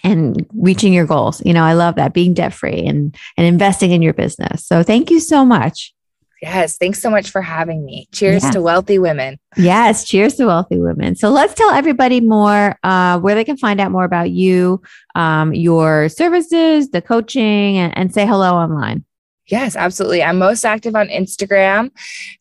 and 0.05 0.47
reaching 0.55 0.93
your 0.93 1.07
goals. 1.07 1.45
You 1.45 1.53
know, 1.53 1.65
I 1.65 1.75
love 1.75 1.97
that 1.97 2.15
being 2.15 2.35
debt 2.35 2.55
free 2.55 2.85
and 2.87 3.15
and 3.37 3.47
investing 3.47 3.91
in 3.91 4.01
your 4.01 4.15
business. 4.15 4.65
So 4.65 4.85
thank 4.85 5.11
you 5.11 5.19
so 5.19 5.45
much. 5.45 5.93
Yes, 6.41 6.77
thanks 6.77 7.01
so 7.01 7.11
much 7.11 7.31
for 7.31 7.43
having 7.43 7.85
me. 7.85 8.09
Cheers 8.13 8.49
to 8.51 8.63
wealthy 8.63 8.99
women. 8.99 9.39
Yes, 9.57 10.05
cheers 10.05 10.35
to 10.37 10.47
wealthy 10.47 10.79
women. 10.79 11.15
So 11.15 11.31
let's 11.31 11.55
tell 11.55 11.71
everybody 11.71 12.21
more 12.21 12.79
uh, 12.83 13.21
where 13.21 13.37
they 13.37 13.45
can 13.45 13.57
find 13.57 13.81
out 13.81 13.93
more 13.93 14.05
about 14.05 14.31
you, 14.31 14.83
um, 15.15 15.53
your 15.55 16.09
services, 16.09 16.91
the 16.91 17.01
coaching, 17.01 17.79
and, 17.79 17.97
and 17.97 18.13
say 18.13 18.27
hello 18.27 18.55
online. 18.55 19.05
Yes, 19.49 19.75
absolutely. 19.75 20.23
I'm 20.23 20.39
most 20.39 20.65
active 20.65 20.95
on 20.95 21.09
Instagram. 21.09 21.91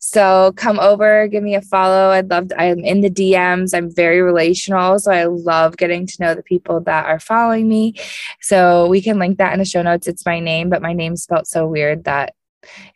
So 0.00 0.52
come 0.56 0.78
over, 0.78 1.26
give 1.26 1.42
me 1.42 1.54
a 1.56 1.60
follow. 1.60 2.10
I'd 2.10 2.30
love 2.30 2.48
to, 2.48 2.60
I'm 2.60 2.78
in 2.78 3.00
the 3.00 3.10
DMs. 3.10 3.74
I'm 3.74 3.92
very 3.92 4.22
relational. 4.22 4.98
So 5.00 5.10
I 5.10 5.24
love 5.24 5.76
getting 5.76 6.06
to 6.06 6.16
know 6.20 6.34
the 6.34 6.44
people 6.44 6.80
that 6.82 7.06
are 7.06 7.18
following 7.18 7.68
me. 7.68 7.94
So 8.40 8.86
we 8.86 9.02
can 9.02 9.18
link 9.18 9.38
that 9.38 9.52
in 9.52 9.58
the 9.58 9.64
show 9.64 9.82
notes. 9.82 10.06
It's 10.06 10.24
my 10.24 10.38
name, 10.38 10.70
but 10.70 10.80
my 10.80 10.92
name's 10.92 11.24
spelled 11.24 11.48
so 11.48 11.66
weird 11.66 12.04
that 12.04 12.34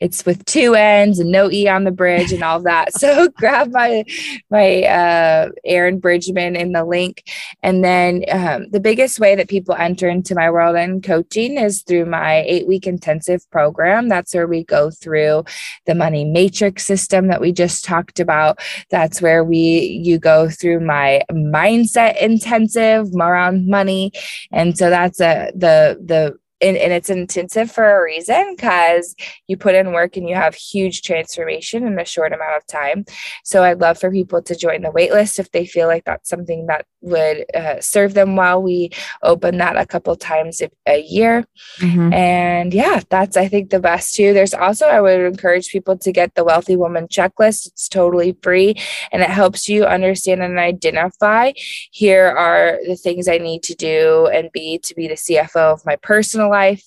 it's 0.01 0.25
with 0.25 0.45
two 0.45 0.75
ends 0.75 1.19
and 1.19 1.31
no 1.31 1.51
e 1.51 1.69
on 1.69 1.85
the 1.85 1.91
bridge 1.91 2.33
and 2.33 2.43
all 2.43 2.61
that. 2.61 2.93
So 2.95 3.29
grab 3.37 3.73
my 3.73 4.05
my 4.51 4.83
uh 4.83 5.51
erin 5.65 5.99
bridgman 5.99 6.57
in 6.57 6.73
the 6.73 6.85
link. 6.85 7.25
And 7.63 7.85
then 7.85 8.25
um, 8.31 8.71
the 8.71 8.81
biggest 8.81 9.19
way 9.21 9.35
that 9.35 9.49
people 9.49 9.75
enter 9.75 10.09
into 10.09 10.35
my 10.35 10.51
world 10.51 10.77
and 10.77 11.03
coaching 11.03 11.59
is 11.59 11.83
through 11.83 12.07
my 12.07 12.45
eight 12.47 12.67
week 12.67 12.87
intensive 12.87 13.49
program. 13.51 14.09
That's 14.09 14.35
where 14.35 14.47
we 14.47 14.65
go 14.65 14.91
through 14.91 15.45
the 15.87 15.95
money 15.95 16.25
matrix 16.25 16.85
system 16.85 17.29
that 17.29 17.41
we 17.41 17.53
just 17.53 17.85
talked 17.85 18.21
about. 18.21 18.59
That's 18.91 19.21
where 19.21 19.45
we 19.45 20.01
you 20.03 20.19
go 20.19 20.49
through 20.49 20.81
my 20.81 21.23
mindset 21.31 22.21
intensive 22.21 23.09
around 23.15 23.69
money. 23.69 24.13
And 24.53 24.77
so 24.77 24.91
that's 24.91 25.21
a 25.21 25.53
the 25.55 25.99
the 26.05 26.39
and, 26.61 26.77
and 26.77 26.93
it's 26.93 27.11
intensive 27.11 27.71
for 27.71 27.99
a 27.99 28.03
reason 28.03 28.55
because 28.57 29.15
you 29.47 29.57
put 29.57 29.75
in 29.75 29.93
work 29.93 30.17
and 30.17 30.29
you 30.29 30.35
have 30.35 30.55
huge 30.55 31.03
transformation 31.03 31.87
in 31.87 31.99
a 31.99 32.05
short 32.05 32.33
amount 32.33 32.57
of 32.57 32.67
time. 32.67 33.05
So 33.45 33.63
I'd 33.63 33.81
love 33.81 33.99
for 33.99 34.11
people 34.11 34.43
to 34.43 34.57
join 34.57 34.83
the 34.83 34.91
waitlist 34.91 35.39
if 35.39 35.51
they 35.53 35.67
feel 35.67 35.87
like 35.87 36.05
that's 36.05 36.29
something 36.29 36.67
that 36.67 36.87
would 37.03 37.45
uh, 37.55 37.81
serve 37.81 38.15
them 38.15 38.37
well. 38.37 38.63
We 38.63 38.91
open 39.23 39.59
that 39.59 39.77
a 39.77 39.87
couple 39.87 40.17
times 40.17 40.61
a, 40.61 40.71
a 40.87 41.03
year. 41.03 41.45
Mm-hmm. 41.79 42.13
And 42.13 42.75
yeah, 42.75 43.01
that's, 43.09 43.37
I 43.37 43.49
think, 43.49 43.71
the 43.71 43.81
best 43.81 44.15
too. 44.15 44.33
There's 44.33 44.55
also, 44.55 44.87
I 44.87 45.01
would 45.01 45.21
encourage 45.21 45.69
people 45.69 45.99
to 45.99 46.13
get 46.13 46.35
the 46.35 46.45
Wealthy 46.45 46.77
Woman 46.77 47.07
checklist. 47.07 47.67
It's 47.67 47.89
totally 47.89 48.37
free 48.43 48.75
and 49.13 49.23
it 49.23 49.31
helps 49.31 49.69
you 49.69 49.85
understand 49.85 50.43
and 50.43 50.59
identify 50.59 51.53
here 51.91 52.27
are 52.27 52.79
the 52.87 52.97
things 52.97 53.29
I 53.29 53.39
need 53.39 53.63
to 53.65 53.75
do 53.75 54.27
and 54.33 54.51
be 54.53 54.79
to 54.79 54.95
be 54.95 55.09
the 55.09 55.15
CFO 55.15 55.75
of 55.75 55.87
my 55.87 55.97
personal 55.97 56.46
personal 56.47 56.51
life, 56.51 56.85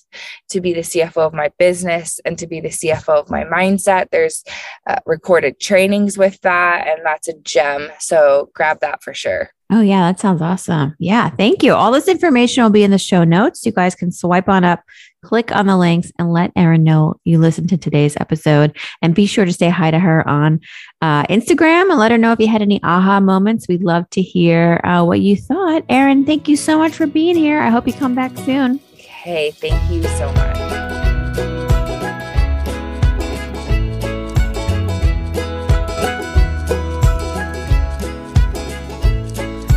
to 0.50 0.60
be 0.60 0.72
the 0.72 0.80
CFO 0.80 1.26
of 1.26 1.34
my 1.34 1.50
business, 1.58 2.20
and 2.24 2.38
to 2.38 2.46
be 2.46 2.60
the 2.60 2.68
CFO 2.68 3.20
of 3.20 3.30
my 3.30 3.44
mindset. 3.44 4.08
There's 4.10 4.44
uh, 4.86 4.96
recorded 5.06 5.60
trainings 5.60 6.18
with 6.18 6.40
that, 6.42 6.86
and 6.86 7.04
that's 7.04 7.28
a 7.28 7.34
gem. 7.38 7.90
So 7.98 8.50
grab 8.54 8.80
that 8.80 9.02
for 9.02 9.14
sure. 9.14 9.50
Oh, 9.72 9.82
yeah, 9.82 10.10
that 10.10 10.18
sounds 10.18 10.42
awesome. 10.42 10.96
Yeah, 10.98 11.30
thank 11.30 11.62
you. 11.62 11.74
All 11.74 11.92
this 11.92 12.08
information 12.08 12.64
will 12.64 12.70
be 12.70 12.82
in 12.82 12.90
the 12.90 12.98
show 12.98 13.22
notes. 13.22 13.64
You 13.64 13.70
guys 13.70 13.94
can 13.94 14.10
swipe 14.10 14.48
on 14.48 14.64
up, 14.64 14.82
click 15.22 15.54
on 15.54 15.66
the 15.66 15.76
links, 15.76 16.10
and 16.18 16.32
let 16.32 16.50
Erin 16.56 16.82
know 16.82 17.14
you 17.22 17.38
listened 17.38 17.68
to 17.68 17.76
today's 17.76 18.16
episode. 18.16 18.76
And 19.00 19.14
be 19.14 19.26
sure 19.26 19.44
to 19.44 19.52
say 19.52 19.68
hi 19.68 19.92
to 19.92 19.98
her 20.00 20.28
on 20.28 20.58
uh, 21.02 21.22
Instagram 21.26 21.88
and 21.88 22.00
let 22.00 22.10
her 22.10 22.18
know 22.18 22.32
if 22.32 22.40
you 22.40 22.48
had 22.48 22.62
any 22.62 22.82
aha 22.82 23.20
moments. 23.20 23.68
We'd 23.68 23.84
love 23.84 24.10
to 24.10 24.22
hear 24.22 24.80
uh, 24.82 25.04
what 25.04 25.20
you 25.20 25.36
thought. 25.36 25.84
Erin, 25.88 26.26
thank 26.26 26.48
you 26.48 26.56
so 26.56 26.76
much 26.76 26.94
for 26.94 27.06
being 27.06 27.36
here. 27.36 27.60
I 27.60 27.70
hope 27.70 27.86
you 27.86 27.92
come 27.92 28.16
back 28.16 28.36
soon. 28.38 28.80
Hey, 29.22 29.50
thank 29.50 29.90
you 29.90 30.02
so 30.02 30.32
much. 30.32 30.56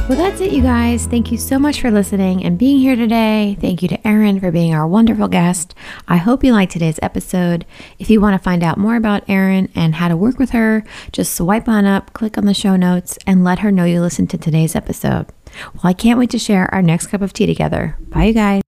Well, 0.08 0.18
that's 0.18 0.40
it, 0.40 0.54
you 0.54 0.62
guys. 0.62 1.08
Thank 1.08 1.30
you 1.30 1.38
so 1.38 1.60
much 1.60 1.82
for 1.82 1.92
listening 1.92 2.46
and 2.46 2.58
being 2.58 2.80
here 2.80 2.96
today. 2.96 3.58
Thank 3.60 3.82
you 3.82 3.90
to 3.90 4.08
Erin 4.08 4.40
for 4.40 4.50
being 4.50 4.74
our 4.74 4.88
wonderful 4.88 5.28
guest. 5.28 5.76
I 6.08 6.16
hope 6.16 6.46
you 6.46 6.54
liked 6.54 6.72
today's 6.72 7.00
episode. 7.02 7.66
If 8.00 8.10
you 8.10 8.22
want 8.22 8.40
to 8.40 8.44
find 8.44 8.64
out 8.64 8.78
more 8.78 8.96
about 8.96 9.28
Erin 9.28 9.68
and 9.76 9.96
how 9.96 10.08
to 10.08 10.16
work 10.16 10.40
with 10.40 10.52
her, 10.52 10.86
just 11.12 11.36
swipe 11.36 11.68
on 11.68 11.86
up, 11.86 12.14
click 12.14 12.38
on 12.38 12.46
the 12.46 12.54
show 12.54 12.78
notes, 12.78 13.20
and 13.28 13.44
let 13.44 13.60
her 13.60 13.74
know 13.74 13.84
you 13.84 14.00
listened 14.00 14.30
to 14.30 14.38
today's 14.38 14.74
episode. 14.74 15.26
Well, 15.74 15.84
I 15.84 15.94
can't 15.94 16.18
wait 16.18 16.30
to 16.30 16.40
share 16.40 16.74
our 16.74 16.82
next 16.82 17.08
cup 17.08 17.22
of 17.22 17.34
tea 17.34 17.46
together. 17.46 17.98
Bye, 18.08 18.26
you 18.26 18.34
guys. 18.34 18.64